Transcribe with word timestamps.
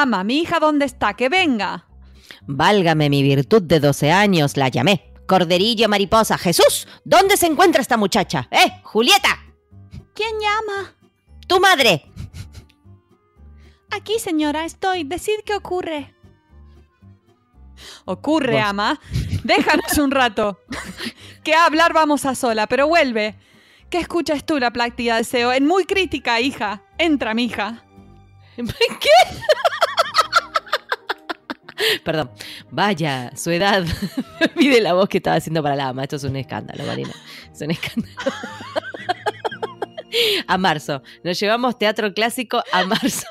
Ama, 0.00 0.24
mi 0.24 0.38
hija, 0.40 0.58
¿dónde 0.60 0.86
está? 0.86 1.14
Que 1.14 1.28
venga. 1.28 1.86
Válgame 2.46 3.10
mi 3.10 3.22
virtud 3.22 3.62
de 3.62 3.80
12 3.80 4.10
años, 4.10 4.56
la 4.56 4.68
llamé. 4.68 5.12
Corderillo 5.26 5.88
mariposa, 5.88 6.38
Jesús, 6.38 6.88
¿dónde 7.04 7.36
se 7.36 7.46
encuentra 7.46 7.82
esta 7.82 7.96
muchacha? 7.96 8.48
¡Eh, 8.50 8.80
Julieta! 8.82 9.38
¿Quién 10.14 10.32
llama? 10.40 10.94
¡Tu 11.46 11.60
madre! 11.60 12.04
Aquí, 13.90 14.18
señora, 14.18 14.64
estoy. 14.64 15.04
Decid 15.04 15.40
qué 15.44 15.54
ocurre. 15.54 16.14
Ocurre, 18.04 18.54
Vos. 18.54 18.62
ama. 18.64 19.00
Déjanos 19.44 19.98
un 19.98 20.10
rato. 20.10 20.58
Que 21.42 21.54
a 21.54 21.64
hablar 21.64 21.94
vamos 21.94 22.26
a 22.26 22.34
sola, 22.34 22.66
pero 22.66 22.86
vuelve. 22.86 23.34
¿Qué 23.88 23.96
escuchas 23.96 24.44
tú 24.44 24.58
la 24.58 24.70
práctica 24.72 25.14
de 25.14 25.20
deseo? 25.20 25.54
En 25.54 25.66
muy 25.66 25.86
crítica, 25.86 26.38
hija. 26.38 26.82
Entra, 26.98 27.32
mi 27.32 27.44
hija. 27.44 27.82
¿Qué? 28.56 29.08
Perdón. 32.04 32.30
Vaya, 32.70 33.32
su 33.36 33.50
edad. 33.50 33.84
Pide 34.56 34.80
la 34.80 34.92
voz 34.94 35.08
que 35.08 35.18
estaba 35.18 35.36
haciendo 35.36 35.62
para 35.62 35.76
la 35.76 35.88
ama. 35.88 36.02
Esto 36.02 36.16
es 36.16 36.24
un 36.24 36.36
escándalo, 36.36 36.84
Marina. 36.84 37.12
Es 37.52 37.60
un 37.60 37.70
escándalo. 37.70 38.14
A 40.48 40.58
marzo. 40.58 41.02
Nos 41.22 41.38
llevamos 41.38 41.78
teatro 41.78 42.12
clásico 42.12 42.60
a 42.72 42.84
marzo. 42.84 43.28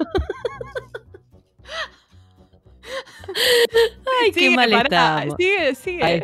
Ay, 4.21 4.31
qué 4.31 4.49
mal 4.49 4.71
pará, 4.71 4.83
estamos. 4.83 5.35
Sigue, 5.37 5.75
sigue. 5.75 6.03
Ay, 6.03 6.23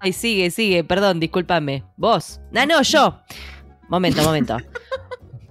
ay, 0.00 0.12
sigue, 0.12 0.50
sigue. 0.50 0.82
Perdón, 0.82 1.20
discúlpame. 1.20 1.84
¿Vos? 1.96 2.40
No, 2.50 2.66
no, 2.66 2.82
yo. 2.82 3.20
Momento, 3.88 4.24
momento. 4.24 4.56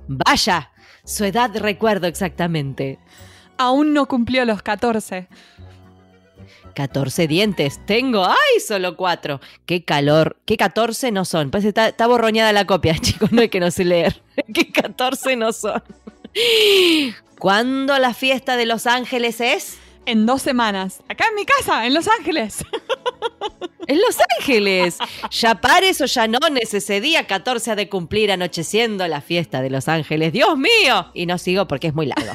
Vaya, 0.09 0.69
su 1.05 1.23
edad 1.23 1.55
recuerdo 1.55 2.07
exactamente. 2.07 2.99
Aún 3.57 3.93
no 3.93 4.07
cumplió 4.07 4.43
los 4.43 4.61
14. 4.61 5.29
14 6.71 7.27
dientes 7.27 7.79
tengo. 7.85 8.25
¡Ay, 8.25 8.59
solo 8.65 8.95
cuatro! 8.95 9.39
¡Qué 9.65 9.83
calor! 9.83 10.37
¿Qué 10.45 10.57
14 10.57 11.11
no 11.11 11.25
son? 11.25 11.51
Que 11.51 11.59
está, 11.59 11.89
está 11.89 12.07
borroñada 12.07 12.51
la 12.53 12.65
copia, 12.65 12.97
chicos. 12.99 13.31
No 13.31 13.41
es 13.41 13.49
que 13.49 13.59
no 13.59 13.71
sé 13.71 13.85
leer. 13.85 14.21
¿Qué 14.53 14.71
14 14.71 15.35
no 15.35 15.53
son? 15.53 15.81
¿Cuándo 17.39 17.97
la 17.99 18.13
fiesta 18.13 18.55
de 18.55 18.65
Los 18.65 18.87
Ángeles 18.87 19.41
es? 19.41 19.77
En 20.05 20.25
dos 20.25 20.41
semanas. 20.41 21.01
Acá 21.09 21.25
en 21.29 21.35
mi 21.35 21.45
casa, 21.45 21.85
en 21.85 21.93
Los 21.93 22.07
Ángeles. 22.07 22.65
En 23.87 23.99
Los 23.99 24.15
Ángeles. 24.39 24.97
Ya 25.31 25.55
pares 25.55 25.99
o 25.99 26.05
ya 26.05 26.27
no, 26.27 26.37
ese 26.61 27.01
día 27.01 27.27
14 27.27 27.71
ha 27.71 27.75
de 27.75 27.89
cumplir 27.89 28.31
anocheciendo 28.31 29.05
la 29.07 29.19
fiesta 29.19 29.61
de 29.61 29.69
Los 29.69 29.87
Ángeles. 29.89 30.31
¡Dios 30.31 30.55
mío! 30.57 31.07
Y 31.13 31.25
no 31.25 31.37
sigo 31.37 31.67
porque 31.67 31.87
es 31.87 31.93
muy 31.93 32.05
largo. 32.05 32.31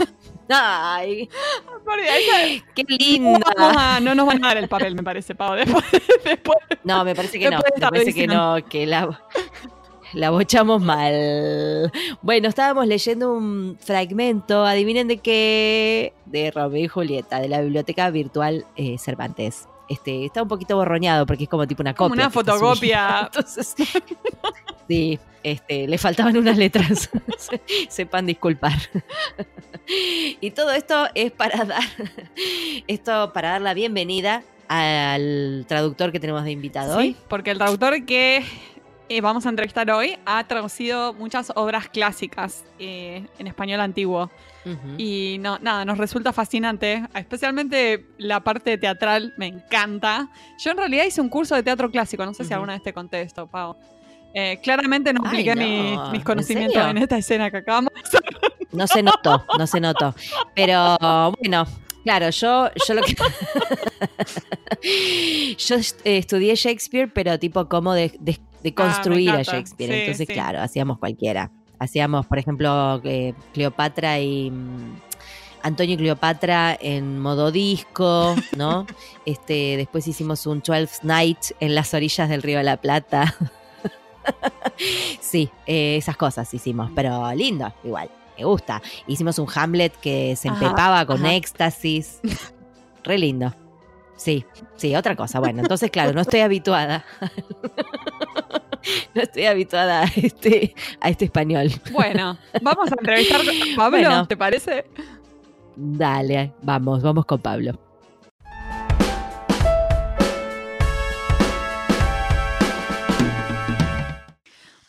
¡Ay! 0.49 1.29
¡Qué 2.75 2.85
linda! 2.89 3.41
A- 3.59 4.01
no 4.01 4.15
nos 4.15 4.27
van 4.27 4.45
a 4.45 4.49
dar 4.49 4.57
el 4.59 4.69
papel, 4.69 4.95
me 4.95 5.03
parece, 5.03 5.35
Pau. 5.35 5.55
Después, 5.55 5.85
después. 6.25 6.59
No, 6.85 7.05
me 7.05 7.15
parece 7.15 7.39
que 7.39 7.51
no. 7.51 7.59
Me 7.59 7.81
parece 7.89 8.15
que 8.15 8.27
no, 8.27 8.57
que 8.69 8.87
la, 8.87 9.21
la 10.13 10.31
bochamos 10.31 10.83
mal. 10.83 11.93
Bueno, 12.23 12.49
estábamos 12.49 12.87
leyendo 12.87 13.33
un 13.33 13.77
fragmento, 13.81 14.65
adivinen 14.65 15.09
de 15.09 15.19
qué, 15.19 16.13
de 16.27 16.51
Romeo 16.51 16.85
y 16.85 16.89
Julieta, 16.89 17.41
de 17.41 17.49
la 17.49 17.61
biblioteca 17.61 18.11
virtual 18.11 18.67
eh, 18.77 18.99
Cervantes. 18.99 19.69
Este, 19.89 20.25
está 20.25 20.43
un 20.43 20.49
poquito 20.49 20.75
borroñado 20.77 21.27
porque 21.27 21.45
es 21.45 21.49
como 21.49 21.67
tipo 21.67 21.83
una 21.83 21.95
Como 21.95 22.11
copia. 22.11 22.25
una 22.25 22.31
fotocopia. 22.31 23.21
Entonces, 23.27 23.75
sí, 24.89 25.19
este, 25.45 25.87
le 25.87 25.97
faltaban 25.99 26.37
unas 26.37 26.57
letras. 26.59 27.09
Se- 27.39 27.61
Sepan 27.89 28.27
disculpar. 28.27 28.73
Y 30.41 30.51
todo 30.51 30.73
esto 30.73 31.07
es 31.15 31.31
para 31.31 31.65
dar, 31.65 31.83
esto 32.89 33.33
para 33.33 33.51
dar 33.51 33.61
la 33.63 33.75
bienvenida 33.75 34.43
al 34.69 35.65
traductor 35.69 36.11
que 36.11 36.19
tenemos 36.19 36.43
de 36.45 36.51
invitado 36.51 36.99
hoy. 36.99 37.13
Sí, 37.13 37.17
porque 37.29 37.53
el 37.53 37.59
traductor 37.59 38.05
que 38.05 38.45
eh, 39.09 39.21
vamos 39.21 39.47
a 39.47 39.51
entrevistar 39.51 39.89
hoy 39.93 40.19
ha 40.27 40.43
traducido 40.49 41.13
muchas 41.15 41.53
obras 41.55 41.89
clásicas 41.89 42.65
eh, 42.81 43.25
en 43.39 43.47
español 43.47 43.81
antiguo. 43.81 44.31
Y 44.99 45.37
no, 45.41 45.59
nada, 45.61 45.85
nos 45.85 45.99
resulta 45.99 46.33
fascinante, 46.33 47.05
especialmente 47.15 48.07
la 48.19 48.43
parte 48.43 48.77
teatral, 48.79 49.33
me 49.37 49.47
encanta. 49.47 50.29
Yo 50.59 50.73
en 50.73 50.77
realidad 50.77 51.05
hice 51.05 51.21
un 51.21 51.29
curso 51.29 51.55
de 51.55 51.63
teatro 51.63 51.91
clásico, 51.91 52.25
no 52.27 52.35
sé 52.35 52.45
si 52.45 52.53
alguna 52.53 52.73
vez 52.75 52.83
te 52.83 52.93
contesto, 52.93 53.47
Pau. 53.47 53.77
Eh, 54.35 54.59
claramente 54.63 55.13
no 55.13 55.23
apliqué 55.25 55.55
no, 55.55 55.63
mis, 55.63 56.11
mis 56.11 56.19
¿en 56.21 56.25
conocimientos 56.25 56.91
en, 56.91 56.99
esta 56.99 57.17
escena 57.17 57.51
que 57.51 57.59
acabamos. 57.59 57.93
No 58.73 58.87
se 58.87 59.03
notó, 59.03 59.45
no 59.59 59.67
se 59.67 59.81
notó. 59.81 60.15
Pero 60.55 60.97
bueno, 61.41 61.65
claro, 62.05 62.29
yo, 62.31 62.69
yo 62.87 62.95
lo 62.95 63.03
que. 63.03 63.17
yo 65.59 65.77
eh, 65.77 66.19
estudié 66.19 66.55
Shakespeare, 66.55 67.11
pero 67.13 67.39
tipo 67.39 67.69
como 67.69 67.95
de, 67.95 68.13
de- 68.21 68.39
de 68.63 68.75
construir 68.75 69.31
a. 69.31 69.43
Shakespeare. 69.43 69.93
Sí, 69.93 70.01
Entonces, 70.01 70.27
sí. 70.27 70.33
claro, 70.35 70.61
hacíamos 70.61 70.99
cualquiera. 70.99 71.51
Hacíamos, 71.79 72.27
por 72.27 72.39
ejemplo, 72.39 73.01
eh, 73.05 73.35
Cleopatra 73.53 74.19
y. 74.21 74.51
mm, 74.51 75.01
Antonio 75.63 75.95
y 75.95 75.99
Cleopatra 75.99 76.77
en 76.81 77.19
modo 77.19 77.51
disco, 77.51 78.37
¿no? 78.57 78.87
Este, 79.27 79.77
después 79.77 80.07
hicimos 80.07 80.47
un 80.47 80.63
12th 80.63 81.03
Night 81.03 81.39
en 81.59 81.75
las 81.75 81.93
orillas 81.93 82.29
del 82.29 82.43
Río 82.43 82.59
de 82.59 82.65
la 82.65 82.77
Plata. 82.77 83.35
sí, 85.21 85.51
eh, 85.67 85.97
esas 85.97 86.17
cosas 86.17 86.53
hicimos, 86.55 86.93
pero 86.95 87.33
lindo, 87.35 87.73
igual, 87.83 88.09
me 88.39 88.45
gusta. 88.45 88.81
Hicimos 89.09 89.41
un 89.41 89.49
Hamlet 89.53 89.97
que 90.01 90.37
se 90.37 90.49
Ajá, 90.49 90.65
empepaba 90.65 91.05
con 91.07 91.25
ajá. 91.25 91.35
éxtasis. 91.35 92.21
Re 93.03 93.19
lindo. 93.19 93.53
Sí, 94.17 94.45
sí, 94.77 94.95
otra 94.95 95.17
cosa. 95.17 95.41
Bueno, 95.41 95.63
entonces, 95.63 95.91
claro, 95.91 96.13
no 96.13 96.21
estoy 96.21 96.41
habituada. 96.41 97.05
no 99.15 99.23
estoy 99.23 99.45
habituada 99.47 100.03
a 100.03 100.11
este, 100.17 100.75
a 101.01 101.09
este 101.09 101.27
español. 101.27 101.71
Bueno, 101.93 102.39
vamos 102.63 102.91
a 102.91 102.97
entrevistar 102.99 103.41
a 103.41 103.77
Pablo, 103.77 103.99
Bueno. 103.99 104.27
¿te 104.27 104.37
parece? 104.37 104.85
Dale, 105.77 106.53
vamos, 106.63 107.03
vamos 107.03 107.27
con 107.27 107.41
Pablo. 107.41 107.79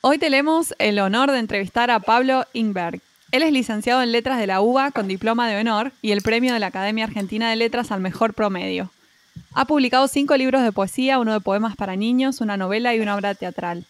Hoy 0.01 0.17
tenemos 0.19 0.73
el 0.79 0.99
honor 0.99 1.31
de 1.31 1.39
entrevistar 1.39 1.91
a 1.91 1.99
Pablo 1.99 2.45
Ingberg. 2.53 3.01
Él 3.31 3.43
es 3.43 3.51
licenciado 3.51 4.01
en 4.01 4.13
Letras 4.13 4.39
de 4.39 4.47
la 4.47 4.61
UBA 4.61 4.91
con 4.91 5.07
diploma 5.09 5.49
de 5.49 5.59
honor 5.59 5.91
y 6.01 6.11
el 6.11 6.21
premio 6.21 6.53
de 6.53 6.59
la 6.59 6.67
Academia 6.67 7.03
Argentina 7.03 7.49
de 7.49 7.57
Letras 7.57 7.91
al 7.91 7.99
mejor 7.99 8.33
promedio. 8.33 8.89
Ha 9.53 9.65
publicado 9.65 10.07
cinco 10.07 10.35
libros 10.37 10.63
de 10.63 10.71
poesía, 10.71 11.19
uno 11.19 11.33
de 11.33 11.39
poemas 11.39 11.75
para 11.75 11.95
niños, 11.95 12.41
una 12.41 12.57
novela 12.57 12.93
y 12.95 12.99
una 12.99 13.15
obra 13.15 13.35
teatral. 13.35 13.85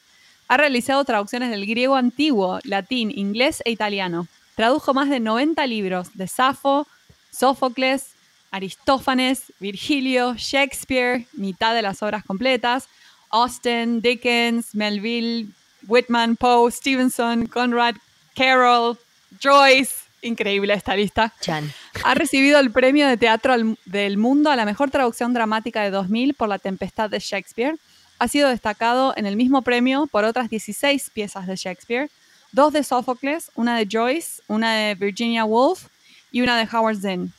Ha 0.48 0.58
realizado 0.58 1.04
traducciones 1.04 1.50
del 1.50 1.66
griego 1.66 1.96
antiguo, 1.96 2.60
latín, 2.64 3.12
inglés 3.14 3.62
e 3.66 3.72
italiano. 3.72 4.28
Tradujo 4.56 4.94
más 4.94 5.10
de 5.10 5.20
90 5.20 5.66
libros 5.68 6.10
de 6.14 6.28
Safo, 6.28 6.88
Sófocles, 7.32 8.12
Aristófanes, 8.52 9.54
Virgilio, 9.60 10.36
Shakespeare, 10.38 11.28
mitad 11.34 11.76
de 11.76 11.82
las 11.82 12.02
obras 12.02 12.24
completas, 12.24 12.88
Austen, 13.30 14.02
Dickens, 14.02 14.74
Melville, 14.74 15.50
Whitman, 15.88 16.38
Poe, 16.38 16.72
Stevenson, 16.72 17.46
Conrad, 17.48 17.96
Carroll, 18.36 18.98
Joyce. 19.42 20.07
Increíble 20.28 20.74
esta 20.74 20.96
lista. 20.96 21.34
Chan. 21.42 21.72
Ha 22.04 22.14
recibido 22.14 22.60
el 22.60 22.72
premio 22.72 23.08
de 23.08 23.18
teatro 23.18 23.56
del 23.86 24.18
mundo 24.18 24.52
a 24.52 24.56
la 24.56 24.66
mejor 24.66 24.92
traducción 24.92 25.34
dramática 25.34 25.82
de 25.82 25.90
2000 25.92 26.34
por 26.36 26.50
La 26.50 26.60
Tempestad 26.60 27.10
de 27.10 27.20
Shakespeare. 27.20 27.78
Ha 28.20 28.28
sido 28.28 28.50
destacado 28.50 29.14
en 29.16 29.26
el 29.26 29.36
mismo 29.36 29.62
premio 29.62 30.08
por 30.08 30.24
otras 30.24 30.50
16 30.50 31.10
piezas 31.12 31.48
de 31.48 31.56
Shakespeare, 31.56 32.10
dos 32.52 32.74
de 32.74 32.84
Sófocles, 32.84 33.52
una 33.56 33.78
de 33.78 33.88
Joyce, 33.92 34.42
una 34.48 34.74
de 34.76 34.96
Virginia 34.96 35.46
Woolf 35.46 35.86
y 36.32 36.42
una 36.42 36.58
de 36.58 36.68
Howard 36.76 36.98
Zinn. 36.98 37.34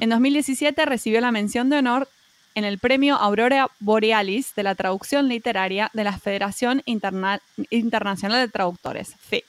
En 0.00 0.10
2017 0.10 0.84
recibió 0.84 1.20
la 1.20 1.30
mención 1.30 1.70
de 1.70 1.76
honor 1.78 2.08
en 2.56 2.64
el 2.64 2.78
premio 2.78 3.14
Aurora 3.16 3.70
Borealis 3.78 4.54
de 4.56 4.64
la 4.64 4.74
traducción 4.74 5.28
literaria 5.28 5.90
de 5.92 6.02
la 6.02 6.18
Federación 6.18 6.82
Interna- 6.86 7.40
Internacional 7.70 8.40
de 8.40 8.48
Traductores, 8.50 9.14
FIT. 9.20 9.44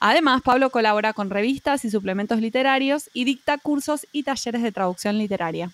Además, 0.00 0.42
Pablo 0.42 0.70
colabora 0.70 1.12
con 1.12 1.30
revistas 1.30 1.84
y 1.84 1.90
suplementos 1.90 2.40
literarios 2.40 3.10
y 3.12 3.24
dicta 3.24 3.58
cursos 3.58 4.06
y 4.12 4.22
talleres 4.22 4.62
de 4.62 4.72
traducción 4.72 5.18
literaria. 5.18 5.70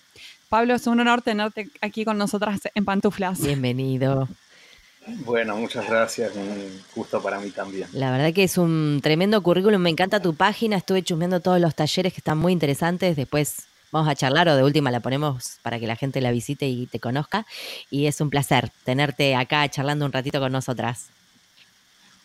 Pablo, 0.49 0.75
es 0.75 0.87
un 0.87 0.99
honor 0.99 1.21
tenerte 1.21 1.69
aquí 1.81 2.05
con 2.05 2.17
nosotras 2.17 2.61
en 2.73 2.85
pantuflas. 2.85 3.41
Bienvenido. 3.41 4.27
Bueno, 5.25 5.55
muchas 5.57 5.87
gracias, 5.87 6.35
un 6.35 6.81
gusto 6.95 7.21
para 7.21 7.39
mí 7.39 7.51
también. 7.51 7.87
La 7.93 8.11
verdad 8.11 8.33
que 8.33 8.43
es 8.43 8.57
un 8.57 8.99
tremendo 9.03 9.41
currículum, 9.43 9.79
me 9.79 9.91
encanta 9.91 10.19
tu 10.19 10.33
página, 10.33 10.77
estuve 10.77 11.03
chusmeando 11.03 11.39
todos 11.41 11.61
los 11.61 11.75
talleres 11.75 12.11
que 12.11 12.19
están 12.19 12.39
muy 12.39 12.53
interesantes, 12.53 13.15
después 13.15 13.67
vamos 13.91 14.09
a 14.09 14.15
charlar 14.15 14.49
o 14.49 14.55
de 14.55 14.63
última 14.63 14.89
la 14.89 15.01
ponemos 15.01 15.59
para 15.61 15.79
que 15.79 15.85
la 15.85 15.95
gente 15.95 16.21
la 16.21 16.31
visite 16.31 16.67
y 16.67 16.87
te 16.87 16.99
conozca 16.99 17.45
y 17.91 18.07
es 18.07 18.19
un 18.19 18.31
placer 18.31 18.71
tenerte 18.83 19.35
acá 19.35 19.69
charlando 19.69 20.05
un 20.05 20.11
ratito 20.11 20.39
con 20.39 20.51
nosotras. 20.51 21.09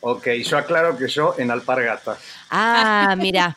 Ok, 0.00 0.28
yo 0.44 0.58
aclaro 0.58 0.96
que 0.96 1.08
yo 1.08 1.34
en 1.38 1.50
alpargata. 1.50 2.16
Ah, 2.50 3.14
mira, 3.18 3.56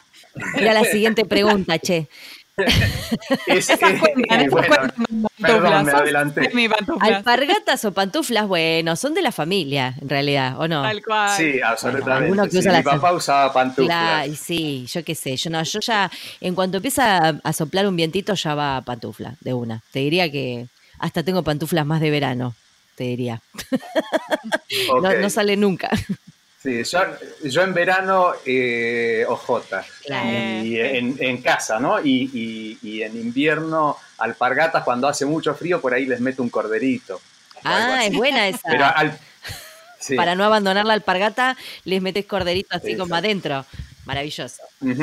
mira 0.56 0.74
la 0.74 0.84
siguiente 0.84 1.26
pregunta, 1.26 1.80
che. 1.80 2.08
Es, 3.48 3.70
eh, 3.70 3.78
cuentan, 3.80 4.50
bueno, 4.52 5.28
perdón, 5.42 5.86
me 5.86 5.92
adelanté. 5.92 6.52
Alpargatas 7.00 7.84
o 7.86 7.94
pantuflas, 7.94 8.48
bueno, 8.48 8.96
son 8.96 9.16
de 9.16 9.24
la 9.24 9.32
familia, 9.32 9.96
en 10.00 10.10
realidad, 10.10 10.60
¿o 10.60 10.68
no? 10.68 10.84
Tal 10.84 11.04
cual. 11.04 11.36
Sí, 11.36 11.60
absolutamente. 11.62 12.26
alguno 12.26 12.44
que 12.46 12.52
sí. 12.52 12.58
usa 12.60 12.78
Mi 12.78 12.84
papá 12.84 13.14
usaba 13.14 13.52
pantuflas. 13.52 13.88
Claro, 13.88 14.32
y 14.32 14.36
sí, 14.36 14.86
yo 14.88 15.04
qué 15.04 15.16
sé, 15.16 15.36
yo 15.36 15.50
no, 15.50 15.64
yo 15.64 15.80
ya, 15.80 16.12
en 16.42 16.54
cuanto 16.54 16.78
empieza 16.78 17.40
a, 17.44 17.54
soplar 17.54 17.88
un 17.88 17.96
vientito, 17.96 18.36
ya 18.36 18.54
va 18.54 18.82
pantufla, 18.82 19.36
de 19.42 19.54
una. 19.54 19.82
Te 19.92 20.00
diría 20.00 20.32
que 20.32 20.68
hasta 21.00 21.24
tengo 21.24 21.42
pantuflas 21.44 21.88
más 21.88 22.02
de 22.02 22.12
verano, 22.12 22.56
te 22.96 23.06
diría. 23.06 23.42
No 25.02 25.30
sale 25.30 25.56
nunca. 25.56 25.90
Sí, 26.64 26.82
yo, 26.86 27.00
yo 27.44 27.62
en 27.62 27.74
verano 27.74 28.32
eh, 28.46 29.26
ojotas. 29.28 29.86
Claro. 30.06 30.30
Y 30.64 30.80
en, 30.80 31.18
en 31.20 31.42
casa, 31.42 31.78
¿no? 31.80 32.00
Y, 32.04 32.30
y- 32.34 32.78
y 32.82 33.04
en 33.04 33.18
invierno 33.20 33.98
alpargatas 34.18 34.84
cuando 34.84 35.08
hace 35.10 35.26
mucho 35.26 35.54
frío, 35.56 35.82
por 35.82 35.94
ahí 35.94 36.06
les 36.06 36.22
meto 36.22 36.42
un 36.42 36.50
corderito. 36.50 37.20
Ah, 37.66 38.06
es 38.06 38.16
buena 38.16 38.48
esa. 38.48 38.62
Pero 38.70 38.86
al, 38.86 39.18
sí. 40.00 40.16
Para 40.16 40.36
no 40.36 40.46
abandonar 40.46 40.86
la 40.86 40.94
alpargata, 40.94 41.58
les 41.84 42.02
metes 42.02 42.26
corderito 42.26 42.76
así 42.78 42.92
Eso. 42.92 43.04
como 43.04 43.16
adentro. 43.16 43.66
Maravilloso. 44.06 44.62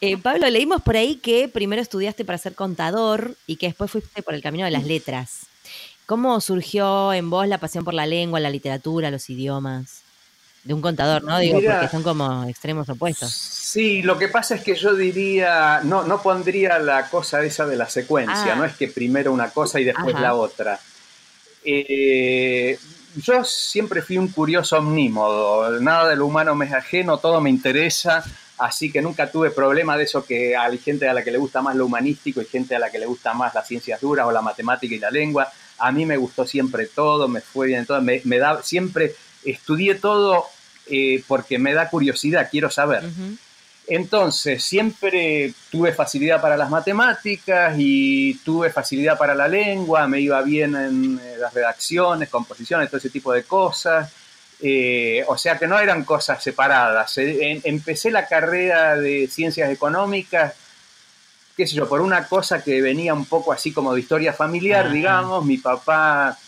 Eh, 0.00 0.16
Pablo, 0.16 0.48
leímos 0.50 0.82
por 0.82 0.96
ahí 0.96 1.16
que 1.16 1.46
primero 1.48 1.80
estudiaste 1.82 2.24
para 2.24 2.38
ser 2.38 2.54
contador 2.54 3.36
y 3.46 3.56
que 3.56 3.66
después 3.66 3.90
fuiste 3.90 4.22
por 4.22 4.34
el 4.34 4.42
camino 4.42 4.64
de 4.64 4.70
las 4.70 4.84
letras. 4.84 5.46
¿Cómo 6.06 6.40
surgió 6.40 7.12
en 7.12 7.30
vos 7.30 7.46
la 7.46 7.58
pasión 7.58 7.84
por 7.84 7.94
la 7.94 8.06
lengua, 8.06 8.40
la 8.40 8.50
literatura, 8.50 9.10
los 9.10 9.28
idiomas? 9.30 10.02
De 10.64 10.72
un 10.74 10.80
contador, 10.80 11.24
¿no? 11.24 11.38
Digo, 11.40 11.58
Mira. 11.60 11.80
porque 11.80 11.90
son 11.90 12.02
como 12.04 12.44
extremos 12.48 12.88
opuestos. 12.88 13.32
Sí, 13.32 14.02
lo 14.02 14.16
que 14.18 14.28
pasa 14.28 14.54
es 14.54 14.62
que 14.62 14.74
yo 14.76 14.94
diría, 14.94 15.80
no, 15.82 16.04
no 16.04 16.22
pondría 16.22 16.78
la 16.78 17.08
cosa 17.08 17.42
esa 17.42 17.66
de 17.66 17.74
la 17.76 17.88
secuencia, 17.88 18.52
Ah. 18.52 18.56
no 18.56 18.64
es 18.64 18.76
que 18.76 18.86
primero 18.88 19.32
una 19.32 19.50
cosa 19.50 19.80
y 19.80 19.84
después 19.84 20.14
Ajá. 20.14 20.22
la 20.22 20.34
otra. 20.34 20.78
Eh, 21.64 22.78
yo 23.16 23.44
siempre 23.44 24.02
fui 24.02 24.18
un 24.18 24.28
curioso 24.28 24.78
omnímodo, 24.78 25.78
nada 25.80 26.08
de 26.08 26.16
lo 26.16 26.26
humano 26.26 26.54
me 26.54 26.66
es 26.66 26.72
ajeno, 26.72 27.18
todo 27.18 27.40
me 27.40 27.50
interesa, 27.50 28.24
así 28.58 28.90
que 28.90 29.02
nunca 29.02 29.30
tuve 29.30 29.50
problema 29.50 29.96
de 29.96 30.04
eso 30.04 30.24
que 30.24 30.56
hay 30.56 30.78
gente 30.78 31.08
a 31.08 31.12
la 31.14 31.22
que 31.22 31.30
le 31.30 31.38
gusta 31.38 31.60
más 31.60 31.76
lo 31.76 31.86
humanístico 31.86 32.40
y 32.40 32.46
gente 32.46 32.74
a 32.74 32.78
la 32.78 32.90
que 32.90 32.98
le 32.98 33.06
gusta 33.06 33.34
más 33.34 33.54
las 33.54 33.66
ciencias 33.66 34.00
duras 34.00 34.26
o 34.26 34.32
la 34.32 34.42
matemática 34.42 34.94
y 34.94 34.98
la 34.98 35.10
lengua. 35.10 35.50
A 35.78 35.90
mí 35.92 36.06
me 36.06 36.16
gustó 36.16 36.46
siempre 36.46 36.86
todo, 36.86 37.28
me 37.28 37.40
fue 37.40 37.66
bien 37.66 37.84
todo, 37.84 38.00
me, 38.00 38.20
me 38.24 38.38
da, 38.38 38.62
siempre 38.62 39.14
estudié 39.44 39.94
todo 39.96 40.46
eh, 40.86 41.22
porque 41.28 41.58
me 41.58 41.72
da 41.74 41.88
curiosidad, 41.88 42.48
quiero 42.50 42.70
saber. 42.70 43.04
Ujú. 43.04 43.36
Entonces, 43.88 44.64
siempre 44.64 45.52
tuve 45.70 45.92
facilidad 45.92 46.40
para 46.40 46.56
las 46.56 46.70
matemáticas 46.70 47.74
y 47.76 48.34
tuve 48.44 48.70
facilidad 48.70 49.18
para 49.18 49.34
la 49.34 49.48
lengua, 49.48 50.06
me 50.06 50.20
iba 50.20 50.40
bien 50.42 50.74
en 50.76 51.20
eh, 51.22 51.36
las 51.38 51.52
redacciones, 51.52 52.28
composiciones, 52.28 52.88
todo 52.88 52.98
ese 52.98 53.10
tipo 53.10 53.32
de 53.32 53.42
cosas. 53.42 54.10
Eh, 54.60 55.24
o 55.26 55.36
sea 55.36 55.58
que 55.58 55.66
no 55.66 55.78
eran 55.80 56.04
cosas 56.04 56.42
separadas. 56.42 57.18
Eh, 57.18 57.50
en- 57.50 57.60
empecé 57.64 58.12
la 58.12 58.28
carrera 58.28 58.94
de 58.96 59.26
ciencias 59.26 59.68
económicas, 59.70 60.54
qué 61.56 61.66
sé 61.66 61.74
yo, 61.74 61.88
por 61.88 62.00
una 62.00 62.28
cosa 62.28 62.62
que 62.62 62.80
venía 62.80 63.12
un 63.12 63.26
poco 63.26 63.52
así 63.52 63.72
como 63.72 63.92
de 63.92 64.00
historia 64.00 64.32
familiar, 64.32 64.86
Ajá. 64.86 64.94
digamos. 64.94 65.44
Mi 65.44 65.58
papá, 65.58 66.38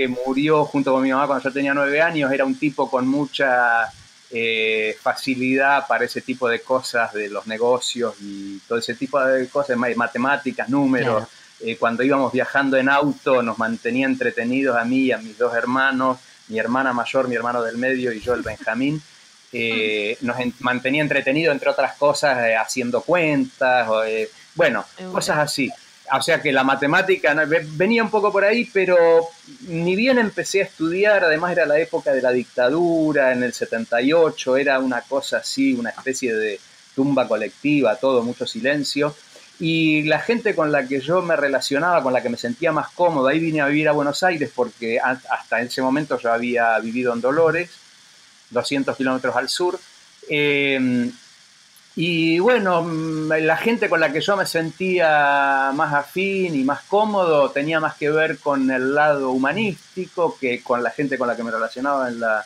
que 0.00 0.08
murió 0.08 0.64
junto 0.64 0.92
con 0.94 1.02
mi 1.02 1.10
mamá 1.10 1.26
cuando 1.26 1.44
yo 1.44 1.52
tenía 1.52 1.74
nueve 1.74 2.00
años, 2.00 2.32
era 2.32 2.46
un 2.46 2.54
tipo 2.58 2.90
con 2.90 3.06
mucha 3.06 3.92
eh, 4.30 4.96
facilidad 5.02 5.86
para 5.86 6.06
ese 6.06 6.22
tipo 6.22 6.48
de 6.48 6.60
cosas 6.60 7.12
de 7.12 7.28
los 7.28 7.46
negocios 7.46 8.14
y 8.22 8.58
todo 8.66 8.78
ese 8.78 8.94
tipo 8.94 9.20
de 9.22 9.46
cosas, 9.48 9.76
ma- 9.76 9.88
matemáticas, 9.96 10.70
números. 10.70 11.24
Eh, 11.60 11.76
cuando 11.76 12.02
íbamos 12.02 12.32
viajando 12.32 12.78
en 12.78 12.88
auto 12.88 13.42
nos 13.42 13.58
mantenía 13.58 14.06
entretenidos 14.06 14.74
a 14.78 14.84
mí 14.86 15.00
y 15.00 15.12
a 15.12 15.18
mis 15.18 15.36
dos 15.36 15.54
hermanos, 15.54 16.16
mi 16.48 16.58
hermana 16.58 16.94
mayor, 16.94 17.28
mi 17.28 17.34
hermano 17.36 17.60
del 17.62 17.76
medio 17.76 18.10
y 18.12 18.20
yo 18.20 18.32
el 18.34 18.42
Benjamín. 18.42 19.02
Eh, 19.52 20.16
nos 20.20 20.38
en- 20.38 20.54
mantenía 20.60 21.02
entretenidos, 21.02 21.52
entre 21.52 21.70
otras 21.70 21.96
cosas, 21.96 22.38
eh, 22.46 22.54
haciendo 22.54 23.00
cuentas, 23.02 23.88
o, 23.88 24.00
bueno. 24.54 24.84
cosas 25.12 25.38
así. 25.38 25.68
O 26.12 26.22
sea 26.22 26.40
que 26.40 26.52
la 26.52 26.64
matemática 26.64 27.34
venía 27.72 28.02
un 28.02 28.10
poco 28.10 28.32
por 28.32 28.44
ahí, 28.44 28.68
pero 28.72 28.96
ni 29.68 29.94
bien 29.94 30.18
empecé 30.18 30.60
a 30.60 30.64
estudiar, 30.64 31.24
además 31.24 31.52
era 31.52 31.66
la 31.66 31.78
época 31.78 32.12
de 32.12 32.22
la 32.22 32.32
dictadura, 32.32 33.32
en 33.32 33.42
el 33.42 33.52
78, 33.52 34.56
era 34.56 34.78
una 34.78 35.02
cosa 35.02 35.38
así, 35.38 35.72
una 35.72 35.90
especie 35.90 36.34
de 36.34 36.60
tumba 36.94 37.28
colectiva, 37.28 37.96
todo, 37.96 38.22
mucho 38.22 38.46
silencio. 38.46 39.14
Y 39.60 40.02
la 40.04 40.20
gente 40.20 40.54
con 40.54 40.72
la 40.72 40.86
que 40.88 41.00
yo 41.00 41.22
me 41.22 41.36
relacionaba, 41.36 42.02
con 42.02 42.12
la 42.12 42.22
que 42.22 42.30
me 42.30 42.38
sentía 42.38 42.72
más 42.72 42.90
cómodo, 42.90 43.28
ahí 43.28 43.38
vine 43.38 43.60
a 43.60 43.66
vivir 43.66 43.88
a 43.88 43.92
Buenos 43.92 44.22
Aires 44.22 44.50
porque 44.54 44.98
hasta 44.98 45.60
ese 45.60 45.82
momento 45.82 46.18
yo 46.18 46.32
había 46.32 46.78
vivido 46.78 47.12
en 47.12 47.20
Dolores, 47.20 47.70
200 48.50 48.96
kilómetros 48.96 49.36
al 49.36 49.48
sur. 49.48 49.78
Eh, 50.28 51.10
y 52.02 52.38
bueno, 52.38 52.82
mm, 52.82 53.30
la 53.42 53.58
gente 53.58 53.90
con 53.90 54.00
la 54.00 54.10
que 54.10 54.22
yo 54.22 54.34
me 54.34 54.46
sentía 54.46 55.70
más 55.74 55.92
afín 55.92 56.54
y 56.54 56.64
más 56.64 56.80
cómodo 56.84 57.50
tenía 57.50 57.78
más 57.78 57.94
que 57.96 58.08
ver 58.08 58.38
con 58.38 58.70
el 58.70 58.94
lado 58.94 59.32
humanístico 59.32 60.38
que 60.40 60.62
con 60.62 60.82
la 60.82 60.92
gente 60.92 61.18
con 61.18 61.28
la 61.28 61.36
que 61.36 61.44
me 61.44 61.50
relacionaba 61.50 62.08
en 62.08 62.20
la 62.20 62.42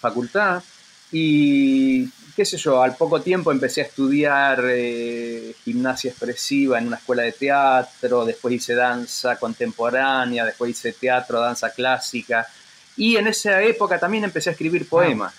facultad. 0.00 0.64
Y 1.12 2.08
qué 2.34 2.44
sé 2.44 2.56
yo, 2.56 2.82
al 2.82 2.96
poco 2.96 3.20
tiempo 3.20 3.52
empecé 3.52 3.82
a 3.82 3.84
estudiar 3.84 4.64
eh, 4.66 5.54
gimnasia 5.62 6.10
expresiva 6.10 6.80
en 6.80 6.88
una 6.88 6.96
escuela 6.96 7.22
de 7.22 7.30
teatro, 7.30 8.24
después 8.24 8.52
hice 8.52 8.74
danza 8.74 9.36
contemporánea, 9.36 10.44
después 10.44 10.72
hice 10.72 10.92
teatro, 10.92 11.38
danza 11.38 11.70
clásica. 11.70 12.48
Y 12.96 13.14
en 13.14 13.28
esa 13.28 13.62
época 13.62 14.00
también 14.00 14.24
empecé 14.24 14.50
a 14.50 14.54
escribir 14.54 14.88
poemas. 14.88 15.34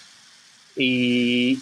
Y 0.78 1.62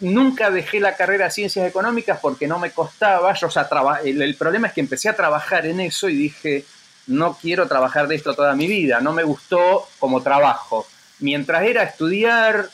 nunca 0.00 0.50
dejé 0.50 0.80
la 0.80 0.96
carrera 0.96 1.26
de 1.26 1.30
ciencias 1.30 1.66
económicas 1.68 2.18
porque 2.20 2.48
no 2.48 2.58
me 2.58 2.70
costaba. 2.70 3.32
Yo, 3.34 3.46
o 3.46 3.50
sea, 3.50 3.68
el 4.04 4.34
problema 4.34 4.68
es 4.68 4.72
que 4.72 4.80
empecé 4.80 5.08
a 5.08 5.16
trabajar 5.16 5.66
en 5.66 5.80
eso 5.80 6.08
y 6.08 6.16
dije, 6.16 6.64
no 7.06 7.36
quiero 7.40 7.66
trabajar 7.68 8.08
de 8.08 8.16
esto 8.16 8.34
toda 8.34 8.54
mi 8.54 8.66
vida. 8.66 9.00
No 9.00 9.12
me 9.12 9.22
gustó 9.22 9.88
como 9.98 10.22
trabajo. 10.22 10.86
Mientras 11.20 11.62
era 11.64 11.82
estudiar, 11.82 12.68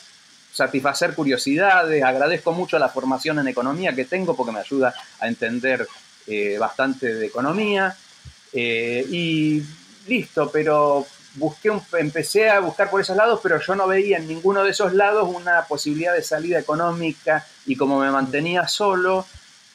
satisfacer 0.51 1.13
curiosidades, 1.13 2.03
agradezco 2.03 2.53
mucho 2.53 2.79
la 2.79 2.89
formación 2.89 3.39
en 3.39 3.47
economía 3.47 3.93
que 3.93 4.05
tengo 4.05 4.35
porque 4.35 4.51
me 4.51 4.59
ayuda 4.59 4.93
a 5.19 5.27
entender 5.27 5.87
eh, 6.27 6.57
bastante 6.57 7.13
de 7.13 7.25
economía. 7.25 7.95
Eh, 8.53 9.05
y 9.09 9.63
listo, 10.07 10.49
pero 10.51 11.05
empecé 11.99 12.49
a 12.49 12.59
buscar 12.59 12.89
por 12.89 13.01
esos 13.01 13.15
lados, 13.15 13.39
pero 13.41 13.59
yo 13.59 13.75
no 13.75 13.87
veía 13.87 14.17
en 14.17 14.27
ninguno 14.27 14.63
de 14.63 14.71
esos 14.71 14.93
lados 14.93 15.29
una 15.33 15.63
posibilidad 15.63 16.13
de 16.13 16.23
salida 16.23 16.59
económica 16.59 17.45
y 17.65 17.75
como 17.75 17.99
me 17.99 18.11
mantenía 18.11 18.67
solo, 18.67 19.25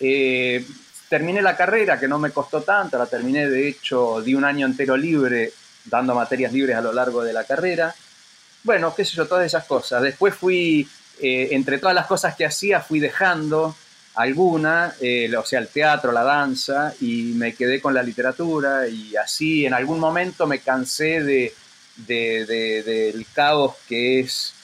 eh, 0.00 0.66
terminé 1.08 1.42
la 1.42 1.56
carrera, 1.56 2.00
que 2.00 2.08
no 2.08 2.18
me 2.18 2.30
costó 2.30 2.62
tanto, 2.62 2.98
la 2.98 3.06
terminé 3.06 3.48
de 3.48 3.68
hecho, 3.68 4.20
di 4.22 4.34
un 4.34 4.44
año 4.44 4.66
entero 4.66 4.96
libre, 4.96 5.52
dando 5.84 6.14
materias 6.14 6.52
libres 6.52 6.76
a 6.76 6.80
lo 6.80 6.92
largo 6.92 7.22
de 7.22 7.32
la 7.32 7.44
carrera. 7.44 7.94
Bueno, 8.64 8.94
qué 8.94 9.04
sé 9.04 9.16
yo, 9.16 9.26
todas 9.26 9.46
esas 9.46 9.64
cosas. 9.64 10.02
Después 10.02 10.34
fui, 10.34 10.88
eh, 11.20 11.48
entre 11.52 11.78
todas 11.78 11.94
las 11.94 12.06
cosas 12.06 12.34
que 12.34 12.46
hacía, 12.46 12.80
fui 12.80 13.00
dejando 13.00 13.76
alguna, 14.14 14.94
eh, 15.00 15.34
o 15.36 15.44
sea, 15.44 15.60
el 15.60 15.68
teatro, 15.68 16.12
la 16.12 16.22
danza, 16.22 16.94
y 17.00 17.32
me 17.34 17.54
quedé 17.54 17.80
con 17.80 17.94
la 17.94 18.02
literatura, 18.02 18.86
y 18.88 19.16
así 19.16 19.64
en 19.66 19.74
algún 19.74 19.98
momento 20.00 20.46
me 20.46 20.60
cansé 20.60 21.22
de, 21.22 21.54
de- 21.96 22.44
de- 22.46 22.82
del 22.82 23.26
caos 23.32 23.74
que 23.88 24.20
es 24.20 24.54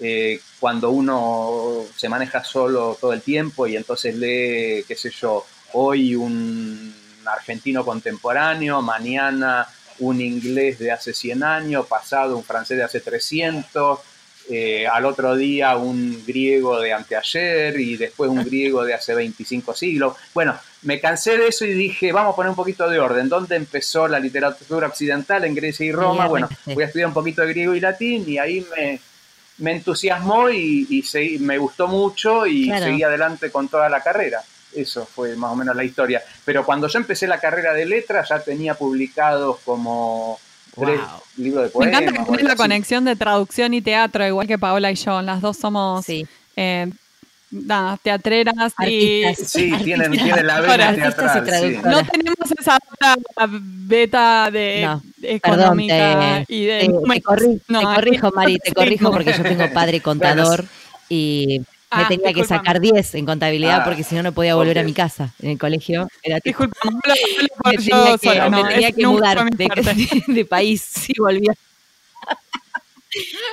eh, 0.00 0.40
cuando 0.60 0.90
uno 0.90 1.84
se 1.96 2.08
maneja 2.08 2.44
solo 2.44 2.96
todo 3.00 3.12
el 3.12 3.22
tiempo 3.22 3.66
y 3.66 3.76
entonces 3.76 4.14
lee, 4.14 4.84
qué 4.86 4.94
sé 4.96 5.10
yo, 5.10 5.44
hoy 5.72 6.14
un 6.14 6.94
argentino 7.26 7.84
contemporáneo, 7.84 8.80
mañana 8.82 9.66
un 10.00 10.20
inglés 10.20 10.78
de 10.78 10.92
hace 10.92 11.12
100 11.12 11.42
años, 11.42 11.86
pasado 11.86 12.36
un 12.36 12.44
francés 12.44 12.78
de 12.78 12.84
hace 12.84 13.00
300, 13.00 13.98
eh, 14.50 14.86
al 14.86 15.04
otro 15.04 15.36
día 15.36 15.76
un 15.76 16.24
griego 16.26 16.80
de 16.80 16.92
anteayer 16.92 17.78
y 17.78 17.96
después 17.96 18.30
un 18.30 18.42
griego 18.44 18.84
de 18.84 18.94
hace 18.94 19.14
25 19.14 19.74
siglos. 19.74 20.16
Bueno, 20.34 20.58
me 20.82 21.00
cansé 21.00 21.36
de 21.36 21.48
eso 21.48 21.64
y 21.64 21.74
dije, 21.74 22.12
vamos 22.12 22.32
a 22.32 22.36
poner 22.36 22.50
un 22.50 22.56
poquito 22.56 22.88
de 22.88 22.98
orden. 22.98 23.28
¿Dónde 23.28 23.56
empezó 23.56 24.08
la 24.08 24.18
literatura 24.18 24.86
occidental 24.86 25.44
en 25.44 25.54
Grecia 25.54 25.84
y 25.86 25.92
Roma? 25.92 26.26
Bueno, 26.28 26.48
voy 26.66 26.82
a 26.82 26.86
estudiar 26.86 27.08
un 27.08 27.14
poquito 27.14 27.42
de 27.42 27.48
griego 27.48 27.74
y 27.74 27.80
latín 27.80 28.24
y 28.26 28.38
ahí 28.38 28.66
me, 28.76 29.00
me 29.58 29.72
entusiasmó 29.72 30.48
y, 30.50 30.86
y 30.88 31.02
seguí- 31.02 31.38
me 31.40 31.58
gustó 31.58 31.88
mucho 31.88 32.46
y 32.46 32.66
Claro. 32.66 32.86
seguí 32.86 33.02
adelante 33.02 33.50
con 33.50 33.68
toda 33.68 33.88
la 33.88 34.02
carrera. 34.02 34.42
Eso 34.74 35.04
fue 35.06 35.34
más 35.34 35.50
o 35.52 35.56
menos 35.56 35.74
la 35.74 35.82
historia. 35.84 36.22
Pero 36.44 36.64
cuando 36.64 36.88
yo 36.88 36.98
empecé 36.98 37.26
la 37.26 37.40
carrera 37.40 37.72
de 37.74 37.86
letras 37.86 38.28
ya 38.28 38.38
tenía 38.40 38.74
publicados 38.74 39.58
como 39.64 40.38
tres 40.78 40.98
Wow. 41.00 41.20
libros 41.36 41.72
de 41.72 41.78
Me 41.78 41.86
encanta 41.86 42.12
que 42.12 42.18
tenés 42.24 42.42
la 42.42 42.48
así. 42.52 42.56
conexión 42.56 43.04
de 43.04 43.16
traducción 43.16 43.74
y 43.74 43.80
teatro, 43.82 44.26
igual 44.26 44.46
que 44.46 44.58
Paola 44.58 44.90
y 44.90 44.94
yo. 44.96 45.22
Las 45.22 45.40
dos 45.40 45.56
somos 45.56 46.04
Sí. 46.04 46.26
eh, 46.56 46.90
nada, 47.50 47.96
teatreras 48.02 48.74
y... 48.86 49.24
Artistas. 49.24 49.50
Sí, 49.50 49.72
tienen, 49.84 50.06
Artistas. 50.08 50.24
tienen 50.24 50.46
la 50.46 50.60
vena 50.60 50.92
y 50.92 50.96
teatral. 50.96 51.82
No 51.84 52.04
tenemos 52.04 52.50
esa 52.58 52.78
beta, 53.48 54.50
de 54.52 54.82
No, 54.84 55.02
económica 55.22 55.94
Perdón, 55.94 56.44
te, 56.46 56.54
y 56.54 56.64
de... 56.66 56.78
te- 56.80 56.86
te 56.88 57.22
corri- 57.22 57.60
No, 57.68 57.78
te 57.80 57.84
corrijo, 57.86 58.30
Mari, 58.32 58.58
te 58.58 58.72
corrijo 58.72 59.10
porque 59.10 59.32
yo 59.32 59.42
tengo 59.42 59.64
padre 59.72 60.00
contador 60.00 60.64
y 61.08 61.62
me 61.96 62.02
Ah, 62.02 62.08
tenía 62.08 62.32
que 62.34 62.44
sacar 62.44 62.80
10 62.80 63.14
en 63.14 63.24
contabilidad 63.24 63.78
Ah, 63.80 63.84
porque 63.84 64.04
si 64.04 64.14
no, 64.14 64.22
no 64.22 64.32
podía 64.32 64.54
volver 64.54 64.78
a 64.78 64.82
ok. 64.82 64.86
mi 64.86 64.92
casa. 64.94 65.32
En 65.40 65.50
el 65.50 65.58
colegio 65.58 66.06
era 66.22 66.38
tipo, 66.40 66.64
Disculpa, 66.64 66.78
no 66.84 66.90
lo- 66.90 67.14
no 67.36 67.42
lo 67.42 67.48
puedo 67.48 67.58
me 67.64 67.82
yo 67.82 67.88
tenía 67.88 68.18
que, 68.18 68.28
sola, 68.28 68.50
me 68.50 68.62
no, 68.62 68.68
tenía 68.68 68.92
que 68.92 69.06
mudar 69.06 69.50
de, 69.50 69.68
de 70.34 70.44
país 70.44 70.82
si 70.82 71.12
volvía. 71.18 71.52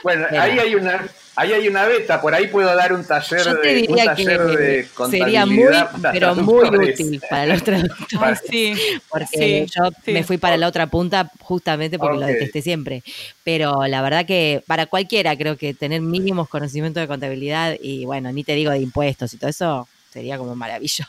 Bueno, 0.04 0.28
Mira. 0.30 0.44
ahí 0.44 0.60
hay 0.60 0.76
una, 0.76 1.08
ahí 1.36 1.54
hay 1.54 1.68
una 1.68 1.86
beta, 1.86 2.22
por 2.22 2.34
ahí 2.34 2.48
puedo 2.48 2.74
dar 2.76 2.94
un 2.94 3.06
taller 3.06 3.44
Yo 3.44 3.60
te 3.60 3.74
de, 3.74 3.86
un 3.90 3.98
taller 3.98 4.42
de 4.42 4.88
que 4.96 5.06
sería 5.10 5.46
muy, 5.46 5.68
pero 6.12 6.36
muy 6.36 6.68
útil 6.90 7.22
para 7.30 7.46
los 7.46 7.64
traductores. 7.64 8.20
Ay, 8.22 8.36
sí, 8.50 8.74
Porque 9.10 9.66
Sí, 9.66 9.74
yo 9.76 9.90
sí. 10.04 10.14
me 10.14 10.24
fui 10.24 10.38
para 10.38 10.58
la 10.58 10.68
otra 10.68 10.88
punta 10.88 11.32
justamente 11.42 12.00
porque 12.00 12.20
lo 12.20 12.26
detesté 12.26 12.62
siempre. 12.62 13.04
Pero 13.44 13.86
la 13.88 14.02
verdad 14.02 14.26
que 14.26 14.64
para 14.66 14.86
cualquiera 14.86 15.36
creo 15.38 15.58
que 15.58 15.74
tener 15.74 16.02
mínimos 16.02 16.50
conocimientos 16.50 17.02
de 17.02 17.08
contabilidad 17.08 17.76
y 17.82 18.06
bueno, 18.06 18.32
ni 18.32 18.44
te 18.44 18.54
digo 18.54 18.72
de 18.72 18.80
impuestos 18.80 19.34
y 19.34 19.38
todo 19.38 19.50
eso 19.50 19.88
sería 20.12 20.38
como 20.38 20.56
maravilloso. 20.56 21.06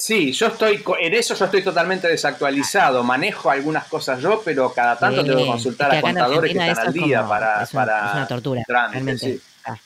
Sí, 0.00 0.32
yo 0.32 0.46
estoy, 0.46 0.78
co- 0.78 0.96
en 0.98 1.12
eso 1.12 1.34
yo 1.34 1.44
estoy 1.44 1.62
totalmente 1.62 2.08
desactualizado. 2.08 3.04
Manejo 3.04 3.50
algunas 3.50 3.84
cosas 3.84 4.20
yo, 4.22 4.40
pero 4.42 4.72
cada 4.72 4.98
tanto 4.98 5.20
Sí, 5.20 5.26
tengo 5.28 5.40
que 5.40 5.46
consultar 5.46 5.94
a 5.94 6.00
contadores 6.00 6.52
que 6.52 6.58
están 6.58 6.78
al 6.78 6.88
es 6.88 6.94
día 6.94 7.18
como- 7.18 7.28
para, 7.28 7.62
es 7.62 7.74
una, 7.74 7.84
para 7.84 8.06
es 8.08 8.14
una 8.14 8.28
tortura, 8.28 8.62
trámites, 8.66 8.94
realmente. 9.20 9.26
sí. 9.34 9.40
Ah, 9.66 9.76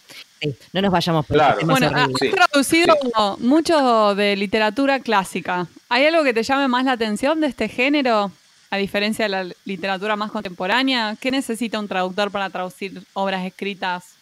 sí, 0.41 0.57
No 0.73 0.83
nos 0.83 0.93
vayamos 0.93 1.27
por 1.27 1.37
Claro. 1.37 1.59
Bueno, 1.67 1.87
horrible. 1.89 2.03
has 2.15 2.19
Sí. 2.21 2.31
traducido 2.31 2.97
mucho 3.41 4.15
de 4.15 4.37
literatura 4.37 5.01
clásica. 5.01 5.67
¿Hay 5.89 6.07
algo 6.07 6.23
que 6.23 6.33
te 6.33 6.45
llame 6.45 6.69
más 6.69 6.85
la 6.85 6.93
atención 6.93 7.41
de 7.41 7.49
este 7.49 7.69
género? 7.69 8.31
A 8.71 8.77
diferencia 8.77 9.25
de 9.25 9.29
la 9.29 9.45
literatura 9.65 10.15
más 10.17 10.31
contemporánea, 10.31 11.17
¿qué 11.21 11.31
necesita 11.33 11.79
un 11.81 11.89
traductor 11.89 12.31
para 12.31 12.51
traducir 12.51 13.03
obras 13.15 13.45
escritas 13.45 14.15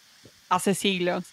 hace 0.49 0.73
siglos? 0.75 1.23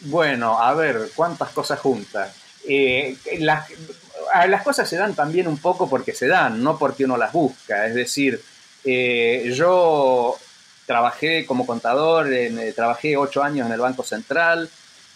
Bueno, 0.00 0.58
a 0.60 0.74
ver, 0.74 1.10
cuántas 1.14 1.50
cosas 1.50 1.78
juntas. 1.80 2.34
Eh, 2.66 3.16
las, 3.38 3.68
a- 4.32 4.46
las 4.46 4.62
cosas 4.62 4.88
se 4.88 4.96
dan 4.96 5.14
también 5.14 5.46
un 5.48 5.58
poco 5.58 5.88
porque 5.88 6.14
se 6.14 6.26
dan, 6.26 6.62
no 6.62 6.78
porque 6.78 7.04
uno 7.04 7.16
las 7.16 7.32
busca. 7.32 7.86
Es 7.86 7.94
decir, 7.94 8.40
eh, 8.84 9.52
yo 9.54 10.36
trabajé 10.86 11.46
como 11.46 11.66
contador, 11.66 12.32
en, 12.32 12.58
eh, 12.58 12.72
trabajé 12.72 13.16
ocho 13.16 13.42
años 13.42 13.66
en 13.66 13.72
el 13.72 13.80
Banco 13.80 14.02
Central, 14.02 14.68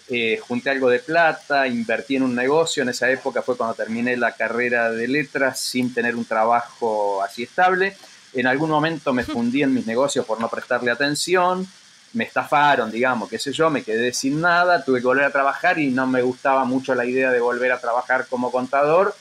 eh, 0.08 0.38
junté 0.46 0.70
algo 0.70 0.88
de 0.90 0.98
plata, 1.00 1.66
invertí 1.66 2.16
en 2.16 2.22
un 2.24 2.34
negocio. 2.34 2.82
En 2.82 2.90
esa 2.90 3.10
época 3.10 3.42
fue 3.42 3.56
cuando 3.56 3.74
terminé 3.74 4.16
la 4.16 4.32
carrera 4.32 4.90
de 4.90 5.08
letras 5.08 5.60
sin 5.60 5.92
tener 5.94 6.14
un 6.16 6.24
trabajo 6.24 7.22
así 7.22 7.42
estable. 7.44 7.96
En 8.34 8.46
algún 8.46 8.70
momento 8.70 9.12
me 9.12 9.24
fundí 9.24 9.62
en 9.62 9.72
mis 9.74 9.86
negocios 9.86 10.24
por 10.26 10.40
no 10.40 10.48
prestarle 10.48 10.90
atención 10.90 11.66
me 12.14 12.24
estafaron, 12.24 12.90
digamos, 12.90 13.28
qué 13.28 13.38
sé 13.38 13.52
yo, 13.52 13.70
me 13.70 13.82
quedé 13.82 14.12
sin 14.12 14.40
nada, 14.40 14.84
tuve 14.84 15.00
que 15.00 15.06
volver 15.06 15.24
a 15.24 15.30
trabajar 15.30 15.78
y 15.78 15.90
no 15.90 16.06
me 16.06 16.22
gustaba 16.22 16.64
mucho 16.64 16.94
la 16.94 17.04
idea 17.04 17.30
de 17.30 17.40
volver 17.40 17.72
a 17.72 17.80
trabajar 17.80 18.26
como 18.28 18.50
contador. 18.50 19.14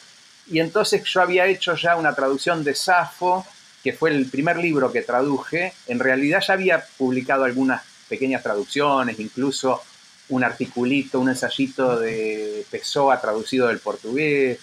Y 0.48 0.60
entonces 0.60 1.04
yo 1.04 1.22
había 1.22 1.48
hecho 1.48 1.76
ya 1.76 1.96
una 1.96 2.14
traducción 2.14 2.64
de 2.64 2.76
Safo, 2.76 3.46
que 3.84 3.94
fue 3.94 4.12
el 4.12 4.28
primer 4.28 4.58
libro 4.58 4.92
que 4.92 5.02
traduje. 5.02 5.74
En 5.88 6.00
realidad 6.00 6.42
ya 6.46 6.54
había 6.54 6.86
publicado 6.98 7.44
algunas 7.44 7.82
pequeñas 8.08 8.44
traducciones, 8.44 9.20
incluso 9.20 9.82
un 10.30 10.44
articulito, 10.44 11.20
un 11.20 11.30
ensayito 11.30 12.00
de 12.00 12.66
Pessoa 12.70 13.20
traducido 13.20 13.68
del 13.68 13.80
portugués, 13.80 14.60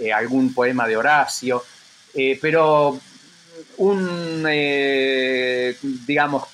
eh, 0.00 0.12
algún 0.12 0.54
poema 0.54 0.86
de 0.86 0.96
Horacio, 0.96 1.64
eh, 2.14 2.38
pero 2.40 2.98
un, 3.76 4.44
eh, 4.48 5.76
digamos, 6.06 6.44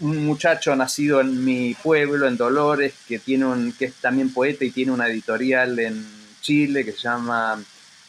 un 0.00 0.24
muchacho 0.24 0.74
nacido 0.76 1.20
en 1.20 1.44
mi 1.44 1.74
pueblo, 1.74 2.26
en 2.28 2.36
Dolores, 2.36 2.94
que, 3.06 3.18
tiene 3.18 3.46
un, 3.46 3.72
que 3.72 3.86
es 3.86 3.94
también 3.94 4.32
poeta 4.32 4.64
y 4.64 4.70
tiene 4.70 4.92
una 4.92 5.08
editorial 5.08 5.78
en 5.78 6.06
Chile 6.40 6.84
que 6.84 6.92
se 6.92 7.00
llama 7.00 7.62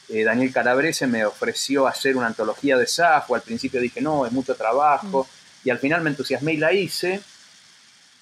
eh, 0.09 0.23
Daniel 0.23 0.51
Calabrese, 0.51 1.07
me 1.07 1.25
ofreció 1.25 1.87
hacer 1.87 2.17
una 2.17 2.27
antología 2.27 2.77
de 2.77 2.87
Safo. 2.87 3.35
Al 3.35 3.41
principio 3.41 3.79
dije, 3.79 4.01
no, 4.01 4.25
es 4.25 4.31
mucho 4.31 4.55
trabajo. 4.55 5.27
Y 5.63 5.69
al 5.69 5.77
final 5.77 6.01
me 6.01 6.09
entusiasmé 6.09 6.53
y 6.53 6.57
la 6.57 6.73
hice. 6.73 7.21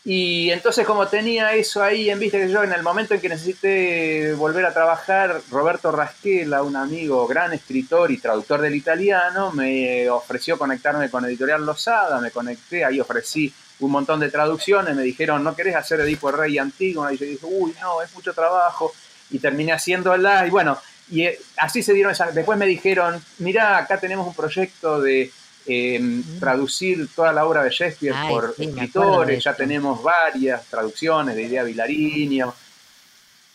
Y 0.05 0.51
entonces 0.51 0.85
como 0.85 1.07
tenía 1.07 1.53
eso 1.53 1.83
ahí 1.83 2.09
en 2.09 2.19
vista 2.19 2.37
que 2.37 2.49
yo 2.49 2.63
en 2.63 2.71
el 2.71 2.81
momento 2.81 3.13
en 3.13 3.19
que 3.19 3.27
necesité 3.27 4.33
volver 4.35 4.65
a 4.65 4.73
trabajar, 4.73 5.41
Roberto 5.51 5.91
Rasquela, 5.91 6.63
un 6.63 6.77
amigo, 6.77 7.27
gran 7.27 7.51
escritor 7.53 8.09
y 8.11 8.17
traductor 8.17 8.61
del 8.61 8.75
italiano, 8.75 9.51
me 9.51 10.09
ofreció 10.09 10.57
conectarme 10.57 11.09
con 11.09 11.25
Editorial 11.25 11.65
Losada, 11.65 12.21
me 12.21 12.31
conecté, 12.31 12.85
ahí 12.85 13.01
ofrecí 13.01 13.53
un 13.79 13.91
montón 13.91 14.19
de 14.19 14.31
traducciones, 14.31 14.95
me 14.95 15.03
dijeron, 15.03 15.43
¿no 15.43 15.55
querés 15.55 15.75
hacer 15.75 15.99
Edipo 15.99 16.31
Rey 16.31 16.57
y? 16.57 16.61
Y 16.79 16.93
yo 16.93 17.25
dije, 17.25 17.39
uy, 17.43 17.75
no, 17.81 18.01
es 18.01 18.13
mucho 18.13 18.33
trabajo, 18.33 18.93
y 19.29 19.39
terminé 19.39 19.73
haciéndola, 19.73 20.47
y 20.47 20.49
bueno, 20.49 20.79
y 21.09 21.23
eh, 21.23 21.39
así 21.57 21.83
se 21.83 21.93
dieron 21.93 22.11
esas, 22.11 22.33
después 22.33 22.57
me 22.57 22.65
dijeron, 22.65 23.21
mirá, 23.39 23.77
acá 23.77 23.99
tenemos 23.99 24.27
un 24.27 24.33
proyecto 24.33 25.01
de 25.01 25.31
eh, 25.67 26.21
traducir 26.39 27.09
toda 27.13 27.33
la 27.33 27.45
obra 27.45 27.63
de 27.63 27.69
Shakespeare 27.69 28.15
Ay, 28.15 28.29
por 28.29 28.55
sí, 28.55 28.63
escritores, 28.63 29.43
ya 29.43 29.53
tenemos 29.53 30.01
varias 30.01 30.65
traducciones 30.65 31.35
de 31.35 31.43
Idea 31.43 31.63
Vilariño. 31.63 32.53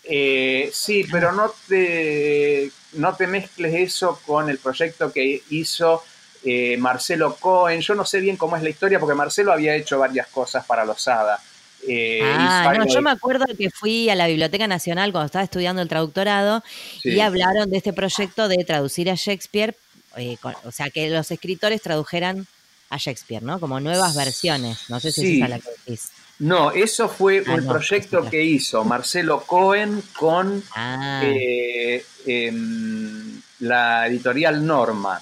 Eh, 0.05 0.71
sí, 0.73 1.07
pero 1.11 1.33
no 1.33 1.53
te, 1.69 2.71
no 2.95 3.15
te 3.15 3.27
mezcles 3.27 3.75
eso 3.75 4.21
con 4.27 4.51
el 4.51 4.59
proyecto 4.59 5.13
que 5.13 5.43
hizo 5.51 6.03
eh, 6.45 6.77
Marcelo 6.77 7.37
Cohen. 7.37 7.81
Yo 7.81 7.95
no 7.95 8.05
sé 8.05 8.21
bien 8.21 8.37
cómo 8.37 8.57
es 8.57 8.63
la 8.63 8.71
historia 8.71 8.99
porque 8.99 9.15
Marcelo 9.15 9.53
había 9.53 9.75
hecho 9.75 9.99
varias 9.99 10.27
cosas 10.29 10.65
para 10.67 10.85
Losada. 10.85 11.41
Eh, 11.87 12.21
Ah, 12.23 12.75
no, 12.77 12.87
yo 12.87 13.01
me 13.03 13.11
acuerdo 13.11 13.45
que 13.57 13.71
fui 13.71 14.09
a 14.09 14.15
la 14.15 14.27
Biblioteca 14.27 14.67
Nacional 14.67 15.13
cuando 15.13 15.27
estaba 15.27 15.45
estudiando 15.45 15.83
el 15.83 15.89
traductorado 15.89 16.63
sí. 17.01 17.11
y 17.11 17.21
hablaron 17.21 17.71
de 17.71 17.79
este 17.79 17.93
proyecto 17.93 18.49
de 18.49 18.65
traducir 18.65 19.11
a 19.11 19.15
Shakespeare, 19.15 19.75
eh, 20.17 20.37
con- 20.41 20.55
o 20.65 20.73
sea, 20.73 20.91
que 20.91 21.09
los 21.11 21.31
escritores 21.31 21.81
tradujeran 21.83 22.47
a 22.91 22.97
Shakespeare, 22.99 23.43
¿no? 23.43 23.59
Como 23.59 23.81
nuevas 23.81 24.15
versiones. 24.15 24.91
No 24.91 25.01
sé 25.01 25.13
si 25.13 25.21
Sí. 25.23 25.31
es 25.33 25.37
esa 25.39 25.49
la 25.49 25.59
que 25.61 25.69
decís. 25.87 26.11
No, 26.39 26.73
eso 26.73 27.09
fue 27.09 27.43
Ah, 27.47 27.55
un 27.55 27.65
no, 27.67 27.73
proyecto 27.73 28.29
que 28.29 28.43
hizo 28.43 28.85
Marcelo 28.85 29.43
Cohen 29.47 30.03
con 30.19 30.63
Ah, 30.75 31.23
eh, 31.25 32.05
em, 32.27 33.41
la 33.61 34.07
editorial 34.09 34.67
Norma. 34.67 35.21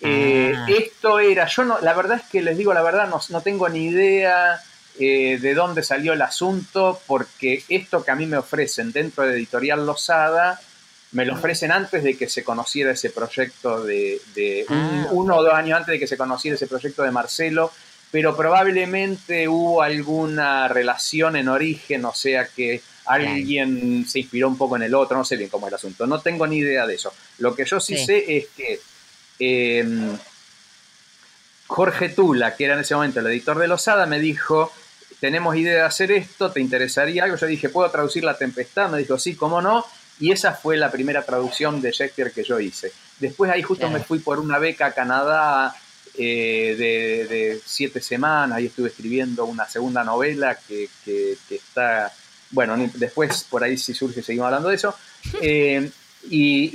Eh, 0.00 0.52
Ah. 0.56 0.66
Esto 0.68 1.18
era, 1.18 1.46
yo 1.46 1.64
no, 1.64 1.78
la 1.80 1.92
verdad 1.94 2.18
es 2.22 2.30
que 2.30 2.42
les 2.42 2.56
digo 2.56 2.72
la 2.72 2.82
verdad, 2.82 3.08
no, 3.08 3.20
no 3.28 3.40
tengo 3.42 3.68
ni 3.68 3.86
idea 3.86 4.60
eh, 4.98 5.38
de 5.40 5.54
dónde 5.54 5.82
salió 5.82 6.12
el 6.12 6.20
asunto, 6.22 7.00
porque 7.06 7.64
esto 7.68 8.04
que 8.04 8.10
a 8.10 8.16
mí 8.16 8.26
me 8.26 8.36
ofrecen 8.36 8.92
dentro 8.92 9.24
de 9.24 9.34
Editorial 9.34 9.86
Losada, 9.86 10.60
me 11.12 11.24
lo 11.24 11.34
ofrecen 11.34 11.72
antes 11.72 12.02
de 12.04 12.16
que 12.16 12.28
se 12.28 12.44
conociera 12.44 12.92
ese 12.92 13.10
proyecto 13.10 13.82
de, 13.82 14.20
de 14.34 14.64
un- 14.68 14.76
Ah. 14.76 15.08
uno 15.10 15.36
o 15.38 15.42
dos 15.42 15.54
años 15.54 15.78
antes 15.78 15.92
de 15.92 15.98
que 15.98 16.06
se 16.06 16.16
conociera 16.16 16.54
ese 16.54 16.66
proyecto 16.68 17.02
de 17.02 17.10
Marcelo, 17.10 17.72
pero 18.12 18.36
probablemente 18.36 19.48
hubo 19.48 19.82
alguna 19.82 20.68
relación 20.68 21.36
en 21.36 21.48
origen, 21.48 22.04
o 22.04 22.14
sea 22.14 22.46
que 22.48 22.80
alguien 23.06 24.06
se 24.08 24.20
inspiró 24.20 24.48
un 24.48 24.56
poco 24.58 24.76
en 24.76 24.82
el 24.82 24.94
otro, 24.94 25.16
no 25.16 25.24
sé 25.24 25.36
bien 25.36 25.48
cómo 25.50 25.66
es 25.66 25.70
el 25.72 25.76
asunto, 25.76 26.06
no 26.06 26.20
tengo 26.20 26.46
ni 26.46 26.58
idea 26.58 26.86
de 26.86 26.94
eso. 26.94 27.12
Lo 27.38 27.54
que 27.56 27.64
yo 27.64 27.80
sí, 27.80 27.96
Sí. 27.96 28.06
sé 28.06 28.36
es 28.36 28.46
que 28.56 28.80
eh, 29.40 29.84
Jorge 31.66 32.08
Tula, 32.10 32.56
que 32.56 32.64
era 32.64 32.74
en 32.74 32.80
ese 32.80 32.94
momento 32.94 33.20
el 33.20 33.26
editor 33.26 33.58
de 33.58 33.68
Losada, 33.68 34.06
me 34.06 34.18
dijo, 34.18 34.72
tenemos 35.20 35.56
idea 35.56 35.74
de 35.74 35.80
hacer 35.82 36.10
esto, 36.12 36.50
¿te 36.50 36.60
interesaría 36.60 37.24
algo? 37.24 37.36
Yo 37.36 37.46
dije, 37.46 37.68
¿puedo 37.68 37.90
traducir 37.90 38.24
La 38.24 38.36
Tempestad? 38.36 38.90
Me 38.90 38.98
dijo, 38.98 39.18
sí, 39.18 39.34
¿cómo 39.36 39.62
no? 39.62 39.84
Y 40.20 40.30
esa 40.32 40.52
fue 40.52 40.76
la 40.76 40.90
primera 40.90 41.24
traducción 41.24 41.80
de 41.80 41.90
Shakespeare 41.92 42.30
que 42.32 42.44
yo 42.44 42.60
hice. 42.60 42.92
Después 43.18 43.50
ahí 43.50 43.62
justo 43.62 43.86
Claro. 43.86 43.98
me 43.98 44.04
fui 44.04 44.18
por 44.18 44.38
una 44.38 44.58
beca 44.58 44.86
a 44.86 44.92
Canadá 44.92 45.74
eh, 46.16 46.76
de, 46.78 47.34
de 47.34 47.60
siete 47.64 48.00
semanas, 48.02 48.58
ahí 48.58 48.66
estuve 48.66 48.88
escribiendo 48.88 49.44
una 49.46 49.66
segunda 49.68 50.04
novela 50.04 50.56
que, 50.68 50.88
que- 51.04 51.36
que 51.48 51.54
está, 51.56 52.12
bueno, 52.50 52.76
después 52.94 53.44
por 53.48 53.62
ahí 53.64 53.76
si 53.78 53.94
surge 53.94 54.22
seguimos 54.22 54.46
hablando 54.46 54.68
de 54.68 54.74
eso. 54.76 54.94
Eh, 55.42 55.90
y, 56.28 56.70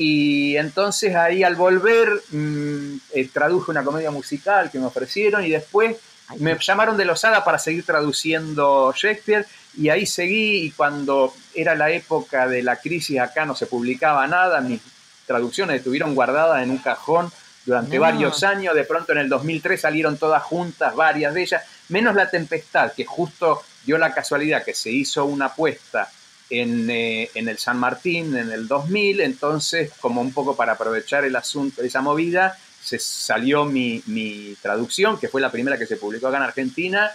y 0.53 0.57
entonces 0.57 1.15
ahí 1.15 1.43
al 1.43 1.55
volver 1.55 2.09
mm, 2.31 2.95
eh, 3.13 3.29
traduje 3.31 3.69
una 3.69 3.83
comedia 3.83 4.09
musical 4.09 4.71
que 4.71 4.79
me 4.79 4.87
ofrecieron 4.87 5.45
y 5.45 5.51
después 5.51 5.97
me 6.39 6.57
llamaron 6.59 6.97
de 6.97 7.05
Losada 7.05 7.43
para 7.43 7.59
seguir 7.59 7.83
traduciendo 7.85 8.91
Shakespeare 8.95 9.45
y 9.77 9.89
ahí 9.89 10.05
seguí 10.05 10.65
y 10.65 10.71
cuando 10.71 11.33
era 11.53 11.75
la 11.75 11.89
época 11.91 12.47
de 12.47 12.63
la 12.63 12.77
crisis 12.77 13.19
acá 13.19 13.45
no 13.45 13.55
se 13.55 13.65
publicaba 13.65 14.25
nada, 14.27 14.61
mis 14.61 14.81
traducciones 15.25 15.77
estuvieron 15.77 16.15
guardadas 16.15 16.63
en 16.63 16.71
un 16.71 16.77
cajón 16.77 17.31
durante 17.65 17.95
No. 17.95 18.01
varios 18.01 18.43
años, 18.43 18.75
de 18.75 18.83
pronto 18.83 19.11
en 19.11 19.17
el 19.19 19.29
2003 19.29 19.81
salieron 19.81 20.17
todas 20.17 20.43
juntas, 20.43 20.95
varias 20.95 21.33
de 21.33 21.41
ellas, 21.41 21.63
menos 21.89 22.15
La 22.15 22.29
Tempestad, 22.29 22.93
que 22.93 23.05
justo 23.05 23.63
dio 23.85 23.97
la 23.97 24.13
casualidad 24.13 24.63
que 24.63 24.73
se 24.73 24.91
hizo 24.91 25.25
una 25.25 25.45
apuesta 25.45 26.09
en, 26.49 26.89
eh, 26.89 27.29
en, 27.33 27.49
el 27.49 27.57
San 27.57 27.77
Martín 27.77 28.37
en 28.37 28.51
el 28.51 28.67
2000, 28.67 29.21
entonces 29.21 29.91
como 29.99 30.21
un 30.21 30.31
poco 30.31 30.55
para 30.55 30.73
aprovechar 30.73 31.25
el 31.25 31.35
asunto 31.35 31.81
de 31.81 31.87
esa 31.87 32.01
movida, 32.01 32.55
se 32.83 32.99
salió 32.99 33.65
mi, 33.65 34.03
mi 34.05 34.55
traducción, 34.61 35.17
que 35.17 35.27
fue 35.27 35.41
la 35.41 35.51
primera 35.51 35.77
que 35.77 35.87
se 35.87 35.97
publicó 35.97 36.27
acá 36.27 36.37
en 36.37 36.43
Argentina, 36.43 37.11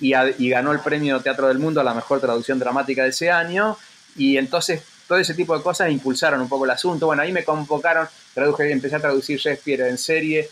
y, 0.00 0.14
y, 0.14 0.48
ganó 0.48 0.72
el 0.72 0.80
premio 0.80 1.20
Teatro 1.20 1.48
del 1.48 1.58
Mundo 1.58 1.80
a 1.80 1.84
la 1.84 1.94
mejor 1.94 2.20
traducción 2.20 2.58
dramática 2.58 3.02
de 3.02 3.10
ese 3.10 3.30
año, 3.30 3.76
y 4.16 4.36
entonces 4.36 4.82
todo 5.06 5.18
ese 5.18 5.34
tipo 5.34 5.56
de 5.56 5.62
cosas 5.62 5.90
impulsaron 5.90 6.40
un 6.40 6.48
poco 6.48 6.64
el 6.64 6.70
asunto. 6.70 7.06
Bueno, 7.06 7.22
ahí 7.22 7.32
me 7.32 7.44
convocaron, 7.44 8.08
traduje, 8.34 8.70
empecé 8.70 8.96
a 8.96 9.00
traducir 9.00 9.38
Shakespeare 9.38 9.88
en 9.88 9.98
serie, 9.98 10.48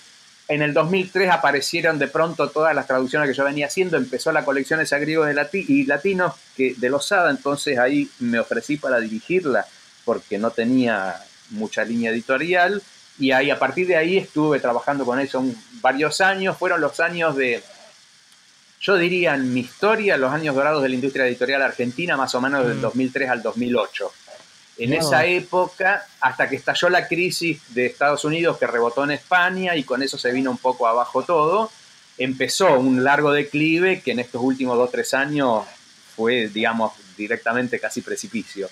en 0.48 0.62
el 0.62 0.72
2003 0.72 1.30
aparecieron 1.30 1.98
de 1.98 2.06
pronto 2.06 2.48
todas 2.50 2.74
las 2.74 2.86
traducciones 2.86 3.28
que 3.28 3.34
yo 3.34 3.44
venía 3.44 3.66
haciendo, 3.66 3.96
empezó 3.96 4.30
la 4.30 4.44
colección 4.44 4.80
esa 4.80 4.98
griegos 4.98 5.28
y 5.52 5.84
latinos 5.84 6.34
que, 6.56 6.74
de 6.76 6.88
Losada, 6.88 7.30
entonces 7.30 7.78
ahí 7.78 8.08
me 8.20 8.38
ofrecí 8.38 8.76
para 8.76 9.00
dirigirla 9.00 9.66
porque 10.04 10.38
no 10.38 10.50
tenía 10.52 11.16
mucha 11.50 11.84
línea 11.84 12.12
editorial. 12.12 12.80
Y 13.18 13.32
ahí 13.32 13.50
a 13.50 13.58
partir 13.58 13.88
de 13.88 13.96
ahí 13.96 14.18
estuve 14.18 14.60
trabajando 14.60 15.04
con 15.04 15.18
eso 15.18 15.42
varios 15.80 16.20
años, 16.20 16.56
fueron 16.56 16.80
los 16.80 17.00
años 17.00 17.34
de, 17.34 17.62
yo 18.80 18.97
diría 18.97 19.35
en 19.35 19.52
mi 19.52 19.61
historia, 19.61 20.16
los 20.16 20.33
años 20.33 20.54
dorados 20.54 20.83
de 20.83 20.88
la 20.88 20.95
industria 20.95 21.26
editorial 21.26 21.62
argentina, 21.62 22.16
más 22.16 22.35
o 22.35 22.40
menos 22.40 22.66
del 22.66 22.80
2003 22.80 23.28
mm. 23.28 23.33
al 23.33 23.42
2008 23.42 24.12
en 24.78 24.92
esa 24.92 25.25
época, 25.25 26.06
hasta 26.21 26.49
que 26.49 26.56
estalló 26.56 26.88
la 26.90 27.09
crisis 27.09 27.61
de 27.68 27.87
Estados 27.87 28.25
Unidos 28.25 28.59
que 28.59 28.66
rebotó 28.66 29.04
en 29.04 29.12
España 29.12 29.75
y 29.75 29.85
con 29.85 30.02
eso 30.02 30.18
se 30.18 30.33
vino 30.33 30.50
un 30.50 30.59
poco 30.59 30.87
abajo 30.87 31.23
todo, 31.23 31.71
empezó 32.18 32.78
un 32.78 33.02
largo 33.02 33.33
declive 33.33 34.02
que 34.02 34.12
en 34.12 34.18
estos 34.18 34.42
últimos 34.42 34.76
dos 34.76 34.88
o 34.88 34.92
tres 34.92 35.14
años 35.14 35.64
fue, 36.14 36.49
digamos, 36.49 36.92
directamente 37.16 37.80
casi 37.80 38.02
precipicio. 38.02 38.68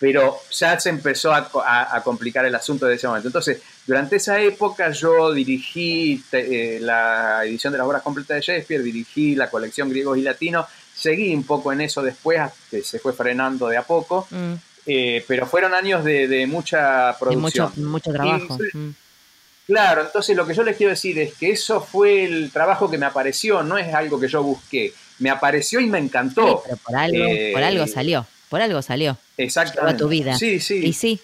Pero 0.00 0.38
ya 0.52 0.78
se 0.78 0.90
empezó 0.90 1.32
a, 1.32 2.02
complicar 2.04 2.44
el 2.44 2.54
asunto 2.54 2.86
de 2.86 2.94
ese 2.94 3.08
momento. 3.08 3.28
Entonces, 3.28 3.60
durante 3.86 4.16
esa 4.16 4.40
época 4.40 4.90
yo 4.90 5.32
dirigí 5.32 6.22
eh, 6.32 6.78
la 6.80 7.44
edición 7.44 7.72
de 7.72 7.78
las 7.78 7.86
obras 7.86 8.02
completas 8.02 8.36
de 8.36 8.42
Shakespeare, 8.42 8.82
dirigí 8.82 9.34
la 9.34 9.50
colección 9.50 9.90
griegos 9.90 10.16
y 10.16 10.22
latinos, 10.22 10.66
seguí 10.94 11.34
un 11.34 11.44
poco 11.44 11.72
en 11.72 11.80
eso 11.80 12.02
después, 12.02 12.40
que 12.70 12.82
se 12.82 13.00
fue 13.00 13.12
frenando 13.12 13.68
de 13.68 13.76
a 13.76 13.82
poco. 13.82 14.28
Mm. 14.30 14.54
Eh, 14.86 15.24
pero 15.28 15.46
fueron 15.46 15.74
años 15.74 16.02
de, 16.04 16.46
mucha 16.46 17.16
producción. 17.18 17.72
mucho, 17.74 17.80
mucho 17.80 18.12
trabajo. 18.12 18.56
Mm. 18.72 18.90
Claro, 19.68 20.00
entonces 20.00 20.34
lo 20.34 20.46
que 20.46 20.54
yo 20.54 20.62
les 20.62 20.78
quiero 20.78 20.90
decir 20.90 21.18
es 21.18 21.34
que 21.34 21.50
eso 21.50 21.82
fue 21.82 22.24
el 22.24 22.50
trabajo 22.50 22.90
que 22.90 22.96
me 22.96 23.04
apareció, 23.04 23.62
no 23.62 23.76
es 23.76 23.92
algo 23.92 24.18
que 24.18 24.26
yo 24.26 24.42
busqué. 24.42 24.94
Me 25.18 25.28
apareció 25.28 25.78
y 25.78 25.86
me 25.86 25.98
encantó. 25.98 26.62
pero 26.64 26.78
por 26.78 26.96
algo, 26.96 27.24
por 27.52 27.62
algo 27.62 27.84
eh, 27.84 27.88
salió, 27.88 28.26
por 28.48 28.60
algo 28.60 28.82
salió. 28.82 29.16
Exactamente. 29.36 29.98
tu 29.98 30.08
vida. 30.08 30.36
Sí, 30.36 30.60
sí. 30.60 30.86
Y 30.86 30.92
sí. 30.92 31.20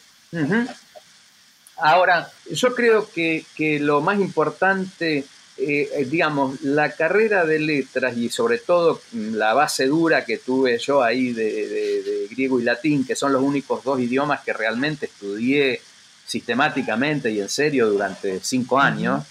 Ahora, 1.77 2.31
yo 2.51 2.75
creo 2.75 3.11
que, 3.11 3.45
que 3.57 3.81
lo 3.81 4.01
más 4.01 4.19
importante 4.19 5.25
eh, 5.57 6.09
digamos, 6.11 6.63
la 6.63 6.91
carrera 6.91 7.45
de 7.45 7.61
letras 7.61 8.17
y 8.17 8.29
sobre 8.29 8.59
todo 8.59 9.01
la 9.13 9.55
base 9.55 9.87
dura 9.87 10.25
que 10.25 10.39
tuve 10.39 10.79
yo 10.79 11.01
ahí 11.01 11.33
de, 11.33 12.27
griego 12.29 12.59
y 12.59 12.65
latín, 12.65 13.07
que 13.07 13.15
son 13.15 13.33
los 13.33 13.41
únicos 13.41 13.85
dos 13.85 14.01
idiomas 14.01 14.41
que 14.41 14.53
realmente 14.53 15.07
estudié 15.07 15.81
sistemáticamente 16.27 17.31
y 17.31 17.41
en 17.41 17.49
serio 17.49 17.89
durante 17.89 18.41
cinco 18.41 18.81
años, 18.81 19.25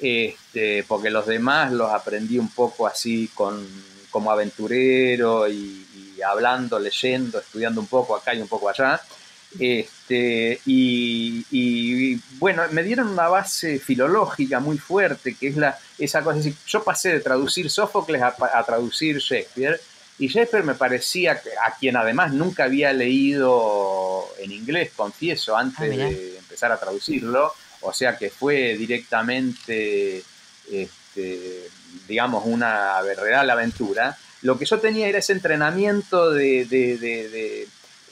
este, 0.00 0.82
porque 0.88 1.10
los 1.10 1.26
demás 1.26 1.70
los 1.70 1.92
aprendí 1.92 2.38
un 2.38 2.48
poco 2.48 2.88
así 2.88 3.30
con, 3.32 3.64
como 4.10 4.32
aventurero 4.32 5.48
y 5.48 5.86
hablando, 6.22 6.78
leyendo, 6.78 7.38
estudiando 7.38 7.80
un 7.80 7.86
poco 7.86 8.16
acá 8.16 8.34
y 8.34 8.40
un 8.40 8.48
poco 8.48 8.68
allá. 8.68 9.00
Este, 9.58 10.60
y, 10.64 12.16
bueno, 12.38 12.62
me 12.70 12.82
dieron 12.82 13.08
una 13.08 13.28
base 13.28 13.78
filológica 13.78 14.60
muy 14.60 14.78
fuerte, 14.78 15.34
que 15.34 15.48
es 15.48 15.56
la, 15.56 15.78
esa 15.98 16.22
cosa. 16.22 16.40
yo 16.66 16.82
pasé 16.82 17.10
de 17.10 17.20
traducir 17.20 17.70
Sófocles 17.70 18.22
a, 18.22 18.64
traducir 18.64 19.18
Shakespeare, 19.18 19.80
y 20.18 20.28
Shakespeare 20.28 20.64
me 20.64 20.74
parecía, 20.74 21.40
a 21.64 21.74
quien 21.76 21.96
además 21.96 22.32
nunca 22.32 22.64
había 22.64 22.92
leído 22.92 24.26
en 24.38 24.52
inglés, 24.52 24.92
confieso, 24.94 25.56
antes 25.56 25.80
ah, 25.80 25.84
de 25.84 26.38
empezar 26.38 26.70
a 26.72 26.78
traducirlo, 26.78 27.52
o 27.80 27.92
sea 27.92 28.16
que 28.16 28.30
fue 28.30 28.76
directamente, 28.76 30.22
este, 30.70 31.68
digamos, 32.06 32.44
una 32.46 33.00
real 33.02 33.50
aventura. 33.50 34.16
Lo 34.42 34.58
que 34.58 34.64
yo 34.64 34.78
tenía 34.78 35.08
era 35.08 35.18
ese 35.18 35.32
entrenamiento 35.32 36.30
de 36.30 36.66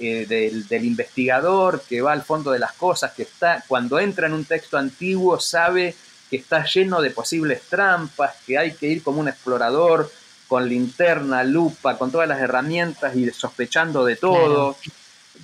eh, 0.03 0.25
del, 0.27 0.85
investigador 0.87 1.83
que 1.87 2.01
va 2.01 2.13
al 2.13 2.23
fondo 2.23 2.53
de 2.53 2.59
las 2.59 2.73
cosas, 2.73 3.13
que 3.13 3.25
está, 3.25 3.63
cuando 3.69 3.99
entra 3.99 4.29
en 4.29 4.33
un 4.33 4.47
texto 4.47 4.79
antiguo 4.79 5.39
sabe 5.39 5.95
que 6.31 6.37
está 6.37 6.65
lleno 6.65 7.03
de 7.03 7.11
posibles 7.11 7.61
trampas, 7.69 8.37
que 8.47 8.57
hay 8.57 8.73
que 8.73 8.87
ir 8.87 9.03
como 9.03 9.21
un 9.21 9.29
explorador 9.29 10.11
con 10.49 10.67
linterna, 10.67 11.45
lupa, 11.45 11.99
con 11.99 12.11
todas 12.11 12.27
las 12.27 12.41
herramientas 12.41 13.15
y 13.15 13.29
sospechando 13.31 14.03
de 14.07 14.17
todo. 14.17 14.75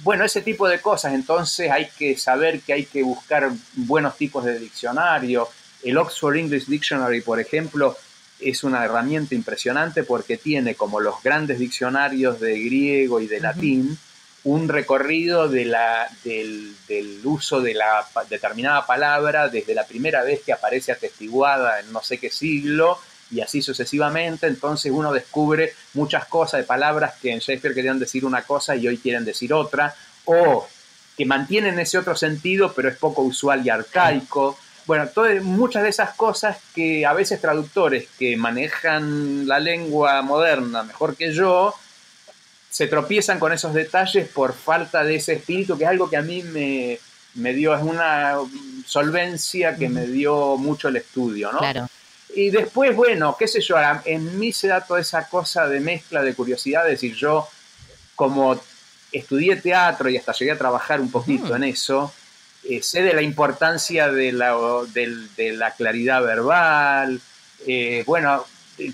Bueno, 0.03 0.25
ese 0.25 0.41
tipo 0.41 0.67
de 0.67 0.81
cosas, 0.81 1.13
entonces 1.13 1.71
hay 1.71 1.91
que 1.91 2.17
saber 2.17 2.61
que 2.61 2.73
hay 2.73 2.87
que 2.87 3.03
buscar 3.03 3.51
buenos 3.75 4.17
tipos 4.17 4.43
de 4.43 4.59
diccionario. 4.59 5.51
El 5.83 5.99
Oxford 5.99 6.37
English 6.37 6.65
Dictionary, 6.65 7.21
por 7.21 7.39
ejemplo, 7.39 7.95
es 8.41 8.65
una 8.65 8.85
herramienta 8.85 9.35
impresionante 9.35 10.03
porque 10.05 10.37
tiene 10.37 10.75
como 10.75 11.01
los 11.01 11.23
grandes 11.23 11.59
diccionarios 11.59 12.41
de 12.41 12.61
griego 12.61 13.21
y 13.21 13.27
de 13.27 13.41
latín, 13.41 13.99
un 14.45 14.69
recorrido 14.69 15.49
de 15.49 15.65
la, 15.65 16.09
del, 16.23 16.77
uso 17.25 17.61
de 17.61 17.75
la 17.75 18.07
determinada 18.31 18.87
palabra 18.87 19.49
desde 19.49 19.75
la 19.75 19.85
primera 19.85 20.23
vez 20.23 20.43
que 20.45 20.53
aparece 20.53 20.93
atestiguada 20.93 21.81
en 21.81 21.93
no 21.93 22.03
sé 22.03 22.19
qué 22.19 22.31
siglo 22.31 22.99
y 23.31 23.41
así 23.41 23.61
sucesivamente. 23.61 24.47
Entonces 24.47 24.93
uno 24.95 25.13
descubre 25.13 25.75
muchas 25.95 26.27
cosas 26.27 26.61
de 26.61 26.65
palabras 26.65 27.15
que 27.21 27.33
en 27.33 27.41
Shakespeare 27.41 27.75
querían 27.75 27.99
decir 27.99 28.25
una 28.25 28.43
cosa 28.43 28.77
y 28.77 28.87
hoy 28.87 28.99
quieren 28.99 29.25
decir 29.25 29.53
otra, 29.53 29.95
o 30.27 30.69
que 31.17 31.25
mantienen 31.25 31.79
ese 31.81 31.99
otro 31.99 32.15
sentido 32.15 32.73
pero 32.73 32.89
es 32.89 32.97
poco 32.97 33.23
usual 33.23 33.67
y 33.67 33.71
arcaico. 33.71 34.59
Bueno, 34.87 35.09
todas, 35.09 35.43
muchas 35.43 35.83
de 35.83 35.89
esas 35.89 36.15
cosas 36.15 36.59
que 36.75 37.05
a 37.05 37.13
veces 37.13 37.41
traductores 37.41 38.09
que 38.19 38.37
manejan 38.37 39.47
la 39.49 39.59
lengua 39.59 40.23
moderna 40.23 40.85
mejor 40.85 41.17
que 41.17 41.33
yo, 41.33 41.75
se 42.71 42.87
tropiezan 42.87 43.39
con 43.39 43.53
esos 43.53 43.73
detalles 43.75 44.29
por 44.29 44.53
falta 44.53 45.03
de 45.03 45.17
ese 45.17 45.35
espíritu, 45.35 45.77
que 45.79 45.85
es 45.85 45.91
algo 45.91 46.11
que 46.11 46.17
a 46.19 46.23
mí 46.23 46.43
me, 46.43 46.99
me 47.35 47.53
dio, 47.55 47.75
es 47.75 47.83
una 47.83 48.35
solvencia 48.85 49.77
que 49.77 49.89
me 49.89 50.07
dio 50.07 50.57
mucho 50.57 50.89
el 50.89 50.97
estudio, 50.97 51.53
¿no? 51.53 51.59
Claro. 51.59 51.89
Y 52.35 52.51
después, 52.51 52.95
bueno, 52.95 53.35
qué 53.39 53.49
sé 53.49 53.61
yo, 53.63 53.77
en 54.05 54.39
mí 54.39 54.53
se 54.53 54.69
da 54.69 54.83
toda 54.83 55.01
esa 55.01 55.27
cosa 55.27 55.67
de 55.67 55.81
mezcla 55.81 56.23
de 56.23 56.35
curiosidad, 56.35 56.85
es 56.87 57.01
decir, 57.01 57.15
yo 57.15 57.49
como 58.15 58.61
estudié 59.11 59.57
teatro 59.57 60.11
y 60.11 60.17
hasta 60.17 60.33
llegué 60.33 60.53
a 60.53 60.59
trabajar 60.59 61.01
un 61.01 61.11
poquito 61.11 61.57
en 61.57 61.65
eso, 61.65 62.13
eh, 62.69 62.83
sé 62.83 63.03
de 63.03 63.15
la 63.15 63.23
importancia 63.23 64.11
de 64.11 64.33
la, 64.33 64.57
de, 64.93 65.53
la 65.53 65.71
claridad 65.73 66.23
verbal, 66.23 67.21
eh, 67.67 68.03
bueno, 68.07 68.45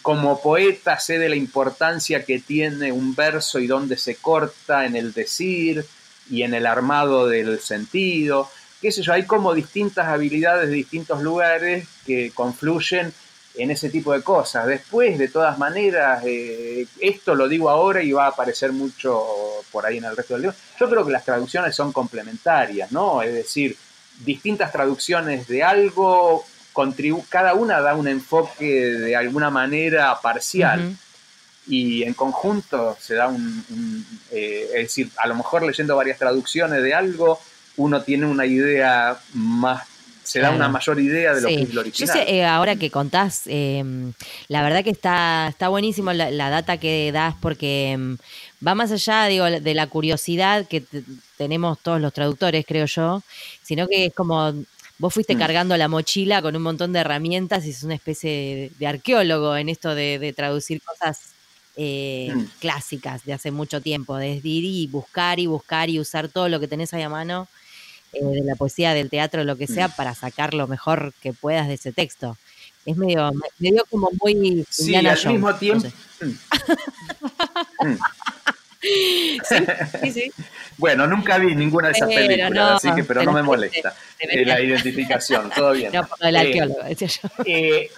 como 0.02 0.40
poeta 0.40 0.98
sé 0.98 1.18
de 1.18 1.28
la 1.28 1.36
importancia 1.36 2.24
que 2.24 2.38
tiene 2.38 2.92
un 2.92 3.14
verso 3.14 3.58
y 3.58 3.66
dónde 3.66 3.96
se 3.96 4.16
corta 4.16 4.86
en 4.86 4.96
el 4.96 5.12
decir 5.12 5.84
y 6.30 6.42
en 6.42 6.54
el 6.54 6.66
armado 6.66 7.28
del 7.28 7.60
sentido. 7.60 8.48
Qué 8.80 8.92
sé 8.92 9.02
yo, 9.02 9.12
hay 9.12 9.24
como 9.24 9.54
distintas 9.54 10.06
habilidades 10.06 10.68
de 10.68 10.74
distintos 10.74 11.22
lugares 11.22 11.86
que 12.06 12.30
confluyen 12.32 13.12
en 13.54 13.70
ese 13.70 13.90
tipo 13.90 14.12
de 14.12 14.22
cosas. 14.22 14.66
Después, 14.66 15.18
de 15.18 15.28
todas 15.28 15.58
maneras, 15.58 16.22
eh, 16.24 16.86
esto 17.00 17.34
lo 17.34 17.48
digo 17.48 17.68
ahora 17.68 18.02
y 18.02 18.12
va 18.12 18.26
a 18.26 18.28
aparecer 18.28 18.72
mucho 18.72 19.24
por 19.70 19.86
ahí 19.86 19.98
en 19.98 20.04
el 20.04 20.16
resto 20.16 20.34
del 20.34 20.42
libro. 20.42 20.56
Yo 20.78 20.88
creo 20.88 21.04
que 21.04 21.12
las 21.12 21.24
traducciones 21.24 21.74
son 21.74 21.92
complementarias, 21.92 22.92
¿no? 22.92 23.22
Es 23.22 23.32
decir, 23.34 23.76
distintas 24.24 24.72
traducciones 24.72 25.46
de 25.48 25.62
algo 25.62 26.44
cada 27.28 27.54
una 27.54 27.80
da 27.80 27.94
un 27.94 28.08
enfoque 28.08 28.64
de 28.64 29.16
alguna 29.16 29.50
manera 29.50 30.18
parcial. 30.20 30.96
Y 31.66 32.02
en 32.02 32.14
conjunto 32.14 32.96
se 33.00 33.14
da 33.14 33.28
un, 33.28 34.04
eh, 34.32 34.66
es 34.74 34.82
decir, 34.82 35.10
a 35.16 35.28
lo 35.28 35.36
mejor 35.36 35.62
leyendo 35.62 35.94
varias 35.94 36.18
traducciones 36.18 36.82
de 36.82 36.92
algo, 36.92 37.40
uno 37.76 38.02
tiene 38.02 38.26
una 38.26 38.46
idea 38.46 39.16
más 39.34 39.86
se 40.22 40.40
da 40.40 40.50
una 40.50 40.68
mayor 40.68 41.00
idea 41.00 41.34
de 41.34 41.40
lo 41.40 41.48
que 41.48 41.62
es 41.62 41.74
lo 41.74 41.80
original. 41.80 42.08
Yo 42.18 42.24
sé, 42.24 42.34
eh, 42.36 42.44
ahora 42.44 42.76
que 42.76 42.90
contás, 42.90 43.42
em, 43.46 44.12
la 44.48 44.62
verdad 44.62 44.84
que 44.84 44.90
está, 44.90 45.48
está 45.48 45.68
buenísimo 45.68 46.12
la, 46.12 46.50
data 46.50 46.78
que 46.78 47.10
das 47.12 47.34
porque 47.40 47.92
em, 47.92 48.16
va 48.66 48.74
más 48.74 48.92
allá, 48.92 49.26
digo, 49.26 49.44
de 49.46 49.74
la 49.74 49.86
curiosidad 49.88 50.66
que 50.66 50.84
tenemos 51.36 51.78
todos 51.82 52.00
los 52.00 52.12
traductores, 52.12 52.64
creo 52.66 52.86
yo, 52.86 53.22
sino 53.62 53.86
que 53.88 54.06
es 54.06 54.14
como 54.14 54.54
vos 54.98 55.12
fuiste 55.12 55.34
Mm. 55.34 55.38
cargando 55.38 55.76
la 55.76 55.88
mochila 55.88 56.42
con 56.42 56.54
un 56.54 56.62
montón 56.62 56.92
de 56.92 57.00
herramientas 57.00 57.64
y 57.66 57.70
es 57.70 57.82
una 57.82 57.94
especie 57.94 58.30
de, 58.30 58.72
de 58.78 58.86
arqueólogo 58.86 59.56
en 59.56 59.68
esto 59.68 59.94
de, 59.94 60.18
de 60.20 60.32
traducir 60.32 60.80
cosas 60.82 61.30
eh, 61.74 62.32
Mm. 62.34 62.44
clásicas 62.60 63.24
de 63.24 63.32
hace 63.32 63.50
mucho 63.50 63.80
tiempo, 63.80 64.16
de 64.16 64.40
ir 64.44 64.64
y 64.64 64.86
buscar 64.88 65.40
y 65.40 65.46
buscar 65.46 65.88
y 65.88 65.98
usar 65.98 66.28
todo 66.28 66.48
lo 66.50 66.60
que 66.60 66.68
tenés 66.68 66.92
ahí 66.92 67.00
a 67.02 67.08
mano, 67.08 67.48
eh, 68.12 68.24
de 68.24 68.42
la 68.44 68.54
poesía, 68.56 68.94
del 68.94 69.10
teatro, 69.10 69.44
lo 69.44 69.56
que 69.56 69.66
sea, 69.66 69.88
Mm. 69.88 69.92
para 69.96 70.14
sacar 70.14 70.54
lo 70.54 70.66
mejor 70.68 71.12
que 71.22 71.32
puedas 71.32 71.68
de 71.68 71.74
ese 71.74 71.92
texto. 71.92 72.36
Es 72.84 72.96
medio, 72.96 73.30
me- 73.32 73.48
medio 73.70 73.84
como 73.90 74.08
muy 74.20 74.64
Sí, 74.68 74.84
Indiana 74.86 75.10
al 75.12 75.16
Jones, 75.16 75.32
mismo 75.32 75.50
no 75.50 75.56
tiempo. 75.56 75.80
sé. 75.88 76.26
Mm. 76.26 77.96
Sí, 80.00 80.10
sí. 80.12 80.32
Bueno, 80.78 81.06
nunca 81.06 81.38
vi 81.38 81.54
ninguna 81.54 81.88
de 81.88 81.92
esas 81.92 82.08
Pero 82.08 82.26
películas, 82.26 82.50
no, 82.52 82.76
así 82.76 82.92
que, 82.96 83.04
pero 83.04 83.22
no 83.22 83.32
me 83.32 83.42
molesta 83.42 83.94
eh, 84.18 84.44
la 84.44 84.60
identificación, 84.60 85.50
todo 85.54 85.72
bien. 85.72 85.92
No, 85.94 86.08
del 86.20 86.34
Eh, 86.34 86.38
arqueólogo, 86.40 86.82
decía 86.82 87.06
yo. 87.08 87.28
Eh, 87.46 87.90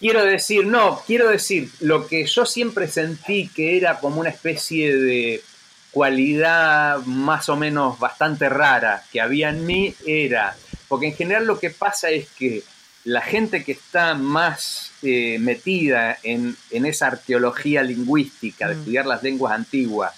quiero 0.00 0.24
decir, 0.24 0.66
no, 0.66 1.00
quiero 1.06 1.28
decir, 1.28 1.68
lo 1.80 2.08
que 2.08 2.26
yo 2.26 2.46
siempre 2.46 2.88
sentí 2.88 3.48
que 3.54 3.76
era 3.76 4.00
como 4.00 4.20
una 4.20 4.30
especie 4.30 4.96
de 4.96 5.42
cualidad 5.90 6.98
más 7.04 7.48
o 7.48 7.56
menos 7.56 7.98
bastante 7.98 8.48
rara 8.48 9.02
que 9.12 9.20
había 9.20 9.50
en 9.50 9.66
mí 9.66 9.94
era, 10.06 10.56
porque 10.88 11.06
en 11.06 11.14
general 11.14 11.46
lo 11.46 11.58
que 11.58 11.70
pasa 11.70 12.10
es 12.10 12.28
que 12.30 12.62
la 13.04 13.22
gente 13.22 13.64
que 13.64 13.72
está 13.72 14.14
más 14.14 14.92
eh, 15.02 15.38
metida 15.40 16.18
en, 16.22 16.56
en 16.70 16.86
esa 16.86 17.06
arqueología 17.08 17.82
lingüística 17.82 18.68
de 18.68 18.74
Mm. 18.74 18.78
estudiar 18.78 19.06
las 19.06 19.22
lenguas 19.22 19.52
antiguas, 19.52 20.12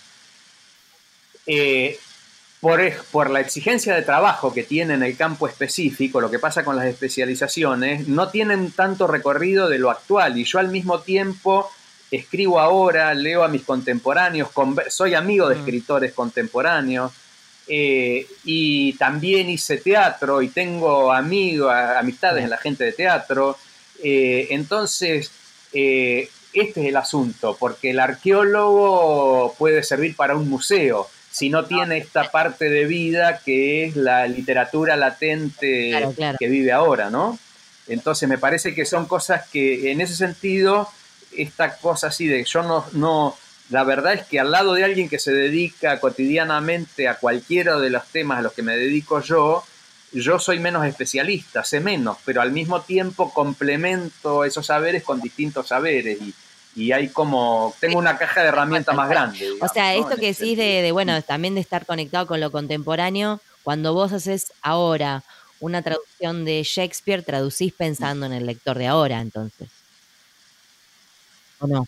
eh, 1.47 1.99
por, 2.63 3.29
la 3.29 3.41
exigencia 3.41 3.93
de 3.93 4.03
trabajo 4.03 4.55
que 4.55 4.63
tiene 4.63 4.95
en 4.95 5.03
el 5.03 5.17
campo 5.17 5.49
específico, 5.49 6.21
lo 6.21 6.31
que 6.31 6.39
pasa 6.39 6.65
con 6.65 6.77
las 6.77 6.87
especializaciones, 6.87 8.07
no 8.07 8.29
tienen 8.29 8.71
tanto 8.71 9.09
recorrido 9.09 9.69
de 9.69 9.81
lo 9.81 9.91
actual. 9.91 10.39
Y 10.39 10.45
yo 10.45 10.61
al 10.61 10.69
mismo 10.69 11.01
tiempo 11.01 11.69
escribo 12.16 12.61
ahora, 12.61 13.12
leo 13.14 13.42
a 13.42 13.48
mis 13.48 13.62
contemporáneos, 13.62 14.48
soy 14.90 15.14
amigo 15.14 15.48
de 15.48 15.57
Mm. 15.57 15.59
escritores 15.59 16.12
contemporáneos. 16.12 17.12
eh, 17.68 18.27
y 18.44 18.92
también 18.94 19.48
hice 19.48 19.77
teatro 19.77 20.42
y 20.42 20.48
tengo 20.48 21.12
amigos, 21.12 21.72
amistades 21.72 22.42
en 22.42 22.51
la 22.51 22.57
gente 22.59 22.83
de 22.85 22.92
teatro. 22.92 23.57
eh, 24.03 24.48
entonces, 24.51 25.31
eh, 25.72 26.29
este 26.53 26.81
es 26.83 26.87
el 26.88 26.96
asunto, 26.96 27.57
porque 27.59 27.90
el 27.90 28.01
arqueólogo 28.01 29.55
puede 29.59 29.83
servir 29.85 30.16
para 30.16 30.35
un 30.37 30.48
museo 30.48 31.09
si 31.31 31.48
no 31.48 31.64
tiene 31.64 31.98
esta 31.98 32.31
parte 32.31 32.68
de 32.68 32.85
vida 32.85 33.40
que 33.44 33.85
es 33.87 33.96
la 33.96 34.27
literatura 34.27 34.96
latente 34.96 35.90
Claro, 35.90 36.12
claro. 36.12 36.37
que 36.38 36.48
vive 36.48 36.72
ahora, 36.72 37.11
¿no? 37.11 37.38
Entonces 37.88 38.29
me 38.29 38.38
parece 38.38 38.75
que 38.75 38.85
son 38.85 39.07
cosas 39.07 39.48
que 39.48 39.90
en 39.92 40.01
ese 40.01 40.14
sentido, 40.16 40.88
esta 41.37 41.77
cosa 41.77 42.09
así 42.09 42.27
de 42.27 42.45
yo 42.45 42.62
no, 42.62 42.85
no, 42.92 43.37
la 43.71 43.85
verdad 43.85 44.14
es 44.14 44.27
que 44.27 44.40
al 44.40 44.51
lado 44.51 44.75
de 44.75 44.85
alguien 44.85 45.09
que 45.09 45.18
se 45.18 45.33
dedica 45.33 45.99
cotidianamente 46.01 47.09
a 47.09 47.16
cualquiera 47.16 47.79
de 47.79 47.90
los 47.90 48.07
temas 48.07 48.38
a 48.38 48.42
los 48.42 48.53
que 48.53 48.62
me 48.62 48.77
dedico 48.77 49.21
yo, 49.21 49.64
yo 50.12 50.38
soy 50.38 50.61
menos 50.61 50.85
especialista, 50.85 51.64
sé 51.64 51.81
menos, 51.81 52.18
pero 52.25 52.42
al 52.42 52.53
mismo 52.53 52.83
tiempo 52.83 53.33
complemento 53.33 54.45
esos 54.45 54.66
saberes 54.66 55.03
con 55.03 55.21
distintos 55.21 55.68
saberes 55.68 56.21
y, 56.21 56.35
y 56.75 56.92
hay 56.92 57.09
como, 57.09 57.75
tengo 57.81 57.99
una 57.99 58.18
caja 58.18 58.42
de 58.42 58.49
herramientas 58.49 58.95
más 58.95 59.09
grande. 59.09 59.53
O 59.61 59.68
sea, 59.68 59.95
esto 59.95 60.16
que 60.16 60.35
decís 60.35 60.57
de, 60.57 60.90
bueno, 60.92 61.21
también 61.23 61.55
de 61.55 61.61
estar 61.61 61.87
conectado 61.87 62.27
con 62.27 62.40
lo 62.40 62.51
contemporáneo, 62.51 63.40
cuando 63.62 63.95
vos 63.95 64.12
haces 64.12 64.53
ahora 64.61 65.23
una 65.61 65.83
traducción 65.83 66.45
de 66.45 66.62
Shakespeare, 66.62 67.23
traducís 67.23 67.73
pensando 67.73 68.27
en 68.27 68.33
el 68.33 68.47
lector 68.47 68.77
de 68.77 68.88
ahora, 68.88 69.21
entonces. 69.21 69.68
¿O 71.62 71.66
no? 71.66 71.87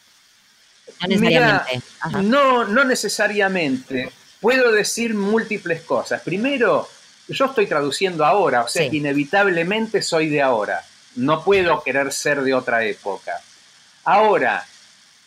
No 1.01 1.09
Mira, 1.09 1.65
necesariamente. 1.65 1.83
Ajá. 2.01 2.23
No, 2.23 2.65
no 2.65 2.85
necesariamente. 2.85 4.11
Puedo 4.41 4.73
decir 4.73 5.15
múltiples 5.15 5.83
cosas. 5.83 6.21
Primero, 6.23 6.89
yo 7.29 7.47
estoy 7.47 7.67
traduciendo 7.67 8.25
ahora, 8.25 8.63
o 8.63 8.69
sea 8.69 8.85
Sí. 8.85 8.91
que 8.91 8.97
inevitablemente 8.99 10.03
soy 10.03 10.29
de 10.29 10.43
ahora. 10.43 10.85
No 11.17 11.43
puedo 11.45 11.83
querer 11.83 12.13
ser 12.13 12.43
de 12.43 12.55
otra 12.55 12.85
época. 12.85 13.41
Ahora, 14.05 14.65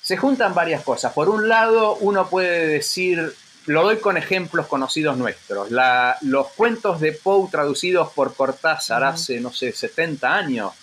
se 0.01 0.17
juntan 0.17 0.53
varias 0.53 0.83
cosas. 0.83 1.13
Por 1.13 1.29
un 1.29 1.49
lado, 1.49 1.95
uno 1.97 2.29
puede 2.29 2.67
decir, 2.67 3.33
lo 3.65 3.83
doy 3.83 3.97
con 3.97 4.15
ejemplos 4.17 4.67
conocidos 4.67 5.17
nuestros. 5.17 5.71
La- 5.71 6.17
los 6.21 6.47
cuentos 6.49 6.99
de 7.01 7.11
Poe 7.13 7.49
traducidos 7.49 8.11
por 8.13 8.35
Cortázar 8.35 9.03
hace, 9.03 9.39
no 9.39 9.51
sé, 9.51 9.71
70 9.73 10.33
años, 10.33 10.73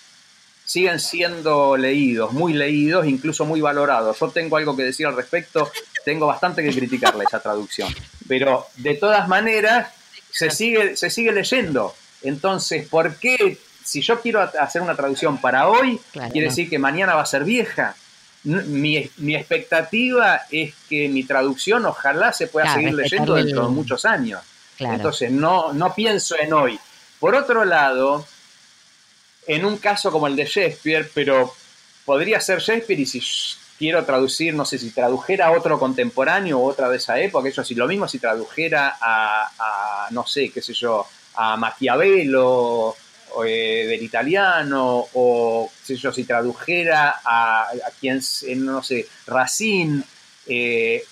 siguen 0.64 0.98
siendo 1.00 1.76
leídos, 1.76 2.32
muy 2.32 2.52
leídos, 2.54 3.06
incluso 3.06 3.44
muy 3.44 3.60
valorados. 3.60 4.18
Yo 4.18 4.28
tengo 4.30 4.56
algo 4.56 4.76
que 4.76 4.82
decir 4.84 5.06
al 5.06 5.14
respecto, 5.16 5.70
tengo 6.04 6.26
bastante 6.26 6.62
que 6.62 6.70
criticarle 6.74 7.24
esa 7.24 7.40
traducción. 7.40 7.94
Pero 8.26 8.66
de 8.76 8.94
todas 8.94 9.28
maneras, 9.28 9.88
se 10.30 10.50
sigue, 10.50 10.96
se 10.96 11.10
sigue 11.10 11.32
leyendo. 11.32 11.94
Entonces, 12.22 12.88
¿por 12.88 13.16
qué? 13.16 13.58
Si 13.84 14.00
yo 14.00 14.20
quiero 14.20 14.40
ha- 14.40 14.52
hacer 14.60 14.80
una 14.80 14.94
traducción 14.96 15.38
para 15.38 15.68
hoy, 15.68 16.00
Claro, 16.12 16.32
quiere 16.32 16.48
decir 16.48 16.70
que 16.70 16.78
mañana 16.78 17.14
va 17.14 17.22
a 17.22 17.26
ser 17.26 17.44
vieja. 17.44 17.94
Mi, 18.44 19.10
mi 19.18 19.34
expectativa 19.36 20.42
es 20.50 20.74
que 20.88 21.08
mi 21.08 21.24
traducción 21.24 21.84
ojalá 21.86 22.32
se 22.32 22.46
pueda 22.46 22.66
Claro, 22.66 22.80
seguir 22.80 22.94
leyendo 22.94 23.34
dentro 23.34 23.62
de 23.64 23.68
muchos 23.68 24.04
años. 24.04 24.40
Claro. 24.76 24.94
Entonces, 24.96 25.30
no, 25.30 25.72
no 25.72 25.94
pienso 25.94 26.34
en 26.38 26.52
hoy. 26.52 26.78
Por 27.20 27.34
otro 27.34 27.64
lado, 27.64 28.26
en 29.46 29.64
un 29.64 29.76
caso 29.78 30.10
como 30.10 30.26
el 30.26 30.36
de 30.36 30.44
Shakespeare, 30.46 31.10
pero 31.14 31.52
podría 32.04 32.40
ser 32.40 32.60
Shakespeare 32.60 33.00
y 33.00 33.06
si 33.06 33.22
quiero 33.78 34.04
traducir, 34.04 34.54
no 34.54 34.64
sé, 34.64 34.78
si 34.78 34.90
tradujera 34.90 35.46
a 35.46 35.52
otro 35.52 35.78
contemporáneo 35.78 36.58
o 36.58 36.66
otra 36.68 36.88
de 36.88 36.96
esa 36.98 37.18
época, 37.20 37.48
eso 37.48 37.64
sí, 37.64 37.74
lo 37.74 37.86
mismo 37.88 38.06
si 38.08 38.18
tradujera 38.18 38.96
a, 39.00 39.50
a, 39.58 40.08
no 40.10 40.26
sé, 40.26 40.50
qué 40.50 40.62
sé 40.62 40.72
yo, 40.74 41.06
a 41.34 41.56
Maquiavelo 41.56 42.96
o, 43.36 43.44
eh, 43.44 43.86
del 43.88 44.02
italiano, 44.02 45.06
o 45.14 45.70
qué 45.80 45.86
sé 45.94 45.96
yo, 45.96 46.12
si 46.12 46.24
tradujera 46.24 47.16
a, 47.24 47.62
a 47.64 47.90
quien, 47.98 48.18
s- 48.18 48.54
no 48.54 48.82
sé, 48.82 49.08
Racine, 49.26 50.02
eh, 50.46 51.04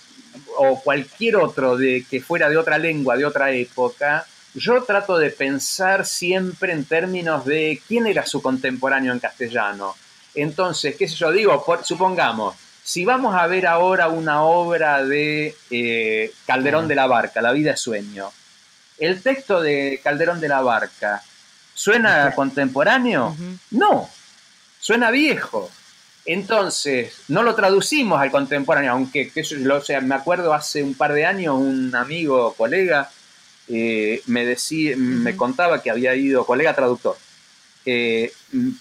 o 0.57 0.81
cualquier 0.81 1.37
otro 1.37 1.77
de, 1.77 2.07
que 2.09 2.21
fuera 2.21 2.49
de 2.49 2.57
otra 2.57 2.79
lengua, 2.79 3.17
de 3.17 3.25
otra 3.25 3.51
época, 3.53 4.27
yo 4.55 4.83
trato 4.85 5.17
de 5.19 5.31
pensar 5.31 6.05
siempre 6.07 6.73
en 6.73 6.85
términos 6.85 7.45
de 7.45 7.81
quién 7.89 8.07
era 8.07 8.27
su 8.27 8.43
contemporáneo 8.43 9.13
en 9.13 9.19
castellano. 9.19 9.95
Entonces, 10.35 10.97
qué 10.97 11.09
sé 11.09 11.17
yo, 11.17 11.31
digo, 11.31 11.65
por- 11.65 11.85
supongamos, 11.85 12.55
si 12.83 13.05
vamos 13.05 13.35
a 13.35 13.47
ver 13.47 13.67
ahora 13.67 14.09
una 14.09 14.43
obra 14.43 15.05
de 15.05 15.55
eh, 15.71 16.33
Calderón 16.47 16.89
de 16.89 16.95
la 16.95 17.07
Barca, 17.07 17.41
La 17.41 17.53
vida 17.53 17.73
es 17.73 17.81
sueño, 17.81 18.31
el 18.99 19.23
texto 19.23 19.61
de 19.61 20.01
Calderón 20.03 20.41
de 20.41 20.49
la 20.49 20.61
Barca, 20.63 21.23
¿suena 21.75 22.33
contemporáneo? 22.35 23.37
No, 23.71 24.09
suena 24.81 25.11
viejo. 25.11 25.71
Entonces, 26.25 27.15
no 27.29 27.43
lo 27.43 27.55
traducimos 27.55 28.21
al 28.21 28.31
contemporáneo, 28.31 28.93
aunque, 28.93 29.31
yo, 29.35 29.77
o 29.77 29.81
sea, 29.81 30.01
me 30.01 30.15
acuerdo 30.15 30.55
hace 30.55 30.83
un 30.83 30.95
par 30.95 31.13
de 31.13 31.27
años 31.27 31.57
un 31.57 31.95
amigo, 31.97 32.55
colega, 32.55 33.11
eh, 33.69 34.23
me, 34.27 34.45
decía, 34.45 34.95
me 34.97 35.37
contaba 35.37 35.83
que 35.83 35.91
había 35.91 36.15
ido, 36.15 36.45
colega 36.45 36.75
traductor, 36.75 37.17
eh, 37.85 38.33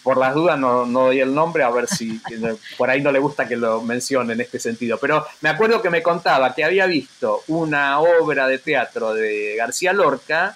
por 0.03 0.17
las 0.17 0.35
dudas 0.35 0.59
no, 0.59 0.85
no 0.85 1.05
doy 1.05 1.21
el 1.21 1.33
nombre, 1.33 1.63
a 1.63 1.69
ver 1.71 1.87
si 1.87 2.21
por 2.77 2.89
ahí 2.89 3.01
no 3.01 3.11
le 3.11 3.19
gusta 3.19 3.47
que 3.47 3.55
lo 3.55 3.81
mencione 3.81 4.33
en 4.33 4.41
este 4.41 4.59
sentido, 4.59 4.97
pero 4.99 5.25
me 5.41 5.49
acuerdo 5.49 5.81
que 5.81 5.89
me 5.89 6.03
contaba 6.03 6.53
que 6.53 6.63
había 6.63 6.85
visto 6.85 7.43
una 7.47 7.99
obra 7.99 8.47
de 8.47 8.59
teatro 8.59 9.13
de 9.13 9.55
García 9.57 9.93
Lorca 9.93 10.55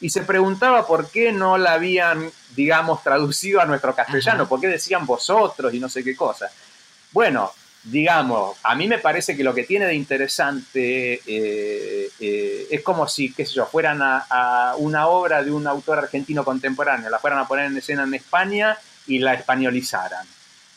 y 0.00 0.10
se 0.10 0.22
preguntaba 0.22 0.86
por 0.86 1.10
qué 1.10 1.32
no 1.32 1.58
la 1.58 1.74
habían, 1.74 2.30
digamos, 2.56 3.02
traducido 3.02 3.60
a 3.60 3.66
nuestro 3.66 3.94
castellano, 3.94 4.42
Ajá. 4.42 4.48
por 4.48 4.60
qué 4.60 4.68
decían 4.68 5.06
vosotros 5.06 5.72
y 5.74 5.80
no 5.80 5.88
sé 5.88 6.02
qué 6.02 6.16
cosa. 6.16 6.50
Bueno, 7.12 7.52
digamos, 7.84 8.56
a 8.62 8.74
mí 8.74 8.88
me 8.88 8.98
parece 8.98 9.36
que 9.36 9.44
lo 9.44 9.54
que 9.54 9.64
tiene 9.64 9.84
de 9.86 9.94
interesante 9.94 11.20
eh, 11.26 12.08
eh, 12.18 12.66
es 12.70 12.82
como 12.82 13.06
si, 13.06 13.32
qué 13.32 13.44
sé 13.44 13.54
yo, 13.54 13.66
fueran 13.66 14.00
a, 14.02 14.24
a 14.30 14.74
una 14.76 15.06
obra 15.08 15.42
de 15.44 15.50
un 15.52 15.66
autor 15.66 15.98
argentino 15.98 16.44
contemporáneo, 16.44 17.10
la 17.10 17.18
fueran 17.18 17.40
a 17.40 17.46
poner 17.46 17.66
en 17.66 17.76
escena 17.76 18.04
en 18.04 18.14
España 18.14 18.76
y 19.06 19.18
la 19.18 19.34
españolizaran. 19.34 20.26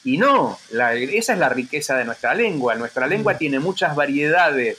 Y 0.04 0.18
no, 0.18 0.60
la- 0.72 0.94
esa 0.94 1.34
es 1.34 1.40
la 1.40 1.50
riqueza 1.50 1.96
de 1.98 2.04
nuestra 2.06 2.34
lengua. 2.34 2.76
Nuestra 2.76 3.08
lengua 3.08 3.34
Mm. 3.34 3.38
tiene 3.38 3.60
muchas 3.60 3.96
variedades 3.96 4.78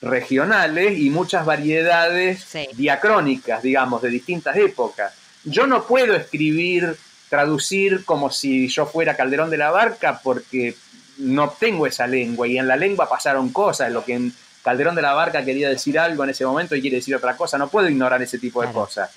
regionales 0.00 0.98
y 0.98 1.10
muchas 1.10 1.44
variedades 1.44 2.44
Sí. 2.44 2.68
diacrónicas, 2.74 3.62
digamos, 3.62 4.00
de 4.02 4.10
distintas 4.10 4.56
épocas. 4.56 5.12
Yo 5.44 5.66
no 5.66 5.84
puedo 5.86 6.14
escribir, 6.14 6.96
traducir 7.28 8.04
como 8.04 8.30
si 8.30 8.68
yo 8.68 8.86
fuera 8.86 9.16
Calderón 9.16 9.50
de 9.50 9.58
la 9.58 9.70
Barca 9.70 10.20
porque 10.22 10.74
no 11.18 11.50
tengo 11.50 11.86
esa 11.86 12.06
lengua 12.06 12.46
y 12.48 12.58
en 12.58 12.66
la 12.68 12.76
lengua 12.76 13.08
pasaron 13.08 13.50
cosas, 13.50 13.90
lo 13.92 14.04
que 14.04 14.14
en 14.14 14.32
Calderón 14.62 14.94
de 14.94 15.02
la 15.02 15.14
Barca 15.14 15.44
quería 15.44 15.68
decir 15.68 15.98
algo 15.98 16.24
en 16.24 16.30
ese 16.30 16.44
momento 16.46 16.74
y 16.76 16.80
quiere 16.80 16.96
decir 16.96 17.14
otra 17.16 17.36
cosa, 17.36 17.58
no 17.58 17.68
puedo 17.68 17.88
ignorar 17.88 18.20
ese 18.22 18.38
tipo 18.38 18.60
de 18.60 18.68
Claro. 18.68 18.80
cosas. 18.86 19.10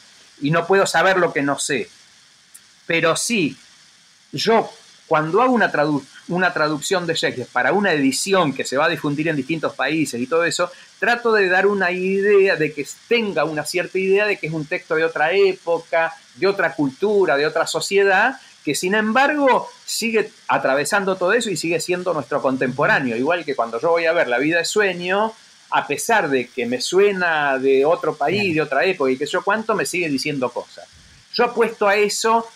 y 0.44 0.50
no 0.50 0.66
puedo 0.66 0.88
saber 0.88 1.18
lo 1.18 1.32
que 1.32 1.44
no 1.44 1.60
sé. 1.60 1.88
Pero 2.88 3.16
sí, 3.16 3.56
yo 4.32 4.72
cuando 5.08 5.42
hago 5.42 5.54
una, 5.54 5.72
una 6.30 6.52
traducción 6.54 7.06
de 7.06 7.14
Shakespeare 7.14 7.48
para 7.52 7.74
una 7.74 7.92
edición 7.94 8.54
que 8.54 8.64
se 8.66 8.78
va 8.78 8.86
a 8.86 8.90
difundir 8.90 9.28
en 9.28 9.36
distintos 9.36 9.76
países 9.76 10.20
y 10.20 10.26
todo 10.26 10.44
eso, 10.46 10.72
trato 11.00 11.32
de 11.34 11.48
dar 11.50 11.68
una 11.68 11.92
idea, 11.92 12.56
de 12.56 12.74
que 12.74 12.88
tenga 13.08 13.44
una 13.44 13.66
cierta 13.66 14.00
idea 14.00 14.26
de 14.26 14.38
que 14.38 14.48
es 14.48 14.54
un 14.54 14.66
texto 14.66 14.96
de 14.96 15.04
otra 15.04 15.32
época, 15.34 16.14
de 16.36 16.48
otra 16.48 16.74
cultura, 16.74 17.36
de 17.38 17.46
otra 17.46 17.68
sociedad, 17.68 18.40
que 18.64 18.76
sin 18.76 18.94
embargo 18.96 19.70
sigue 19.86 20.32
atravesando 20.48 21.16
todo 21.16 21.34
eso 21.34 21.50
y 21.50 21.58
sigue 21.58 21.80
siendo 21.80 22.14
nuestro 22.14 22.42
contemporáneo. 22.42 23.16
Igual 23.16 23.44
que 23.44 23.56
cuando 23.56 23.80
yo 23.80 23.90
voy 23.90 24.06
a 24.06 24.14
ver 24.14 24.28
La 24.28 24.38
vida 24.38 24.60
de 24.60 24.66
sueño, 24.66 25.34
a 25.72 25.88
pesar 25.88 26.30
de 26.30 26.48
que 26.48 26.66
me 26.66 26.82
suena 26.82 27.58
de 27.58 27.86
otro 27.86 28.16
país, 28.16 28.54
de 28.54 28.62
otra 28.62 28.84
época 28.86 29.12
y 29.12 29.18
que 29.18 29.26
yo 29.26 29.44
cuánto, 29.44 29.74
me 29.74 29.86
sigue 29.86 30.10
diciendo 30.10 30.50
cosas. 30.50 30.88
Yo 31.34 31.46
apuesto 31.46 31.88
a 31.88 31.96
eso 31.96 32.48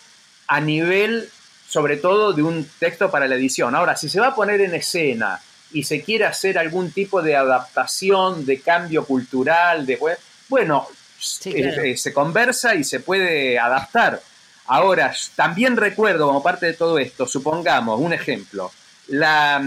a 0.48 0.60
nivel, 0.60 1.28
sobre 1.68 1.96
todo, 1.96 2.32
de 2.32 2.42
un 2.42 2.68
texto 2.78 3.10
para 3.10 3.26
la 3.26 3.34
edición. 3.34 3.74
Ahora, 3.74 3.96
si 3.96 4.08
se 4.08 4.20
va 4.20 4.28
a 4.28 4.34
poner 4.34 4.60
en 4.60 4.74
escena 4.74 5.40
y 5.72 5.82
se 5.82 6.02
quiere 6.02 6.26
hacer 6.26 6.58
algún 6.58 6.92
tipo 6.92 7.22
de 7.22 7.36
adaptación, 7.36 8.44
de 8.44 8.60
cambio 8.60 9.04
cultural, 9.04 9.86
de 9.86 9.98
bueno, 10.48 10.86
eh, 11.46 11.90
eh, 11.92 11.96
se 11.96 12.12
conversa 12.12 12.74
y 12.74 12.84
se 12.84 13.00
puede 13.00 13.58
adaptar. 13.58 14.20
Ahora, 14.66 15.14
también 15.34 15.76
recuerdo 15.76 16.26
como 16.26 16.42
parte 16.42 16.66
de 16.66 16.72
todo 16.74 16.98
esto, 16.98 17.26
supongamos, 17.26 18.00
un 18.00 18.12
ejemplo, 18.12 18.72
la, 19.08 19.62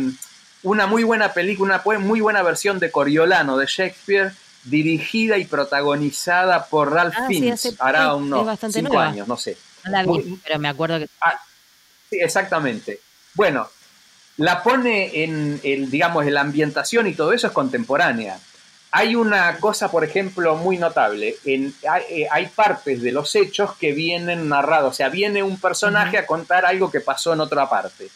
una 0.64 0.88
muy 0.88 1.04
buena 1.04 1.34
película, 1.34 1.82
una 1.84 2.00
muy 2.00 2.22
buena 2.22 2.44
versión 2.44 2.80
de 2.80 2.92
Coriolano 2.92 3.58
de 3.58 3.66
Shakespeare, 3.66 4.34
dirigida 4.64 5.38
y 5.38 5.46
protagonizada 5.46 6.66
por 6.66 6.92
Ralph 6.92 7.16
ah, 7.18 7.28
Fiennes, 7.28 7.76
hará 7.80 8.14
unos 8.16 8.60
cinco 8.72 9.00
años, 9.00 9.28
no 9.28 9.38
sé. 9.38 9.58
No 9.86 9.92
la 9.92 10.04
vi, 10.04 10.40
pero 10.44 10.60
me 10.60 10.68
acuerdo 10.68 11.00
que... 11.00 11.08
Ah, 11.22 11.40
sí, 12.10 12.18
exactamente. 12.20 13.00
Bueno, 13.36 13.70
la 14.38 14.64
pone 14.64 15.24
en, 15.24 15.60
el, 15.64 15.90
digamos, 15.90 16.26
en 16.26 16.34
la 16.34 16.42
ambientación 16.42 17.08
y 17.08 17.14
todo 17.14 17.32
eso 17.34 17.48
es 17.48 17.54
contemporánea. 17.54 18.40
Hay 18.92 19.16
una 19.16 19.58
cosa, 19.58 19.92
por 19.92 20.04
ejemplo, 20.04 20.56
muy 20.56 20.78
notable. 20.78 21.36
En, 21.46 21.74
hay, 21.88 22.24
eh, 22.24 22.52
partes 22.56 23.02
de 23.02 23.12
los 23.12 23.36
hechos 23.36 23.76
que 23.78 23.92
vienen 23.92 24.50
narrados. 24.50 24.94
O 24.94 24.96
sea, 24.96 25.10
viene 25.10 25.44
un 25.44 25.60
personaje 25.60 26.18
a 26.18 26.26
contar 26.26 26.66
algo 26.66 26.90
que 26.90 27.00
pasó 27.00 27.34
en 27.34 27.42
otra 27.42 27.70
parte. 27.70 28.10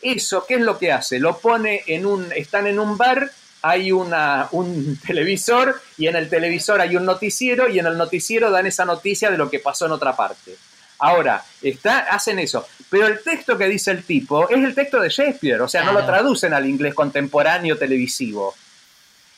Eso, 0.00 0.44
¿qué 0.46 0.54
es 0.54 0.60
lo 0.60 0.78
que 0.78 0.92
hace? 0.92 1.18
Lo 1.18 1.38
pone 1.38 1.82
en 1.86 2.06
un. 2.06 2.32
Están 2.32 2.66
en 2.66 2.78
un 2.78 2.96
bar, 2.96 3.30
hay 3.60 3.92
una, 3.92 4.48
un 4.52 4.98
televisor, 5.06 5.80
y 5.98 6.06
en 6.06 6.16
el 6.16 6.30
televisor 6.30 6.80
hay 6.80 6.96
un 6.96 7.04
noticiero, 7.04 7.68
y 7.68 7.78
en 7.78 7.86
el 7.86 7.98
noticiero 7.98 8.50
dan 8.50 8.66
esa 8.66 8.86
noticia 8.86 9.30
de 9.30 9.36
lo 9.36 9.50
que 9.50 9.58
pasó 9.58 9.86
en 9.86 9.92
otra 9.92 10.16
parte. 10.16 10.56
Ahora, 10.98 11.44
está, 11.60 11.98
hacen 11.98 12.38
eso. 12.38 12.66
Pero 12.88 13.06
el 13.06 13.22
texto 13.22 13.58
que 13.58 13.68
dice 13.68 13.90
el 13.90 14.04
tipo 14.04 14.48
es 14.48 14.64
el 14.64 14.74
texto 14.74 15.00
de 15.00 15.10
Shakespeare, 15.10 15.60
o 15.60 15.68
sea, 15.68 15.84
no 15.84 15.92
lo 15.92 16.06
traducen 16.06 16.54
al 16.54 16.66
inglés 16.66 16.94
contemporáneo 16.94 17.76
televisivo. 17.76 18.54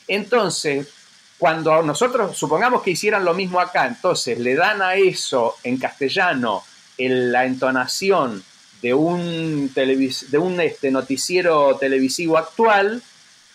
Entonces, 0.07 0.87
cuando 1.37 1.81
nosotros 1.83 2.37
supongamos 2.37 2.81
que 2.81 2.91
hicieran 2.91 3.23
lo 3.23 3.33
mismo 3.33 3.59
acá, 3.59 3.85
entonces 3.85 4.39
le 4.39 4.55
dan 4.55 4.81
a 4.81 4.95
eso 4.95 5.55
en 5.63 5.77
castellano 5.77 6.63
la 6.97 7.45
entonación 7.45 8.43
de 8.81 8.93
un, 8.93 9.71
de 9.73 10.37
un 10.37 10.59
este, 10.61 10.91
noticiero 10.91 11.77
televisivo 11.77 12.37
actual, 12.37 13.01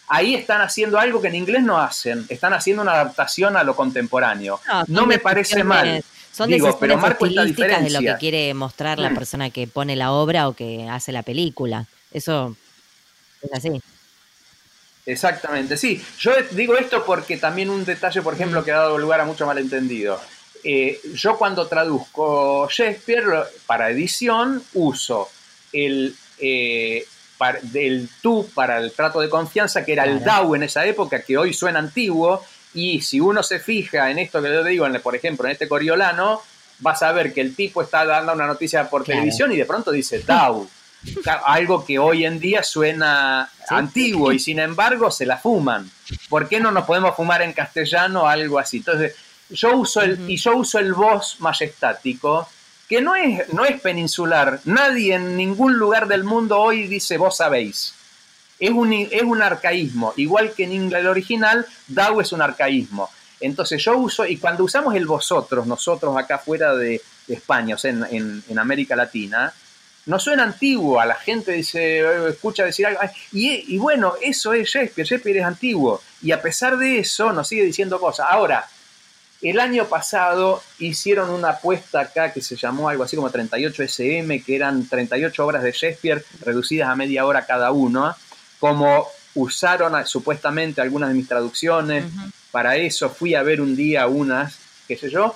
ahí 0.08 0.34
están 0.34 0.60
haciendo 0.60 0.98
algo 0.98 1.20
que 1.20 1.28
en 1.28 1.36
inglés 1.36 1.62
no 1.62 1.78
hacen, 1.78 2.24
están 2.28 2.52
haciendo 2.52 2.82
una 2.82 2.92
adaptación 2.92 3.56
a 3.56 3.64
lo 3.64 3.74
contemporáneo. 3.74 4.60
No, 4.88 5.06
me 5.06 5.18
parece 5.18 5.64
mal. 5.64 6.04
Son 6.32 6.48
Digo, 6.48 6.78
pero 6.78 6.96
marco 6.96 7.26
de 7.26 7.34
lo 7.90 8.00
que 8.00 8.16
quiere 8.18 8.54
mostrar 8.54 8.98
la 8.98 9.10
mm. 9.10 9.14
persona 9.14 9.50
que 9.50 9.66
pone 9.66 9.96
la 9.96 10.12
obra 10.12 10.48
o 10.48 10.54
que 10.54 10.88
hace 10.88 11.12
la 11.12 11.22
película. 11.22 11.86
Eso 12.10 12.56
es 13.42 13.52
así. 13.52 13.82
Exactamente, 15.04 15.76
sí. 15.76 16.02
Yo 16.18 16.32
digo 16.52 16.76
esto 16.76 17.04
porque 17.04 17.36
también 17.36 17.70
un 17.70 17.84
detalle, 17.84 18.22
por 18.22 18.34
ejemplo, 18.34 18.64
que 18.64 18.72
ha 18.72 18.78
dado 18.78 18.98
lugar 18.98 19.20
a 19.20 19.24
mucho 19.24 19.46
malentendido. 19.46 20.20
Eh, 20.64 21.00
yo 21.14 21.36
cuando 21.36 21.66
traduzco 21.66 22.68
Shakespeare 22.70 23.46
para 23.66 23.90
edición 23.90 24.62
uso 24.74 25.28
el, 25.72 26.14
eh, 26.38 27.04
del 27.62 28.08
tú 28.20 28.48
para 28.54 28.78
el 28.78 28.92
trato 28.92 29.20
de 29.20 29.28
confianza, 29.28 29.84
que 29.84 29.94
era 29.94 30.04
el 30.04 30.22
DAO 30.22 30.54
en 30.54 30.62
esa 30.62 30.86
época, 30.86 31.22
que 31.22 31.36
hoy 31.36 31.52
suena 31.52 31.80
antiguo, 31.80 32.44
y 32.74 33.00
si 33.00 33.18
uno 33.18 33.42
se 33.42 33.58
fija 33.58 34.08
en 34.10 34.20
esto 34.20 34.40
que 34.40 34.48
yo 34.48 34.62
digo, 34.62 34.86
por 35.02 35.16
ejemplo, 35.16 35.46
en 35.46 35.52
este 35.52 35.66
Coriolano, 35.68 36.42
vas 36.78 37.02
a 37.02 37.10
ver 37.10 37.32
que 37.32 37.40
el 37.40 37.56
tipo 37.56 37.82
está 37.82 38.04
dando 38.04 38.32
una 38.32 38.46
noticia 38.46 38.88
por 38.88 39.02
televisión 39.04 39.50
y 39.50 39.56
de 39.56 39.66
pronto 39.66 39.90
dice 39.90 40.20
DAO 40.20 40.68
algo 41.44 41.84
que 41.84 41.98
hoy 41.98 42.24
en 42.24 42.38
día 42.38 42.62
suena 42.62 43.48
antiguo 43.68 44.32
y 44.32 44.38
sin 44.38 44.58
embargo 44.58 45.10
se 45.10 45.26
la 45.26 45.38
fuman. 45.38 45.90
¿Por 46.28 46.48
qué 46.48 46.60
no 46.60 46.70
nos 46.70 46.84
podemos 46.84 47.16
fumar 47.16 47.42
en 47.42 47.52
castellano 47.52 48.26
algo 48.26 48.58
así? 48.58 48.78
Entonces, 48.78 49.14
yo 49.50 49.76
uso 49.76 50.00
el, 50.00 50.30
y 50.30 50.36
yo 50.36 50.56
uso 50.56 50.78
el 50.78 50.92
voz 50.94 51.36
majestático, 51.40 52.48
que 52.88 53.00
no 53.00 53.14
es, 53.14 53.52
no 53.52 53.64
es 53.64 53.80
peninsular. 53.80 54.60
Nadie 54.64 55.14
en 55.14 55.36
ningún 55.36 55.78
lugar 55.78 56.06
del 56.08 56.24
mundo 56.24 56.58
hoy 56.58 56.86
dice 56.86 57.18
vos 57.18 57.36
sabéis. 57.36 57.94
Es 58.58 58.70
un, 58.70 58.92
es 58.92 59.22
un 59.22 59.42
arcaísmo. 59.42 60.14
Igual 60.16 60.52
que 60.52 60.64
en 60.64 60.72
inglés 60.72 61.04
original, 61.06 61.66
DAO 61.88 62.20
es 62.20 62.32
un 62.32 62.42
arcaísmo. 62.42 63.10
Entonces 63.40 63.82
yo 63.82 63.96
uso, 63.98 64.24
y 64.24 64.36
cuando 64.36 64.62
usamos 64.62 64.94
el 64.94 65.04
vosotros, 65.04 65.66
nosotros 65.66 66.16
acá 66.16 66.38
fuera 66.38 66.74
de, 66.74 67.00
España, 67.28 67.76
o 67.76 67.78
sea, 67.78 67.90
en, 67.90 68.42
en 68.46 68.58
América 68.58 68.94
Latina, 68.94 69.52
no 70.06 70.18
suena 70.18 70.42
antiguo, 70.42 71.00
a 71.00 71.06
la 71.06 71.14
gente 71.14 71.52
dice, 71.52 72.00
eh, 72.00 72.28
escucha 72.30 72.64
decir 72.64 72.86
algo, 72.86 73.00
y, 73.32 73.78
bueno, 73.78 74.14
eso 74.20 74.52
es 74.52 74.68
Shakespeare, 74.68 75.06
Shakespeare 75.06 75.38
es 75.38 75.44
antiguo, 75.44 76.02
y 76.22 76.32
a 76.32 76.42
pesar 76.42 76.76
de 76.76 76.98
eso 76.98 77.32
nos 77.32 77.48
sigue 77.48 77.64
diciendo 77.64 78.00
cosas. 78.00 78.26
Ahora, 78.28 78.66
el 79.40 79.58
año 79.60 79.86
pasado 79.86 80.62
hicieron 80.78 81.30
una 81.30 81.50
apuesta 81.50 82.00
acá 82.00 82.32
que 82.32 82.40
se 82.40 82.56
llamó 82.56 82.88
algo 82.88 83.04
así 83.04 83.16
como 83.16 83.30
38 83.30 83.82
SM, 83.82 84.42
que 84.42 84.56
eran 84.56 84.88
38 84.88 85.44
obras 85.44 85.62
de 85.62 85.72
Shakespeare 85.72 86.24
reducidas 86.40 86.88
a 86.88 86.96
media 86.96 87.24
hora 87.24 87.46
cada 87.46 87.72
uno, 87.72 88.14
como 88.58 89.06
usaron 89.34 90.06
supuestamente 90.06 90.80
algunas 90.80 91.08
de 91.08 91.14
mis 91.14 91.28
traducciones, 91.28 92.04
para 92.50 92.76
eso 92.76 93.08
fui 93.08 93.34
a 93.34 93.42
ver 93.42 93.60
un 93.60 93.74
día 93.74 94.06
unas, 94.06 94.58
qué 94.86 94.96
sé 94.96 95.10
yo, 95.10 95.34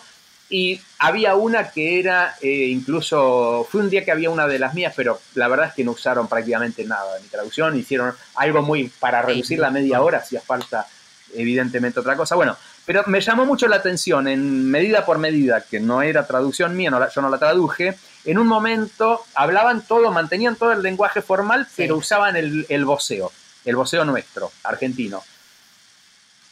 y 0.48 0.80
había 0.98 1.34
una 1.34 1.70
que 1.70 1.98
era, 1.98 2.36
eh, 2.40 2.68
incluso, 2.70 3.66
fue 3.70 3.80
un 3.80 3.90
día 3.90 4.04
que 4.04 4.12
había 4.12 4.30
una 4.30 4.46
de 4.46 4.58
las 4.58 4.74
mías, 4.74 4.92
pero 4.94 5.20
la 5.34 5.48
verdad 5.48 5.68
es 5.68 5.74
que 5.74 5.84
no 5.84 5.92
usaron 5.92 6.28
prácticamente 6.28 6.84
nada 6.84 7.14
de 7.16 7.22
mi 7.22 7.28
traducción, 7.28 7.76
hicieron 7.76 8.14
algo 8.36 8.62
muy 8.62 8.88
para 9.00 9.22
reducir 9.22 9.58
la 9.58 9.70
media 9.70 10.00
hora, 10.02 10.18
hacía 10.18 10.40
falta 10.40 10.86
evidentemente 11.34 11.98
otra 11.98 12.16
cosa. 12.16 12.36
Bueno, 12.36 12.56
pero 12.84 13.02
me 13.06 13.20
llamó 13.20 13.44
mucho 13.44 13.66
la 13.66 13.76
atención 13.76 14.28
en 14.28 14.70
medida 14.70 15.04
por 15.04 15.18
medida, 15.18 15.62
que 15.62 15.80
no 15.80 16.02
era 16.02 16.26
traducción 16.26 16.76
mía, 16.76 16.90
yo 17.12 17.20
no 17.20 17.28
la 17.28 17.38
traduje, 17.38 17.96
en 18.24 18.38
un 18.38 18.46
momento 18.46 19.24
hablaban 19.34 19.82
todo, 19.82 20.12
mantenían 20.12 20.54
todo 20.54 20.72
el 20.72 20.82
lenguaje 20.82 21.22
formal, 21.22 21.66
pero 21.76 21.96
usaban 21.96 22.36
el, 22.36 22.66
el 22.68 22.84
voceo, 22.84 23.32
el 23.64 23.74
voceo 23.74 24.04
nuestro, 24.04 24.52
argentino. 24.62 25.24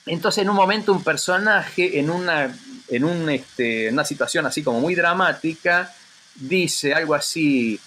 Entonces 0.06 0.42
en 0.42 0.50
un 0.50 0.56
momento 0.56 0.92
un 0.92 1.04
personaje 1.04 1.98
en 1.98 2.10
una 2.10 2.54
en 2.88 3.04
un, 3.04 3.28
este, 3.30 3.88
una 3.90 4.04
situación 4.04 4.46
así 4.46 4.62
como 4.62 4.80
muy 4.80 4.94
dramática, 4.94 5.92
dice 6.34 6.94
algo 6.94 7.14
así, 7.14 7.78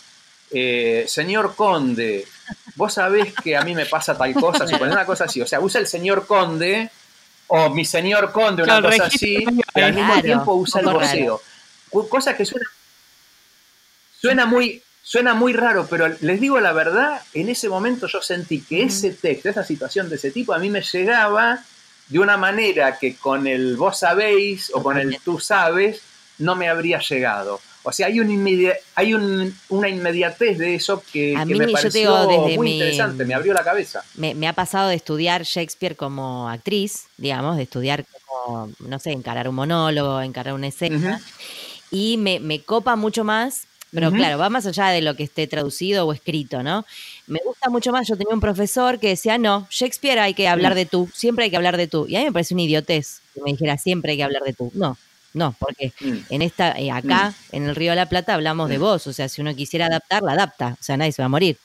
eh, 0.51 1.05
señor 1.07 1.55
conde, 1.55 2.25
vos 2.75 2.93
sabés 2.93 3.33
que 3.33 3.55
a 3.57 3.61
mí 3.61 3.75
me 3.75 3.85
pasa 3.85 4.17
tal 4.17 4.33
cosa, 4.33 4.67
supone 4.67 4.91
una 4.91 5.05
cosa 5.05 5.25
así, 5.25 5.41
o 5.41 5.47
sea, 5.47 5.59
usa 5.59 5.81
el 5.81 5.87
señor 5.87 6.25
conde 6.25 6.89
o 7.47 7.69
mi 7.69 7.85
señor 7.85 8.31
conde, 8.31 8.63
una 8.63 8.81
cosa 8.81 9.05
así, 9.05 9.45
pero 9.73 9.87
al 9.87 9.93
mismo 9.93 10.21
tiempo 10.21 10.53
usa 10.53 10.81
el 10.81 10.87
voceo. 10.87 11.41
Cosa 12.09 12.35
que 12.35 12.45
suena, 12.45 12.67
suena 14.19 14.45
muy, 14.45 14.81
suena 15.01 15.33
muy 15.33 15.53
raro, 15.53 15.87
pero 15.89 16.07
les 16.19 16.41
digo 16.41 16.59
la 16.59 16.73
verdad, 16.73 17.21
en 17.33 17.49
ese 17.49 17.69
momento 17.69 18.07
yo 18.07 18.21
sentí 18.21 18.61
que 18.61 18.83
ese 18.83 19.11
texto, 19.11 19.49
esa 19.49 19.63
situación 19.63 20.09
de 20.09 20.17
ese 20.17 20.31
tipo, 20.31 20.53
a 20.53 20.59
mí 20.59 20.69
me 20.69 20.81
llegaba 20.81 21.63
de 22.09 22.19
una 22.19 22.37
manera 22.37 22.97
que 22.97 23.15
con 23.15 23.47
el 23.47 23.77
vos 23.77 23.99
sabéis 23.99 24.71
o 24.73 24.81
con 24.81 24.97
el 24.97 25.17
tú 25.23 25.39
sabes 25.39 26.01
no 26.39 26.55
me 26.55 26.69
habría 26.69 26.99
llegado. 26.99 27.59
O 27.83 27.91
sea, 27.93 28.07
hay, 28.07 28.19
un 28.19 28.29
hay 28.95 29.13
una 29.13 29.89
inmediatez 29.89 30.57
de 30.57 30.75
eso 30.75 31.01
que, 31.09 31.33
me 31.45 31.69
pareció 31.69 32.27
muy 32.57 32.73
interesante, 32.73 33.23
me 33.23 33.33
abrió 33.33 33.53
la 33.53 33.63
cabeza. 33.63 34.03
Me, 34.15 34.45
ha 34.45 34.51
pasado 34.51 34.89
de 34.89 34.95
estudiar 34.95 35.43
Shakespeare 35.43 35.95
como 35.95 36.49
actriz, 36.49 37.05
digamos, 37.15 37.55
de 37.55 37.63
estudiar 37.63 38.03
como, 38.27 38.69
no 38.79 38.99
sé, 38.99 39.11
encarar 39.11 39.47
un 39.47 39.55
monólogo, 39.55 40.21
encarar 40.21 40.53
una 40.53 40.67
escena, 40.67 41.21
y 41.89 42.17
me, 42.17 42.41
me 42.41 42.61
copa 42.61 42.97
mucho 42.97 43.23
más 43.23 43.67
pero 43.91 44.11
claro, 44.11 44.37
va 44.37 44.49
más 44.49 44.65
allá 44.65 44.89
de 44.89 45.01
lo 45.01 45.15
que 45.15 45.23
esté 45.23 45.47
traducido 45.47 46.05
o 46.05 46.13
escrito, 46.13 46.61
¿no? 46.61 46.85
Me 47.25 47.39
gusta 47.45 47.69
mucho 47.69 47.91
más. 47.91 48.07
Yo 48.07 48.17
tenía 48.17 48.33
un 48.33 48.41
profesor 48.41 48.99
que 48.99 49.09
decía, 49.09 49.37
no, 49.37 49.67
Shakespeare 49.69 50.19
hay 50.19 50.33
que 50.33 50.47
hablar 50.47 50.75
de 50.75 50.85
tú, 50.85 51.09
siempre 51.13 51.45
hay 51.45 51.51
que 51.51 51.57
hablar 51.57 51.77
de 51.77 51.87
tú. 51.87 52.05
Y 52.07 52.15
a 52.15 52.19
mí 52.19 52.25
me 52.25 52.31
parece 52.33 52.53
una 52.53 52.63
idiotez 52.63 53.21
que 53.33 53.41
me 53.41 53.51
dijera, 53.51 53.77
siempre 53.77 54.11
hay 54.11 54.17
que 54.17 54.23
hablar 54.23 54.43
de 54.43 54.53
tú. 54.53 54.71
No, 54.75 54.97
No, 55.33 55.55
porque 55.57 55.93
mm. 56.01 56.17
en 56.29 56.41
esta, 56.41 56.71
eh, 56.77 56.91
acá, 56.91 57.29
mm. 57.29 57.55
en 57.55 57.63
el 57.69 57.75
Río 57.75 57.91
de 57.91 57.95
la 57.95 58.07
Plata, 58.07 58.33
hablamos 58.33 58.69
de 58.69 58.77
mm. 58.77 58.81
voz. 58.81 59.07
O 59.07 59.13
sea, 59.13 59.29
si 59.29 59.41
uno 59.41 59.55
quisiera 59.55 59.85
adaptar, 59.85 60.21
la 60.21 60.33
adapta. 60.33 60.77
O 60.79 60.83
sea, 60.83 60.97
nadie 60.97 61.13
se 61.13 61.21
va 61.21 61.27
a 61.27 61.29
morir. 61.29 61.57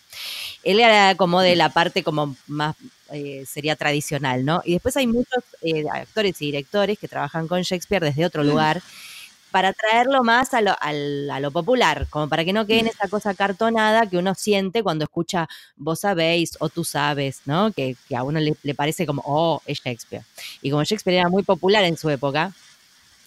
Él 0.63 0.79
era 0.79 1.17
como 1.17 1.41
de 1.41 1.57
la 1.57 1.71
parte 1.71 2.05
como 2.05 2.37
más 2.47 2.77
eh, 3.13 3.45
sería 3.47 3.77
tradicional, 3.77 4.45
¿no? 4.45 4.63
Y 4.65 4.75
después 4.75 4.97
hay 4.97 5.07
muchos 5.07 5.45
eh, 5.61 5.85
actores 5.93 6.41
y 6.41 6.47
directores 6.47 6.99
que 6.99 7.09
trabajan 7.09 7.49
con 7.49 7.63
Shakespeare 7.63 8.05
desde 8.05 8.25
otro 8.25 8.45
lugar 8.45 8.81
para 9.53 9.73
traerlo 9.73 10.25
más 10.25 10.55
a 10.55 10.61
lo, 10.61 10.75
a 10.81 11.41
lo, 11.41 11.51
popular, 11.53 12.07
como 12.11 12.29
para 12.29 12.45
que 12.45 12.53
no 12.53 12.67
quede 12.67 12.81
en 12.81 12.87
esa 12.89 13.07
cosa 13.09 13.35
cartonada 13.35 14.09
que 14.09 14.17
uno 14.17 14.35
siente 14.35 14.83
cuando 14.83 15.05
escucha 15.05 15.49
vos 15.77 16.01
sabéis 16.01 16.57
o 16.59 16.69
tú 16.69 16.83
sabes, 16.83 17.43
¿no? 17.45 17.71
Que, 17.73 17.97
a 18.17 18.25
uno 18.25 18.41
le, 18.41 18.57
le, 18.63 18.75
parece 18.75 19.07
como, 19.07 19.23
oh, 19.25 19.63
es 19.67 19.81
Shakespeare. 19.81 20.25
Y 20.63 20.71
como 20.71 20.83
Shakespeare 20.83 21.19
era 21.19 21.29
muy 21.29 21.45
popular 21.45 21.85
en 21.85 21.97
su 21.97 22.11
época, 22.11 22.53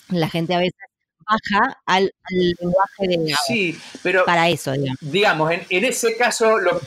la 0.10 0.30
gente 0.30 0.54
a 0.54 0.60
veces 0.60 0.80
baja 1.26 1.80
al, 1.86 2.12
lenguaje 2.30 3.08
de 3.08 3.36
Sí, 3.48 3.80
pero 4.04 4.26
para 4.26 4.50
eso, 4.50 4.72
digamos. 4.72 4.98
Digamos, 5.02 5.52
en, 5.70 5.86
ese 5.86 6.18
caso, 6.18 6.60
lo, 6.60 6.80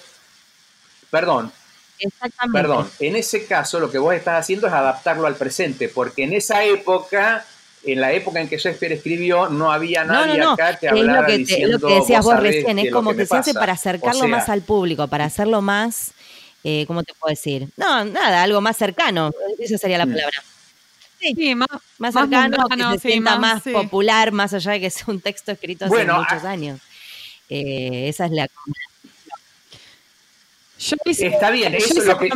perdón, 1.10 1.52
Exactamente. 2.00 2.60
Perdón, 2.60 2.90
en 3.00 3.16
ese 3.16 3.44
caso 3.46 3.80
lo 3.80 3.90
que 3.90 3.98
vos 3.98 4.14
estás 4.14 4.40
haciendo 4.40 4.68
es 4.68 4.72
adaptarlo 4.72 5.26
al 5.26 5.34
presente, 5.34 5.88
porque 5.88 6.22
en 6.22 6.32
esa 6.32 6.62
época, 6.62 7.44
en 7.84 8.00
la 8.00 8.12
época 8.12 8.40
en 8.40 8.48
que 8.48 8.58
Shakespeare 8.58 8.92
escribió, 8.92 9.48
no 9.48 9.70
había 9.70 10.04
nadie 10.04 10.42
acá 10.42 10.76
que 10.76 10.88
hablara 10.88 11.28
es 11.28 11.40
lo 11.40 11.46
que, 11.46 11.66
lo 11.66 11.78
que 11.80 11.94
decías 11.94 12.24
vos, 12.24 12.40
recién, 12.40 12.78
es 12.78 12.92
como 12.92 13.14
que, 13.14 13.26
se 13.26 13.36
hace 13.36 13.54
para 13.54 13.72
acercarlo 13.72 14.28
más 14.28 14.48
al 14.48 14.62
público, 14.62 15.06
para 15.08 15.24
hacerlo 15.24 15.62
más, 15.62 16.12
eh, 16.64 16.84
¿cómo 16.86 17.02
te 17.02 17.14
puedo 17.14 17.30
decir? 17.30 17.68
No, 17.76 18.04
nada, 18.04 18.42
algo 18.42 18.60
más 18.60 18.76
cercano, 18.76 19.30
esa 19.58 19.78
sería 19.78 19.98
la 19.98 20.06
mm. 20.06 20.12
palabra. 20.12 20.42
Sí, 21.20 21.54
más, 21.54 21.68
más, 21.98 22.14
cercano, 22.14 22.68
que 22.68 22.98
se 23.00 23.08
sienta 23.08 23.38
más, 23.38 23.62
popular, 23.62 24.30
más 24.32 24.54
allá 24.54 24.72
de 24.72 24.80
que 24.80 24.90
sea 24.90 25.06
un 25.08 25.20
texto 25.20 25.52
escrito 25.52 25.86
hace 25.86 26.04
muchos 26.04 26.44
años. 26.44 26.80
Eh, 27.48 28.08
esa 28.08 28.26
es 28.26 28.32
la 28.32 28.48
yo 30.78 30.96
Está 31.04 31.50
bien, 31.50 31.74
eso 31.74 31.98
es 31.98 32.06
lo 32.06 32.18
que 32.18 32.28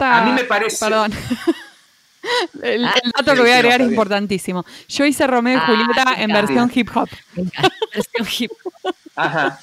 a 0.00 0.22
mí 0.22 0.32
me 0.32 0.44
parece. 0.44 0.84
Perdón. 0.84 1.12
El, 2.62 2.84
ah, 2.84 2.94
dato 3.16 3.34
que 3.34 3.40
voy 3.40 3.50
a 3.50 3.56
agregar 3.56 3.80
es 3.80 3.88
importantísimo. 3.88 4.64
Yo 4.88 5.04
hice 5.04 5.26
Romeo 5.26 5.54
y 5.54 5.60
ah, 5.60 5.66
Julieta 5.66 6.14
en 6.22 6.32
versión 6.32 6.70
hip 6.74 6.88
hop. 6.94 7.08
versión 7.34 8.28
hip 8.38 8.50
hop. 8.82 8.94
Ajá. 9.16 9.58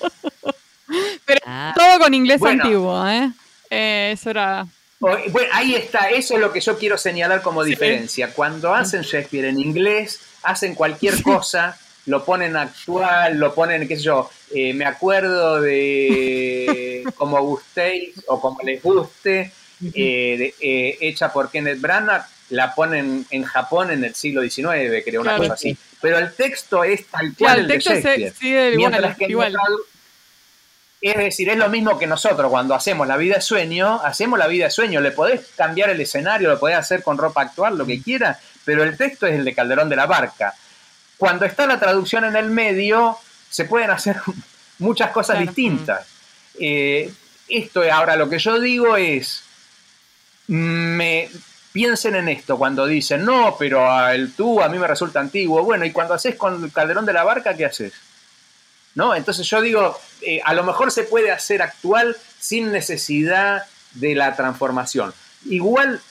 Pero 1.26 1.42
ah. 1.46 1.74
todo 1.76 2.00
con 2.00 2.14
inglés 2.14 2.42
antiguo, 2.44 3.08
¿eh? 3.08 3.32
¿eh? 3.70 4.12
Eso 4.14 4.30
era. 4.30 4.66
Bueno, 5.00 5.20
ahí 5.54 5.76
está, 5.76 6.10
eso 6.10 6.34
es 6.34 6.40
lo 6.40 6.52
que 6.52 6.60
yo 6.60 6.78
quiero 6.78 6.98
señalar 6.98 7.42
como 7.44 7.64
diferencia. 7.64 8.34
Cuando 8.34 8.74
hacen 8.74 9.04
Shakespeare 9.04 9.46
en 9.46 9.60
inglés, 9.60 10.20
hacen 10.42 10.74
cualquier 10.74 11.22
cosa, 11.22 11.78
lo 12.08 12.26
ponen 12.26 12.56
actual, 12.56 13.38
lo 13.38 13.54
ponen, 13.54 13.88
qué 13.88 13.98
sé 13.98 14.04
yo, 14.04 14.30
eh, 14.54 14.74
me 14.74 14.86
acuerdo 14.86 15.62
de 15.62 17.04
como 17.16 17.40
gustéis 17.44 18.16
o 18.28 18.42
como 18.42 18.60
les 18.64 18.82
guste, 18.82 19.52
eh, 19.94 20.54
eh, 20.60 20.98
hecha 21.00 21.32
por 21.32 21.52
Kenneth 21.52 21.80
Branagh, 21.80 22.26
la 22.50 22.74
ponen 22.74 23.26
en 23.30 23.44
Japón 23.44 23.92
en 23.92 24.04
el 24.04 24.16
siglo 24.16 24.42
XIX, 24.42 25.04
creo, 25.04 25.22
una 25.22 25.38
cosa 25.38 25.54
así. 25.54 25.78
Pero 26.02 26.18
el 26.18 26.34
texto 26.34 26.84
es 26.84 27.08
tal 27.08 27.34
cual 27.38 27.60
el, 27.60 27.68
texto 27.68 27.94
de 27.94 28.02
Shakespeare. 28.02 28.76
Mientras 28.76 29.18
que 29.18 29.26
igual. 29.26 29.56
Es 31.00 31.16
decir, 31.16 31.50
es 31.50 31.58
lo 31.58 31.70
mismo 31.70 32.00
que 32.00 32.08
nosotros 32.08 32.50
cuando 32.50 32.74
hacemos 32.74 33.08
la 33.08 33.18
vida 33.18 33.36
de 33.36 33.42
sueño, 33.42 34.02
hacemos 34.04 34.40
la 34.40 34.48
vida 34.48 34.66
de 34.66 34.72
sueño, 34.72 35.00
le 35.00 35.12
podés 35.12 35.42
cambiar 35.56 35.92
el 35.92 36.02
escenario, 36.02 36.50
lo 36.50 36.60
podés 36.60 36.78
hacer 36.78 37.04
con 37.04 37.20
ropa 37.20 37.44
actual, 37.44 37.78
lo 37.78 37.86
que 37.86 38.02
quieras, 38.02 38.40
pero 38.66 38.84
el 38.84 38.98
texto 38.98 39.28
es 39.28 39.36
el 39.36 39.46
de 39.46 39.54
Calderón 39.54 39.90
de 39.90 39.96
la 39.96 40.08
Barca. 40.08 40.56
Cuando 41.18 41.46
está 41.46 41.68
la 41.68 41.80
traducción 41.80 42.26
en 42.26 42.36
el 42.36 42.50
medio, 42.50 43.18
se 43.50 43.66
pueden 43.66 43.92
hacer 43.92 44.18
muchas 44.80 45.12
cosas 45.12 45.40
distintas. 45.40 46.08
Eh, 46.60 47.12
esto 47.48 47.84
ahora 47.92 48.16
lo 48.16 48.28
que 48.28 48.40
yo 48.40 48.60
digo 48.60 48.98
es, 48.98 49.44
me, 50.48 51.30
piensen 51.78 52.16
en 52.16 52.28
esto 52.28 52.58
cuando 52.58 52.88
dicen, 52.88 53.24
no, 53.24 53.56
pero 53.60 54.10
el 54.10 54.34
tú 54.34 54.64
a 54.64 54.68
mí 54.68 54.80
me 54.80 54.88
resulta 54.88 55.20
antiguo. 55.20 55.62
Bueno, 55.62 55.86
y 55.86 55.92
cuando 55.92 56.16
haces 56.16 56.34
con 56.34 56.64
el 56.64 56.72
Calderón 56.72 57.06
de 57.06 57.14
la 57.14 57.24
Barca, 57.24 57.56
¿qué 57.56 57.66
haces? 57.66 57.94
¿no? 58.96 59.14
Entonces 59.14 59.48
yo 59.48 59.62
digo, 59.62 59.96
eh, 60.22 60.42
a 60.44 60.56
lo 60.56 60.64
mejor 60.64 60.92
se 60.92 61.04
puede 61.04 61.30
hacer 61.32 61.62
actual 61.62 62.18
sin 62.40 62.72
necesidad 62.72 63.64
de 63.94 64.16
la 64.16 64.36
transformación. 64.36 65.14
Igual 65.46 66.02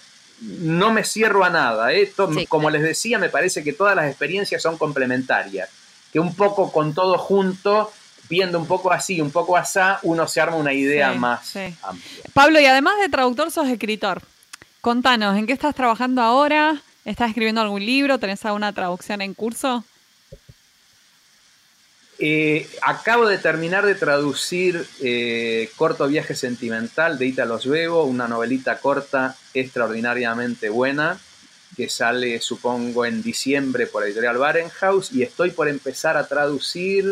no 0.40 0.92
me 0.92 1.02
cierro 1.02 1.42
a 1.42 1.50
nada, 1.50 1.92
¿eh? 1.92 2.12
como 2.48 2.70
les 2.70 2.84
decía, 2.84 3.18
me 3.18 3.28
parece 3.28 3.64
que 3.64 3.72
todas 3.72 3.96
las 3.96 4.06
experiencias 4.06 4.62
son 4.62 4.78
complementarias, 4.78 5.68
que 6.12 6.20
un 6.20 6.36
poco 6.36 6.70
con 6.70 6.94
todo 6.94 7.18
junto, 7.18 7.92
viendo 8.28 8.60
un 8.60 8.68
poco 8.68 8.92
así, 8.92 9.20
un 9.20 9.32
poco 9.32 9.56
así, 9.56 9.80
uno 10.02 10.28
se 10.28 10.40
arma 10.40 10.58
una 10.58 10.72
idea 10.72 11.12
más 11.14 11.56
amplia. 11.82 12.22
Pablo, 12.32 12.60
y 12.60 12.66
además 12.66 13.00
de 13.00 13.08
traductor, 13.08 13.50
sos 13.50 13.66
escritor. 13.66 14.22
Contanos, 14.86 15.36
¿en 15.36 15.48
qué 15.48 15.52
estás 15.52 15.74
trabajando 15.74 16.22
ahora? 16.22 16.80
¿Estás 17.04 17.30
escribiendo 17.30 17.60
algún 17.60 17.84
libro? 17.84 18.20
¿Tenés 18.20 18.44
alguna 18.44 18.72
traducción 18.72 19.20
en 19.20 19.34
curso? 19.34 19.82
Eh, 22.20 22.68
acabo 22.82 23.26
de 23.26 23.36
terminar 23.38 23.84
de 23.84 23.96
traducir 23.96 24.86
eh, 25.02 25.70
Corto 25.74 26.06
Viaje 26.06 26.36
Sentimental 26.36 27.18
de 27.18 27.26
Italo 27.26 27.58
Svevo, 27.58 28.04
una 28.04 28.28
novelita 28.28 28.78
corta 28.78 29.34
extraordinariamente 29.54 30.68
buena 30.68 31.18
que 31.76 31.88
sale 31.88 32.40
supongo 32.40 33.04
en 33.04 33.24
diciembre 33.24 33.88
por 33.88 34.04
editorial 34.04 34.38
Barenhaus 34.38 35.10
y 35.10 35.24
estoy 35.24 35.50
por 35.50 35.68
empezar 35.68 36.16
a 36.16 36.28
traducir 36.28 37.06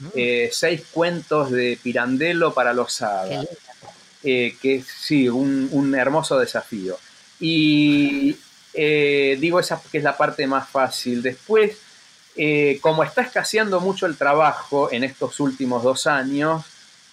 mm. 0.00 0.06
eh, 0.16 0.50
seis 0.52 0.82
cuentos 0.90 1.52
de 1.52 1.78
Pirandello 1.80 2.52
para 2.52 2.72
los 2.72 3.00
hadas, 3.00 3.46
que 4.20 4.58
es 4.62 4.86
sí, 4.88 5.28
un, 5.28 5.68
un, 5.70 5.94
hermoso 5.94 6.36
desafío. 6.36 6.98
Y 7.42 8.36
digo 8.72 9.60
esa 9.60 9.82
que 9.90 9.98
es 9.98 10.04
la 10.04 10.16
parte 10.16 10.46
más 10.46 10.68
fácil. 10.68 11.22
Después 11.22 11.76
eh, 12.34 12.78
como 12.80 13.04
está 13.04 13.22
escaseando 13.22 13.80
mucho 13.80 14.06
el 14.06 14.16
trabajo 14.16 14.90
en 14.90 15.04
estos 15.04 15.38
últimos 15.40 15.82
dos 15.82 16.06
años, 16.06 16.64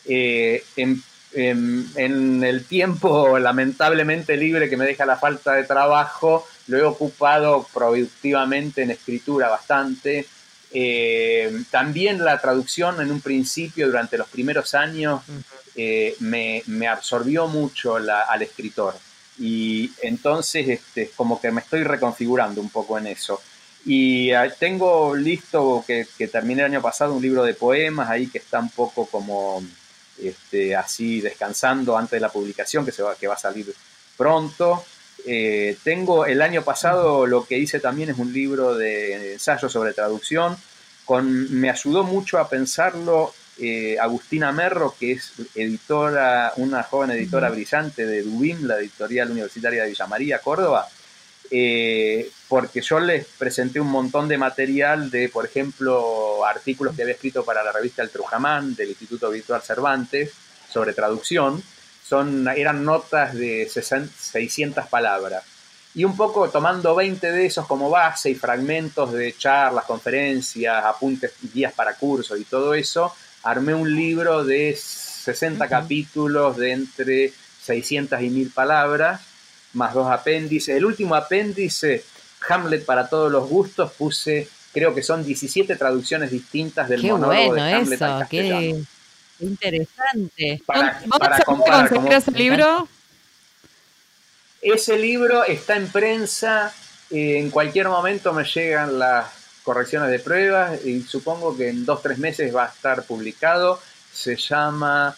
eh, 0.05 0.63
en, 0.77 1.03
el 1.35 2.65
tiempo 2.65 3.37
lamentablemente 3.37 4.35
libre 4.35 4.67
que 4.67 4.77
me 4.77 4.85
deja 4.85 5.05
la 5.05 5.17
falta 5.17 5.53
de 5.53 5.63
trabajo, 5.63 6.47
lo 6.67 6.77
he 6.77 6.83
ocupado 6.83 7.67
productivamente 7.71 8.81
en 8.81 8.91
escritura 8.91 9.49
bastante. 9.49 10.25
Eh, 10.71 11.63
también 11.69 12.23
la 12.23 12.39
traducción 12.39 12.99
en 13.01 13.11
un 13.11 13.21
principio, 13.21 13.87
durante 13.87 14.17
los 14.17 14.27
primeros 14.29 14.73
años, 14.73 15.21
me, 16.19 16.87
absorbió 16.87 17.47
mucho 17.47 17.97
al 17.97 18.41
escritor. 18.41 18.95
Y 19.39 19.91
entonces, 20.01 20.67
este, 20.67 21.11
como 21.15 21.39
que 21.39 21.51
me 21.51 21.61
estoy 21.61 21.83
reconfigurando 21.83 22.61
un 22.61 22.69
poco 22.69 22.97
en 22.97 23.07
eso. 23.07 23.41
Y 23.85 24.31
ah, 24.31 24.53
tengo 24.57 25.15
listo, 25.15 25.83
que, 25.87 26.05
que, 26.17 26.27
terminé 26.27 26.61
el 26.61 26.73
año 26.73 26.81
pasado, 26.81 27.13
un 27.13 27.21
libro 27.21 27.43
de 27.43 27.53
poemas 27.53 28.09
ahí 28.09 28.27
que 28.27 28.39
está 28.39 28.59
un 28.59 28.69
poco 28.69 29.05
como 29.05 29.63
este, 30.21 30.75
así 30.75 31.21
descansando 31.21 31.97
antes 31.97 32.11
de 32.11 32.19
la 32.19 32.29
publicación, 32.29 32.85
que, 32.85 32.91
se 32.91 33.01
va, 33.01 33.15
que 33.15 33.27
va 33.27 33.35
a 33.35 33.39
salir 33.39 33.73
pronto. 34.17 34.83
Eh, 35.25 35.77
tengo 35.83 36.25
el 36.25 36.41
año 36.41 36.63
pasado 36.63 37.25
lo 37.25 37.45
que 37.45 37.57
hice 37.57 37.79
también 37.79 38.09
es 38.09 38.17
un 38.17 38.31
libro 38.31 38.75
de 38.75 39.33
ensayo 39.33 39.69
sobre 39.69 39.93
traducción. 39.93 40.57
Con, 41.05 41.51
me 41.59 41.69
ayudó 41.69 42.03
mucho 42.03 42.37
a 42.37 42.49
pensarlo 42.49 43.33
eh, 43.61 43.97
Agustina 43.99 44.51
Merro, 44.51 44.95
que 44.99 45.13
es 45.13 45.33
editora, 45.55 46.53
una 46.57 46.83
joven 46.83 47.11
editora 47.11 47.49
brillante 47.49 48.05
de 48.05 48.23
Dubim, 48.23 48.65
la 48.65 48.79
editorial 48.79 49.31
universitaria 49.31 49.83
de 49.83 49.89
Villa 49.89 50.07
María, 50.07 50.39
Córdoba 50.39 50.87
eh, 51.51 52.29
porque 52.47 52.81
yo 52.81 52.99
les 52.99 53.25
presenté 53.25 53.79
un 53.79 53.89
montón 53.89 54.27
de 54.27 54.37
material 54.37 55.09
de, 55.09 55.29
por 55.29 55.45
ejemplo, 55.45 56.45
artículos 56.45 56.95
que 56.95 57.01
había 57.01 57.15
escrito 57.15 57.43
para 57.43 57.63
la 57.63 57.71
revista 57.71 58.03
El 58.03 58.09
Trujamán 58.09 58.75
del 58.75 58.89
Instituto 58.89 59.29
Virtual 59.29 59.61
Cervantes 59.61 60.31
sobre 60.71 60.93
traducción. 60.93 61.61
Son, 62.03 62.47
eran 62.47 62.83
notas 62.83 63.33
de 63.35 63.69
600 63.69 64.87
palabras. 64.87 65.43
Y 65.95 66.03
un 66.03 66.15
poco 66.15 66.49
tomando 66.49 66.95
20 66.95 67.31
de 67.31 67.45
esos 67.47 67.65
como 67.65 67.89
base 67.89 68.29
y 68.29 68.35
fragmentos 68.35 69.11
de 69.11 69.35
charlas, 69.35 69.85
conferencias, 69.85 70.85
apuntes, 70.85 71.33
guías 71.51 71.73
para 71.73 71.95
cursos 71.95 72.39
y 72.39 72.45
todo 72.45 72.75
eso, 72.75 73.13
armé 73.43 73.73
un 73.73 73.95
libro 73.95 74.43
de 74.43 74.75
60 74.75 75.67
capítulos 75.67 76.57
de 76.57 76.71
entre 76.71 77.33
600 77.61 78.21
y 78.21 78.29
1000 78.29 78.51
palabras 78.51 79.21
más 79.73 79.93
dos 79.93 80.09
apéndices. 80.11 80.75
El 80.75 80.85
último 80.85 81.15
apéndice, 81.15 82.03
Hamlet 82.47 82.85
para 82.85 83.07
todos 83.07 83.31
los 83.31 83.47
gustos, 83.47 83.91
puse, 83.93 84.47
creo 84.73 84.93
que 84.95 85.03
son 85.03 85.23
17 85.23 85.75
traducciones 85.75 86.31
distintas 86.31 86.89
del 86.89 87.03
monólogo 87.03 87.53
de 87.53 87.73
Hamlet 87.73 88.01
eso, 88.01 88.19
Qué 88.29 88.75
interesante. 89.39 90.61
Para, 90.65 90.99
para 91.17 91.43
comparar 91.43 91.91
ese 92.11 92.31
libro? 92.31 92.87
Ese 94.61 94.97
libro 94.97 95.45
está 95.45 95.77
en 95.77 95.87
prensa, 95.87 96.73
eh, 97.09 97.37
en 97.37 97.49
cualquier 97.49 97.87
momento 97.87 98.33
me 98.33 98.43
llegan 98.43 98.99
las 98.99 99.38
correcciones 99.69 100.09
de 100.09 100.17
pruebas 100.17 100.83
y 100.83 101.03
supongo 101.03 101.55
que 101.55 101.69
en 101.69 101.85
dos, 101.85 102.01
tres 102.01 102.17
meses 102.17 102.55
va 102.55 102.65
a 102.65 102.69
estar 102.69 103.03
publicado. 103.03 103.79
Se 104.11 104.35
llama 104.35 105.15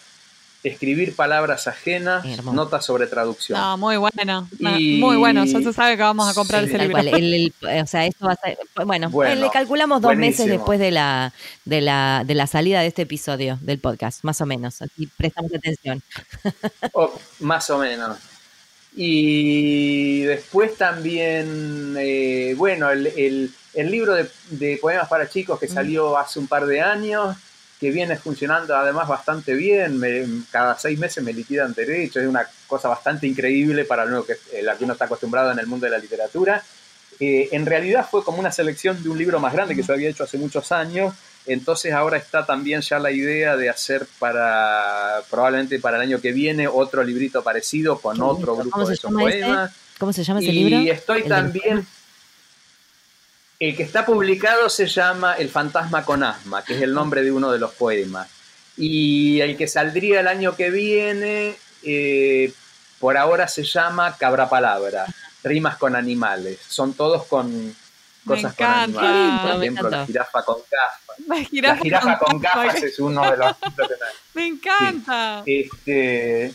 escribir 0.62 1.16
palabras 1.16 1.66
ajenas, 1.68 2.22
notas 2.44 2.84
sobre 2.84 3.06
traducción. 3.06 3.58
No, 3.58 3.78
muy 3.78 3.96
bueno, 3.96 4.46
muy 4.60 5.16
bueno, 5.16 5.46
ya 5.46 5.62
se 5.62 5.72
sabe 5.72 5.96
que 5.96 6.02
vamos 6.02 6.28
a 6.28 6.34
comprar 6.34 6.64
ese 6.64 6.76
libro. 6.76 7.82
o 7.82 7.86
sea, 7.86 8.04
esto 8.04 8.26
va 8.26 8.32
a 8.32 8.36
ser, 8.36 8.58
bueno, 8.84 9.10
le 9.34 9.48
calculamos 9.48 10.02
dos 10.02 10.16
meses 10.16 10.46
después 10.46 10.78
de 10.78 10.90
la, 10.90 11.32
de, 11.64 11.80
la, 11.80 12.22
de 12.26 12.34
la 12.34 12.46
salida 12.46 12.82
de 12.82 12.88
este 12.88 13.02
episodio 13.02 13.58
del 13.62 13.78
podcast, 13.78 14.22
más 14.22 14.38
o 14.42 14.44
menos, 14.44 14.82
así 14.82 15.08
prestamos 15.16 15.50
atención. 15.54 16.02
más 17.40 17.70
o 17.70 17.78
menos. 17.78 18.18
Y 18.94 20.22
después 20.22 20.76
también, 20.76 21.94
eh, 21.98 22.54
bueno, 22.56 22.90
el, 22.90 23.52
libro 23.74 24.14
de, 24.14 24.28
de, 24.50 24.76
poemas 24.76 25.08
para 25.08 25.28
chicos 25.28 25.58
que 25.58 25.66
mm. 25.66 25.72
salió 25.72 26.18
hace 26.18 26.38
un 26.38 26.46
par 26.46 26.66
de 26.66 26.80
años, 26.82 27.36
que 27.82 27.90
viene 27.90 28.16
funcionando 28.16 28.76
además 28.76 29.08
bastante 29.08 29.54
bien, 29.54 30.46
cada 30.52 30.78
seis 30.78 30.96
meses 31.00 31.24
me 31.24 31.32
liquidan 31.32 31.74
derecho, 31.74 32.20
es 32.20 32.28
una 32.28 32.46
cosa 32.68 32.86
bastante 32.86 33.26
increíble 33.26 33.84
para 33.84 34.04
lo 34.04 34.24
que, 34.24 34.34
eh, 34.52 34.62
la 34.62 34.78
que 34.78 34.84
uno 34.84 34.92
está 34.92 35.06
acostumbrado 35.06 35.50
en 35.50 35.58
el 35.58 35.66
mundo 35.66 35.86
de 35.86 35.90
la 35.90 35.98
literatura. 35.98 36.62
Eh, 37.18 37.48
en 37.50 37.66
realidad 37.66 38.06
fue 38.08 38.22
como 38.22 38.38
una 38.38 38.52
selección 38.52 39.02
de 39.02 39.08
un 39.08 39.18
libro 39.18 39.40
más 39.40 39.52
grande 39.52 39.74
que 39.74 39.82
se 39.82 39.92
había 39.92 40.10
hecho 40.10 40.22
hace 40.22 40.38
muchos 40.38 40.70
años, 40.70 41.12
entonces 41.46 41.92
ahora 41.92 42.16
está 42.16 42.46
también 42.46 42.80
ya 42.80 42.98
la 42.98 43.10
idea 43.10 43.56
de 43.56 43.68
hacer 43.68 44.06
para, 44.18 45.22
probablemente 45.30 45.78
para 45.78 45.96
el 45.96 46.02
año 46.02 46.20
que 46.20 46.32
viene, 46.32 46.68
otro 46.68 47.02
librito 47.02 47.42
parecido 47.42 47.98
con 47.98 48.20
otro 48.22 48.56
grupo 48.56 48.86
de 48.86 48.94
esos 48.94 49.12
poemas. 49.12 49.72
¿Cómo 49.98 50.12
se 50.12 50.24
llama 50.24 50.40
ese 50.40 50.52
libro? 50.52 50.80
Y 50.80 50.90
estoy 50.90 51.24
también... 51.24 51.86
El 53.58 53.76
que 53.76 53.84
está 53.84 54.04
publicado 54.04 54.68
se 54.68 54.88
llama 54.88 55.34
El 55.34 55.48
fantasma 55.48 56.04
con 56.04 56.24
asma, 56.24 56.64
que 56.64 56.74
es 56.74 56.82
el 56.82 56.92
nombre 56.92 57.22
de 57.22 57.30
uno 57.30 57.52
de 57.52 57.60
los 57.60 57.70
poemas. 57.72 58.28
Y 58.76 59.40
el 59.40 59.56
que 59.56 59.68
saldría 59.68 60.18
el 60.18 60.26
año 60.26 60.56
que 60.56 60.68
viene, 60.70 61.54
eh, 61.84 62.52
por 62.98 63.16
ahora 63.16 63.46
se 63.46 63.62
llama 63.62 64.16
Cabra 64.16 64.48
Palabra, 64.48 65.06
rimas 65.44 65.76
con 65.76 65.94
animales. 65.94 66.58
Son 66.66 66.94
todos 66.94 67.26
con 67.26 67.72
cosas 68.26 68.54
con 68.54 68.66
animales. 68.66 69.42
Por 69.42 69.62
ejemplo, 69.62 69.90
la 69.90 70.06
jirafa 70.06 70.42
con 70.42 70.56
gafas. 70.70 71.16
La 71.26 71.76
jirafa, 71.76 72.18
con, 72.18 72.40
gafas 72.40 72.82
es 72.82 72.98
uno 72.98 73.30
de 73.30 73.36
los... 73.36 73.56
Me 74.34 74.46
encanta. 74.46 75.42
Sí, 75.44 75.68
este, 75.70 76.54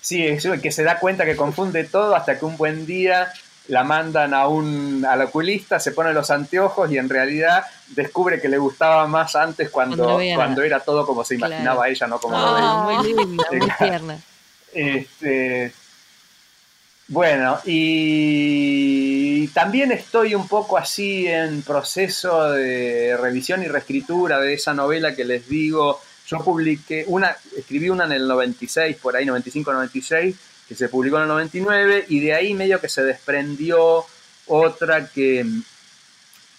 sí, 0.00 0.24
es 0.26 0.46
que 0.62 0.70
se 0.70 0.84
da 0.84 0.98
cuenta 0.98 1.24
que 1.24 1.36
confunde 1.36 1.84
todo 1.84 2.14
hasta 2.14 2.38
que 2.38 2.44
un 2.44 2.56
buen 2.56 2.86
día 2.86 3.32
la 3.68 3.82
mandan 3.82 4.34
a 4.34 4.46
un 4.46 5.06
al 5.08 5.22
oculista, 5.22 5.80
se 5.80 5.92
pone 5.92 6.12
los 6.12 6.30
anteojos 6.30 6.90
y 6.90 6.98
en 6.98 7.08
realidad 7.08 7.64
descubre 7.88 8.40
que 8.40 8.48
le 8.48 8.58
gustaba 8.58 9.06
más 9.06 9.36
antes 9.36 9.70
cuando, 9.70 10.18
cuando, 10.34 10.62
era 10.62 10.80
todo 10.80 11.06
como 11.06 11.24
se 11.24 11.36
imaginaba 11.36 11.88
ella, 11.88 12.06
no 12.06 12.18
como 12.18 12.38
lo 12.38 12.54
veía. 12.54 12.74
Muy 12.74 13.14
linda, 13.14 13.44
muy 13.50 13.70
tierna. 13.78 14.18
Este, 14.76 15.72
bueno, 17.14 17.60
y 17.64 19.46
también 19.54 19.92
estoy 19.92 20.34
un 20.34 20.48
poco 20.48 20.76
así 20.76 21.28
en 21.28 21.62
proceso 21.62 22.50
de 22.50 23.16
revisión 23.16 23.62
y 23.62 23.68
reescritura 23.68 24.40
de 24.40 24.54
esa 24.54 24.74
novela 24.74 25.14
que 25.14 25.24
les 25.24 25.48
digo. 25.48 26.00
Yo 26.26 26.40
publiqué 26.40 27.04
una, 27.06 27.36
escribí 27.56 27.88
una 27.88 28.06
en 28.06 28.12
el 28.12 28.26
96, 28.26 28.96
por 28.96 29.14
ahí, 29.14 29.26
95-96 29.26 30.34
que 30.66 30.74
se 30.74 30.88
publicó 30.88 31.18
en 31.18 31.22
el 31.22 31.28
99 31.28 32.06
y 32.08 32.18
de 32.18 32.34
ahí 32.34 32.52
medio 32.52 32.80
que 32.80 32.88
se 32.88 33.04
desprendió 33.04 34.04
otra 34.46 35.06
que, 35.06 35.46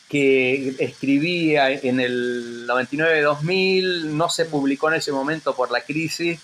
que 0.08 0.74
escribía 0.80 1.70
en 1.70 2.00
el 2.00 2.66
99-2000, 2.66 4.06
no 4.06 4.30
se 4.30 4.46
publicó 4.46 4.88
en 4.88 4.96
ese 4.96 5.12
momento 5.12 5.54
por 5.54 5.70
la 5.70 5.82
crisis 5.82 6.40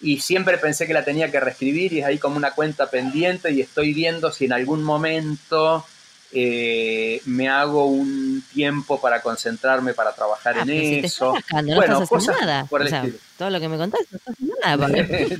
y 0.00 0.20
siempre 0.20 0.58
pensé 0.58 0.86
que 0.86 0.94
la 0.94 1.04
tenía 1.04 1.30
que 1.30 1.40
reescribir 1.40 1.92
y 1.92 2.00
es 2.00 2.06
ahí 2.06 2.18
como 2.18 2.36
una 2.36 2.52
cuenta 2.52 2.88
pendiente 2.88 3.50
y 3.50 3.60
estoy 3.60 3.92
viendo 3.92 4.32
si 4.32 4.46
en 4.46 4.52
algún 4.52 4.82
momento 4.82 5.84
eh, 6.32 7.20
me 7.24 7.48
hago 7.48 7.86
un 7.86 8.42
tiempo 8.52 9.00
para 9.00 9.20
concentrarme, 9.20 9.94
para 9.94 10.12
trabajar 10.12 10.56
ah, 10.58 10.62
en 10.62 11.04
eso. 11.04 11.34
bueno, 11.76 12.06
cosas 12.06 12.36
nada. 12.40 12.64
por 12.66 12.86
el 12.86 13.18
Todo 13.36 13.50
lo 13.50 13.58
que 13.58 13.68
me 13.68 13.76
contaste, 13.76 14.06
no 14.10 14.18
estás 14.18 14.36
nada. 14.64 14.88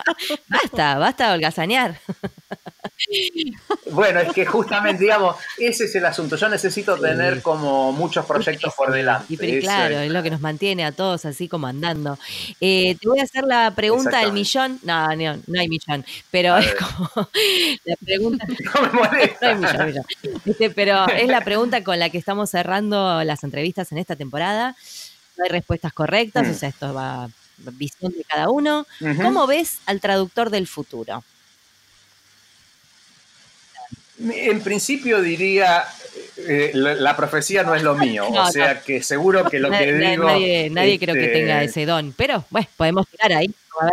basta, 0.48 0.98
basta 0.98 1.32
holgazanear. 1.32 2.00
Bueno, 3.90 4.20
es 4.20 4.32
que 4.32 4.46
justamente, 4.46 5.02
digamos, 5.02 5.36
ese 5.58 5.84
es 5.84 5.94
el 5.94 6.06
asunto. 6.06 6.36
Yo 6.36 6.48
necesito 6.48 6.98
tener 6.98 7.42
como 7.42 7.92
muchos 7.92 8.24
proyectos 8.24 8.72
por 8.74 8.92
delante. 8.92 9.34
Y 9.34 9.60
claro, 9.60 9.98
es 9.98 10.10
lo 10.10 10.22
que 10.22 10.30
nos 10.30 10.40
mantiene 10.40 10.84
a 10.84 10.92
todos 10.92 11.24
así 11.24 11.48
como 11.48 11.66
andando. 11.66 12.18
Eh, 12.60 12.96
te 13.00 13.08
voy 13.08 13.20
a 13.20 13.24
hacer 13.24 13.44
la 13.44 13.72
pregunta 13.72 14.20
del 14.20 14.32
millón. 14.32 14.78
No, 14.82 15.14
no, 15.14 15.36
no 15.46 15.60
hay 15.60 15.68
millón, 15.68 16.04
pero 16.30 16.56
es 16.56 16.74
como 16.74 17.10
la 17.84 17.96
pregunta. 17.96 18.46
No 18.74 19.10
me 19.10 19.36
hay 19.40 19.54
millón, 19.56 20.04
este, 20.44 20.70
pero 20.70 21.06
es 21.08 21.28
la 21.28 21.42
pregunta 21.42 21.84
con 21.84 21.98
la 21.98 22.10
que 22.10 22.18
estamos 22.18 22.50
cerrando 22.50 23.22
las 23.24 23.44
entrevistas 23.44 23.92
en 23.92 23.98
esta 23.98 24.16
temporada. 24.16 24.74
No 25.36 25.44
hay 25.44 25.50
respuestas 25.50 25.92
correctas, 25.92 26.46
o 26.46 26.50
mm. 26.50 26.54
sea, 26.54 26.68
esto 26.68 26.94
va 26.94 27.28
visión 27.58 28.12
de 28.12 28.24
cada 28.24 28.48
uno. 28.50 28.86
¿Cómo 29.22 29.46
ves 29.46 29.78
al 29.86 30.00
traductor 30.00 30.50
del 30.50 30.66
futuro? 30.66 31.22
En 34.18 34.60
principio 34.60 35.20
diría, 35.20 35.84
eh, 36.36 36.70
la, 36.74 37.16
profecía 37.16 37.62
no 37.62 37.74
es 37.74 37.82
lo 37.82 37.94
mío, 37.94 38.28
o 38.28 38.46
sea 38.50 38.80
que 38.80 39.02
seguro 39.02 39.48
que 39.48 39.58
lo 39.58 39.70
que 39.70 39.92
digo... 39.92 40.24
Nadie, 40.24 40.98
creo 40.98 41.14
que 41.14 41.28
tenga 41.28 41.62
este 41.62 41.82
ese 41.82 41.86
don, 41.86 42.14
pero 42.16 42.44
bueno, 42.50 42.68
podemos 42.76 43.08
tirar 43.08 43.32
ahí. 43.32 43.50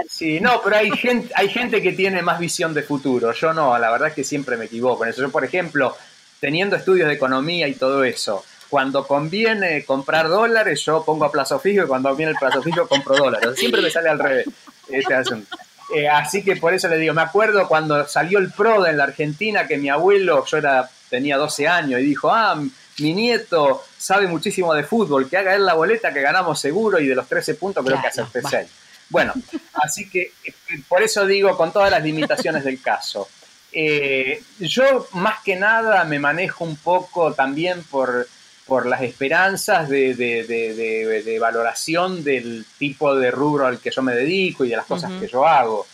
Sí, 0.07 0.39
no, 0.39 0.61
pero 0.63 0.77
hay 0.77 0.91
gente, 0.91 1.33
hay 1.35 1.49
gente 1.49 1.81
que 1.81 1.93
tiene 1.93 2.21
más 2.21 2.39
visión 2.39 2.73
de 2.73 2.83
futuro, 2.83 3.33
yo 3.33 3.53
no, 3.53 3.77
la 3.79 3.89
verdad 3.89 4.09
es 4.09 4.13
que 4.13 4.23
siempre 4.23 4.57
me 4.57 4.65
equivoco 4.65 5.03
en 5.03 5.09
eso. 5.09 5.21
Yo, 5.21 5.31
por 5.31 5.43
ejemplo, 5.43 5.97
teniendo 6.39 6.75
estudios 6.75 7.07
de 7.07 7.15
economía 7.15 7.67
y 7.67 7.73
todo 7.73 8.03
eso, 8.03 8.45
cuando 8.69 9.05
conviene 9.05 9.83
comprar 9.83 10.29
dólares, 10.29 10.83
yo 10.85 11.03
pongo 11.03 11.25
a 11.25 11.31
plazo 11.31 11.59
fijo 11.59 11.83
y 11.83 11.87
cuando 11.87 12.15
viene 12.15 12.31
el 12.31 12.37
plazo 12.37 12.61
fijo 12.61 12.87
compro 12.87 13.17
dólares. 13.17 13.49
Siempre 13.57 13.81
me 13.81 13.89
sale 13.89 14.09
al 14.09 14.19
revés 14.19 14.47
este 14.87 15.13
asunto. 15.13 15.57
Eh, 15.93 16.07
así 16.07 16.43
que 16.43 16.55
por 16.55 16.73
eso 16.73 16.87
le 16.87 16.97
digo, 16.97 17.13
me 17.13 17.21
acuerdo 17.21 17.67
cuando 17.67 18.07
salió 18.07 18.39
el 18.39 18.51
PRO 18.51 18.85
en 18.87 18.97
la 18.97 19.05
Argentina, 19.05 19.67
que 19.67 19.77
mi 19.77 19.89
abuelo, 19.89 20.45
yo 20.45 20.57
era, 20.57 20.89
tenía 21.09 21.37
12 21.37 21.67
años, 21.67 21.99
y 21.99 22.03
dijo, 22.03 22.31
ah, 22.31 22.61
mi 22.99 23.13
nieto 23.13 23.83
sabe 23.97 24.27
muchísimo 24.27 24.73
de 24.73 24.83
fútbol, 24.83 25.29
que 25.29 25.37
haga 25.37 25.55
él 25.55 25.65
la 25.65 25.73
boleta 25.73 26.13
que 26.13 26.21
ganamos 26.21 26.59
seguro 26.59 26.99
y 26.99 27.07
de 27.07 27.15
los 27.15 27.27
13 27.27 27.55
puntos 27.55 27.85
creo 27.85 28.01
que 28.01 28.07
hace 28.07 28.23
6. 28.31 28.67
Bueno, 29.09 29.33
así 29.73 30.09
que 30.09 30.31
eh, 30.43 30.53
por 30.87 31.01
eso 31.03 31.25
digo, 31.25 31.57
con 31.57 31.73
todas 31.73 31.91
las 31.91 32.03
limitaciones 32.03 32.63
del 32.63 32.81
caso. 32.81 33.27
Eh, 33.73 34.43
yo 34.59 35.07
más 35.13 35.41
que 35.43 35.55
nada 35.55 36.03
me 36.03 36.19
manejo 36.19 36.63
un 36.63 36.75
poco 36.75 37.33
también 37.33 37.83
por 37.83 38.27
por 38.71 38.85
las 38.85 39.01
esperanzas 39.01 39.89
de, 39.89 41.37
valoración 41.41 42.23
del 42.23 42.65
tipo 42.79 43.13
de 43.15 43.29
rubro 43.29 43.67
al 43.67 43.79
que 43.79 43.91
yo 43.91 44.01
me 44.01 44.15
dedico 44.15 44.63
y 44.63 44.69
de 44.69 44.77
las 44.77 44.85
cosas 44.85 45.11
que 45.19 45.27
yo 45.27 45.45
hago. 45.45 45.85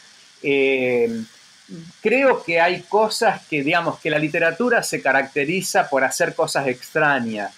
Eh, 0.44 1.24
creo 2.04 2.44
que 2.44 2.62
hay 2.62 2.84
cosas 2.84 3.42
que, 3.48 3.64
digamos, 3.64 3.98
que 3.98 4.12
la 4.12 4.20
literatura 4.20 4.84
se 4.84 5.02
caracteriza 5.02 5.90
por 5.90 6.04
hacer 6.04 6.36
cosas 6.36 6.68
extrañas 6.68 7.52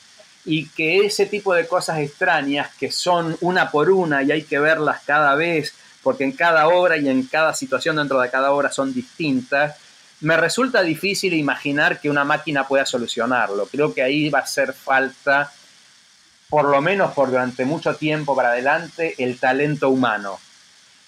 y 0.46 0.70
que 0.70 1.06
ese 1.06 1.26
tipo 1.26 1.54
de 1.54 1.68
cosas 1.68 2.00
extrañas, 2.00 2.70
que 2.80 2.90
son 2.90 3.36
una 3.42 3.70
por 3.72 3.90
una 3.90 4.24
y 4.24 4.32
hay 4.32 4.44
que 4.44 4.58
verlas 4.58 5.02
cada 5.06 5.36
vez, 5.36 5.74
porque 6.02 6.24
en 6.24 6.32
cada 6.32 6.70
obra 6.70 6.96
y 6.96 7.10
en 7.10 7.24
cada 7.24 7.54
situación 7.54 7.98
dentro 7.98 8.22
de 8.22 8.30
cada 8.30 8.54
obra 8.54 8.72
son 8.72 8.94
distintas, 8.94 9.76
me 10.22 10.38
resulta 10.38 10.82
difícil 10.82 11.34
imaginar 11.34 12.00
que 12.00 12.10
una 12.10 12.24
máquina 12.24 12.68
pueda 12.68 12.86
solucionarlo. 12.86 13.68
Creo 13.68 13.94
que 13.94 14.04
ahí 14.04 14.30
va 14.30 14.40
a 14.40 14.44
hacer 14.44 14.74
falta, 14.74 15.52
por 16.50 16.66
lo 16.66 16.82
menos 16.82 17.14
por 17.14 17.30
durante 17.30 17.66
mucho 17.66 17.96
tiempo 17.96 18.36
para 18.36 18.50
adelante, 18.50 19.16
el 19.18 19.40
talento 19.40 19.90
humano. 19.90 20.40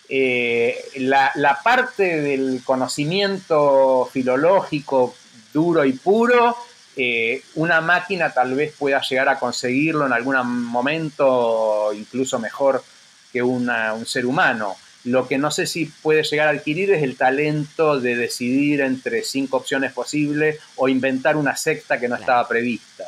Eh, 0.08 0.78
la, 0.98 1.60
parte 1.64 2.22
del 2.22 2.62
conocimiento 2.64 4.10
filológico 4.12 5.16
duro 5.54 5.86
y 5.86 5.94
puro, 5.94 6.56
eh, 6.96 7.44
una 7.56 7.82
máquina 7.82 8.34
tal 8.34 8.54
vez 8.54 8.74
pueda 8.78 9.02
llegar 9.02 9.30
a 9.30 9.40
conseguirlo 9.40 10.06
en 10.06 10.14
algún 10.14 10.66
momento, 10.66 11.92
incluso 11.94 12.40
mejor 12.40 12.84
que 13.32 13.42
un 13.42 13.70
ser 14.06 14.26
humano 14.26 14.76
lo 15.04 15.28
que 15.28 15.38
no 15.38 15.50
sé 15.50 15.66
si 15.66 15.86
puede 15.86 16.24
llegar 16.24 16.48
a 16.48 16.52
adquirir 16.52 16.92
es 16.92 17.02
el 17.02 17.18
talento 17.18 18.00
de 18.00 18.16
decidir 18.16 18.82
entre 18.82 19.24
cinco 19.24 19.58
opciones 19.58 19.94
posibles 19.94 20.60
o 20.76 20.88
inventar 20.88 21.38
una 21.38 21.56
sexta 21.56 22.00
que 22.00 22.08
no 22.08 22.16
estaba 22.16 22.48
prevista. 22.48 23.06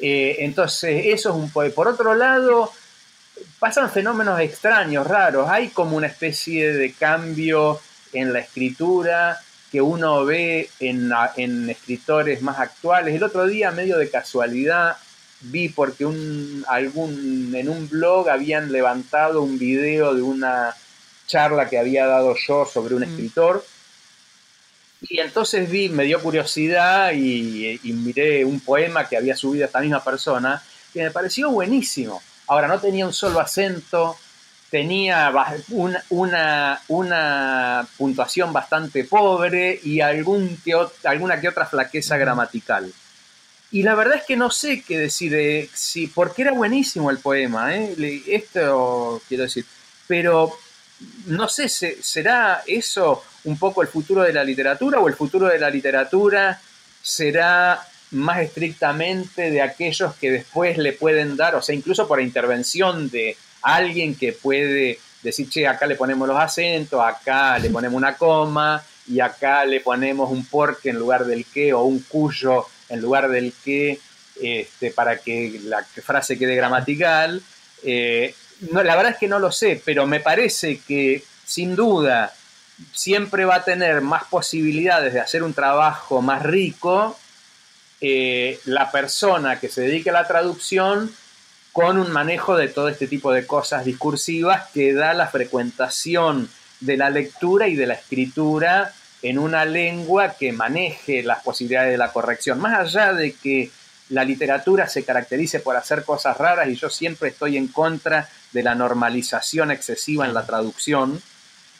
Eh, 0.00 0.36
entonces, 0.40 1.06
eso 1.06 1.30
es 1.30 1.36
un 1.36 1.50
poco. 1.50 1.70
Por 1.70 1.86
otro 1.86 2.14
lado, 2.14 2.72
pasan 3.60 3.88
fenómenos 3.90 4.40
extraños, 4.40 5.06
raros. 5.06 5.48
Hay 5.48 5.68
como 5.68 5.96
una 5.96 6.08
especie 6.08 6.72
de 6.72 6.92
cambio 6.92 7.80
en 8.12 8.32
la 8.32 8.40
escritura 8.40 9.40
que 9.70 9.80
uno 9.80 10.24
ve 10.24 10.68
en, 10.80 11.12
en 11.36 11.70
escritores 11.70 12.42
más 12.42 12.58
actuales. 12.58 13.14
El 13.14 13.22
otro 13.22 13.46
día, 13.46 13.70
medio 13.70 13.96
de 13.96 14.10
casualidad, 14.10 14.96
vi 15.40 15.68
porque 15.68 16.04
un, 16.04 16.64
algún, 16.68 17.54
en 17.54 17.68
un 17.68 17.88
blog 17.88 18.28
habían 18.28 18.70
levantado 18.72 19.40
un 19.42 19.58
video 19.58 20.14
de 20.14 20.22
una 20.22 20.74
charla 21.32 21.68
que 21.68 21.78
había 21.78 22.06
dado 22.06 22.36
yo 22.36 22.66
sobre 22.66 22.94
un 22.94 23.00
mm. 23.00 23.04
escritor. 23.04 23.64
Y 25.00 25.18
entonces 25.18 25.68
vi, 25.68 25.88
me 25.88 26.04
dio 26.04 26.22
curiosidad 26.22 27.12
y, 27.12 27.80
miré 27.84 28.44
un 28.44 28.60
poema 28.60 29.08
que 29.08 29.16
había 29.16 29.34
subido 29.34 29.64
esta 29.64 29.80
misma 29.80 30.04
persona 30.04 30.62
que 30.92 31.02
me 31.02 31.10
pareció 31.10 31.50
buenísimo. 31.50 32.22
Ahora, 32.46 32.68
no 32.68 32.78
tenía 32.78 33.06
un 33.06 33.12
solo 33.12 33.40
acento, 33.40 34.16
tenía 34.70 35.32
una, 35.70 36.04
una, 36.10 36.80
una 36.88 37.88
puntuación 37.96 38.52
bastante 38.52 39.04
pobre 39.04 39.80
y 39.82 40.00
algún 40.00 40.60
alguna 41.04 41.40
que 41.40 41.48
otra 41.48 41.66
flaqueza 41.66 42.16
gramatical. 42.16 42.92
Y 43.70 43.82
la 43.82 43.94
verdad 43.94 44.18
es 44.18 44.24
que 44.24 44.36
no 44.36 44.50
sé 44.50 44.82
qué 44.86 44.98
decir, 44.98 45.32
de, 45.32 45.68
si, 45.72 46.06
porque 46.06 46.42
era 46.42 46.52
buenísimo 46.52 47.10
el 47.10 47.18
poema, 47.18 47.74
¿eh? 47.74 48.22
esto 48.26 49.22
quiero 49.26 49.44
decir, 49.44 49.64
pero 50.06 50.52
no 51.26 51.48
sé, 51.48 51.68
¿será 51.68 52.62
eso 52.66 53.22
un 53.44 53.58
poco 53.58 53.82
el 53.82 53.88
futuro 53.88 54.22
de 54.22 54.32
la 54.32 54.44
literatura 54.44 55.00
o 55.00 55.08
el 55.08 55.14
futuro 55.14 55.48
de 55.48 55.58
la 55.58 55.70
literatura 55.70 56.60
será 57.02 57.80
más 58.12 58.40
estrictamente 58.40 59.50
de 59.50 59.62
aquellos 59.62 60.14
que 60.16 60.30
después 60.30 60.78
le 60.78 60.92
pueden 60.92 61.36
dar, 61.36 61.54
o 61.54 61.62
sea, 61.62 61.74
incluso 61.74 62.06
por 62.06 62.20
intervención 62.20 63.08
de 63.10 63.36
alguien 63.62 64.14
que 64.14 64.32
puede 64.32 64.98
decir, 65.22 65.48
che, 65.48 65.66
acá 65.66 65.86
le 65.86 65.96
ponemos 65.96 66.28
los 66.28 66.38
acentos, 66.38 67.00
acá 67.00 67.58
le 67.58 67.70
ponemos 67.76 67.96
una 67.96 68.16
coma 68.16 68.82
y 69.06 69.20
acá 69.20 69.64
le 69.64 69.80
ponemos 69.80 70.30
un 70.30 70.44
porque 70.46 70.90
en 70.90 70.98
lugar 70.98 71.24
del 71.24 71.44
que 71.46 71.72
o 71.72 71.82
un 71.82 72.00
cuyo 72.00 72.66
en 72.88 73.00
lugar 73.00 73.28
del 73.30 73.52
que, 73.64 73.98
este, 74.40 74.90
para 74.90 75.18
que 75.18 75.60
la 75.64 75.82
frase 75.82 76.38
quede 76.38 76.54
gramatical. 76.54 77.42
Eh, 77.82 78.34
no, 78.70 78.82
la 78.82 78.96
verdad 78.96 79.12
es 79.12 79.18
que 79.18 79.28
no 79.28 79.38
lo 79.38 79.50
sé, 79.50 79.80
pero 79.84 80.06
me 80.06 80.20
parece 80.20 80.80
que 80.80 81.24
sin 81.44 81.74
duda 81.74 82.32
siempre 82.92 83.44
va 83.44 83.56
a 83.56 83.64
tener 83.64 84.00
más 84.00 84.24
posibilidades 84.24 85.12
de 85.12 85.20
hacer 85.20 85.42
un 85.42 85.54
trabajo 85.54 86.22
más 86.22 86.42
rico 86.42 87.16
eh, 88.00 88.58
la 88.64 88.90
persona 88.90 89.60
que 89.60 89.68
se 89.68 89.82
dedique 89.82 90.10
a 90.10 90.14
la 90.14 90.26
traducción 90.26 91.14
con 91.70 91.98
un 91.98 92.10
manejo 92.10 92.56
de 92.56 92.68
todo 92.68 92.88
este 92.88 93.06
tipo 93.06 93.32
de 93.32 93.46
cosas 93.46 93.84
discursivas 93.84 94.68
que 94.74 94.92
da 94.92 95.14
la 95.14 95.28
frecuentación 95.28 96.50
de 96.80 96.96
la 96.96 97.10
lectura 97.10 97.68
y 97.68 97.76
de 97.76 97.86
la 97.86 97.94
escritura 97.94 98.92
en 99.22 99.38
una 99.38 99.64
lengua 99.64 100.34
que 100.36 100.52
maneje 100.52 101.22
las 101.22 101.42
posibilidades 101.42 101.92
de 101.92 101.98
la 101.98 102.12
corrección. 102.12 102.58
Más 102.58 102.78
allá 102.78 103.12
de 103.12 103.34
que 103.34 103.70
la 104.12 104.24
literatura 104.24 104.88
se 104.88 105.04
caracterice 105.04 105.60
por 105.60 105.74
hacer 105.74 106.04
cosas 106.04 106.36
raras 106.36 106.68
y 106.68 106.74
yo 106.74 106.90
siempre 106.90 107.30
estoy 107.30 107.56
en 107.56 107.68
contra 107.68 108.28
de 108.52 108.62
la 108.62 108.74
normalización 108.74 109.70
excesiva 109.70 110.26
en 110.26 110.34
la 110.34 110.44
traducción. 110.44 111.22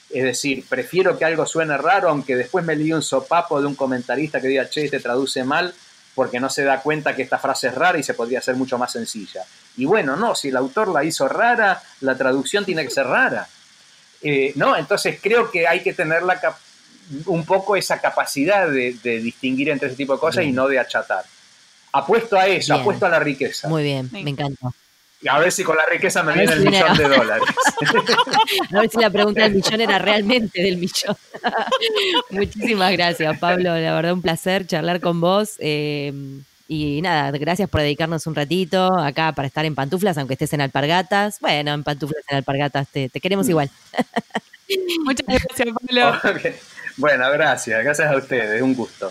Es 0.08 0.24
decir, 0.24 0.64
prefiero 0.66 1.18
que 1.18 1.26
algo 1.26 1.44
suene 1.44 1.76
raro, 1.76 2.08
aunque 2.08 2.34
después 2.34 2.64
me 2.64 2.74
leí 2.74 2.92
un 2.92 3.02
sopapo 3.02 3.60
de 3.60 3.66
un 3.66 3.74
comentarista 3.74 4.40
que 4.40 4.48
diga, 4.48 4.68
che, 4.70 4.88
te 4.88 5.00
traduce 5.00 5.44
mal, 5.44 5.74
porque 6.14 6.40
no 6.40 6.48
se 6.48 6.64
da 6.64 6.80
cuenta 6.80 7.14
que 7.14 7.22
esta 7.22 7.38
frase 7.38 7.68
es 7.68 7.74
rara 7.74 7.98
y 7.98 8.02
se 8.02 8.14
podría 8.14 8.38
hacer 8.38 8.56
mucho 8.56 8.78
más 8.78 8.92
sencilla. 8.92 9.44
Y 9.76 9.84
bueno, 9.84 10.16
no, 10.16 10.34
si 10.34 10.48
el 10.48 10.56
autor 10.56 10.88
la 10.88 11.04
hizo 11.04 11.28
rara, 11.28 11.82
la 12.00 12.16
traducción 12.16 12.64
tiene 12.64 12.84
que 12.84 12.90
ser 12.90 13.06
rara. 13.06 13.46
Eh, 14.22 14.52
no, 14.56 14.74
entonces 14.76 15.18
creo 15.22 15.50
que 15.50 15.66
hay 15.66 15.82
que 15.82 15.92
tener 15.92 16.22
la, 16.22 16.40
un 17.26 17.44
poco 17.44 17.76
esa 17.76 18.00
capacidad 18.00 18.68
de, 18.68 18.92
distinguir 19.20 19.68
entre 19.68 19.88
ese 19.88 19.96
tipo 19.96 20.14
de 20.14 20.20
cosas 20.20 20.44
y 20.44 20.52
no 20.52 20.66
de 20.68 20.78
achatar. 20.78 21.24
Apuesto 21.92 22.38
a 22.38 22.46
eso, 22.46 22.74
apuesto 22.74 23.06
a 23.06 23.08
la 23.08 23.20
riqueza. 23.20 23.68
Muy 23.68 23.82
bien, 23.82 24.08
me 24.12 24.30
encanta. 24.30 24.72
A 25.28 25.38
ver 25.38 25.52
si 25.52 25.62
con 25.62 25.76
la 25.76 25.84
riqueza 25.86 26.22
me 26.22 26.32
viene 26.32 26.52
el 26.52 26.64
millón 26.64 26.96
de 26.96 27.08
dólares. 27.08 27.48
a 28.74 28.80
ver 28.80 28.90
si 28.90 28.98
la 28.98 29.10
pregunta 29.10 29.42
del 29.42 29.54
millón 29.54 29.80
era 29.80 29.98
realmente 29.98 30.62
del 30.62 30.78
millón. 30.78 31.16
Muchísimas 32.30 32.92
gracias, 32.92 33.38
Pablo. 33.38 33.78
La 33.78 33.94
verdad, 33.94 34.14
un 34.14 34.22
placer 34.22 34.66
charlar 34.66 35.00
con 35.00 35.20
vos. 35.20 35.54
Eh, 35.60 36.12
y 36.66 37.02
nada, 37.02 37.30
gracias 37.32 37.68
por 37.68 37.82
dedicarnos 37.82 38.26
un 38.26 38.34
ratito 38.34 38.98
acá 38.98 39.32
para 39.32 39.46
estar 39.46 39.64
en 39.64 39.74
pantuflas, 39.74 40.16
aunque 40.16 40.34
estés 40.34 40.54
en 40.54 40.62
alpargatas. 40.62 41.38
Bueno, 41.40 41.72
en 41.72 41.84
pantuflas, 41.84 42.24
en 42.28 42.38
alpargatas, 42.38 42.88
te, 42.88 43.10
queremos 43.10 43.48
igual. 43.48 43.70
Muchas 45.04 45.26
gracias, 45.26 45.68
Pablo. 45.68 46.20
Bueno, 46.98 47.30
gracias, 47.30 47.82
gracias 47.82 48.10
a 48.10 48.16
ustedes, 48.16 48.60
un 48.60 48.74
gusto. 48.74 49.10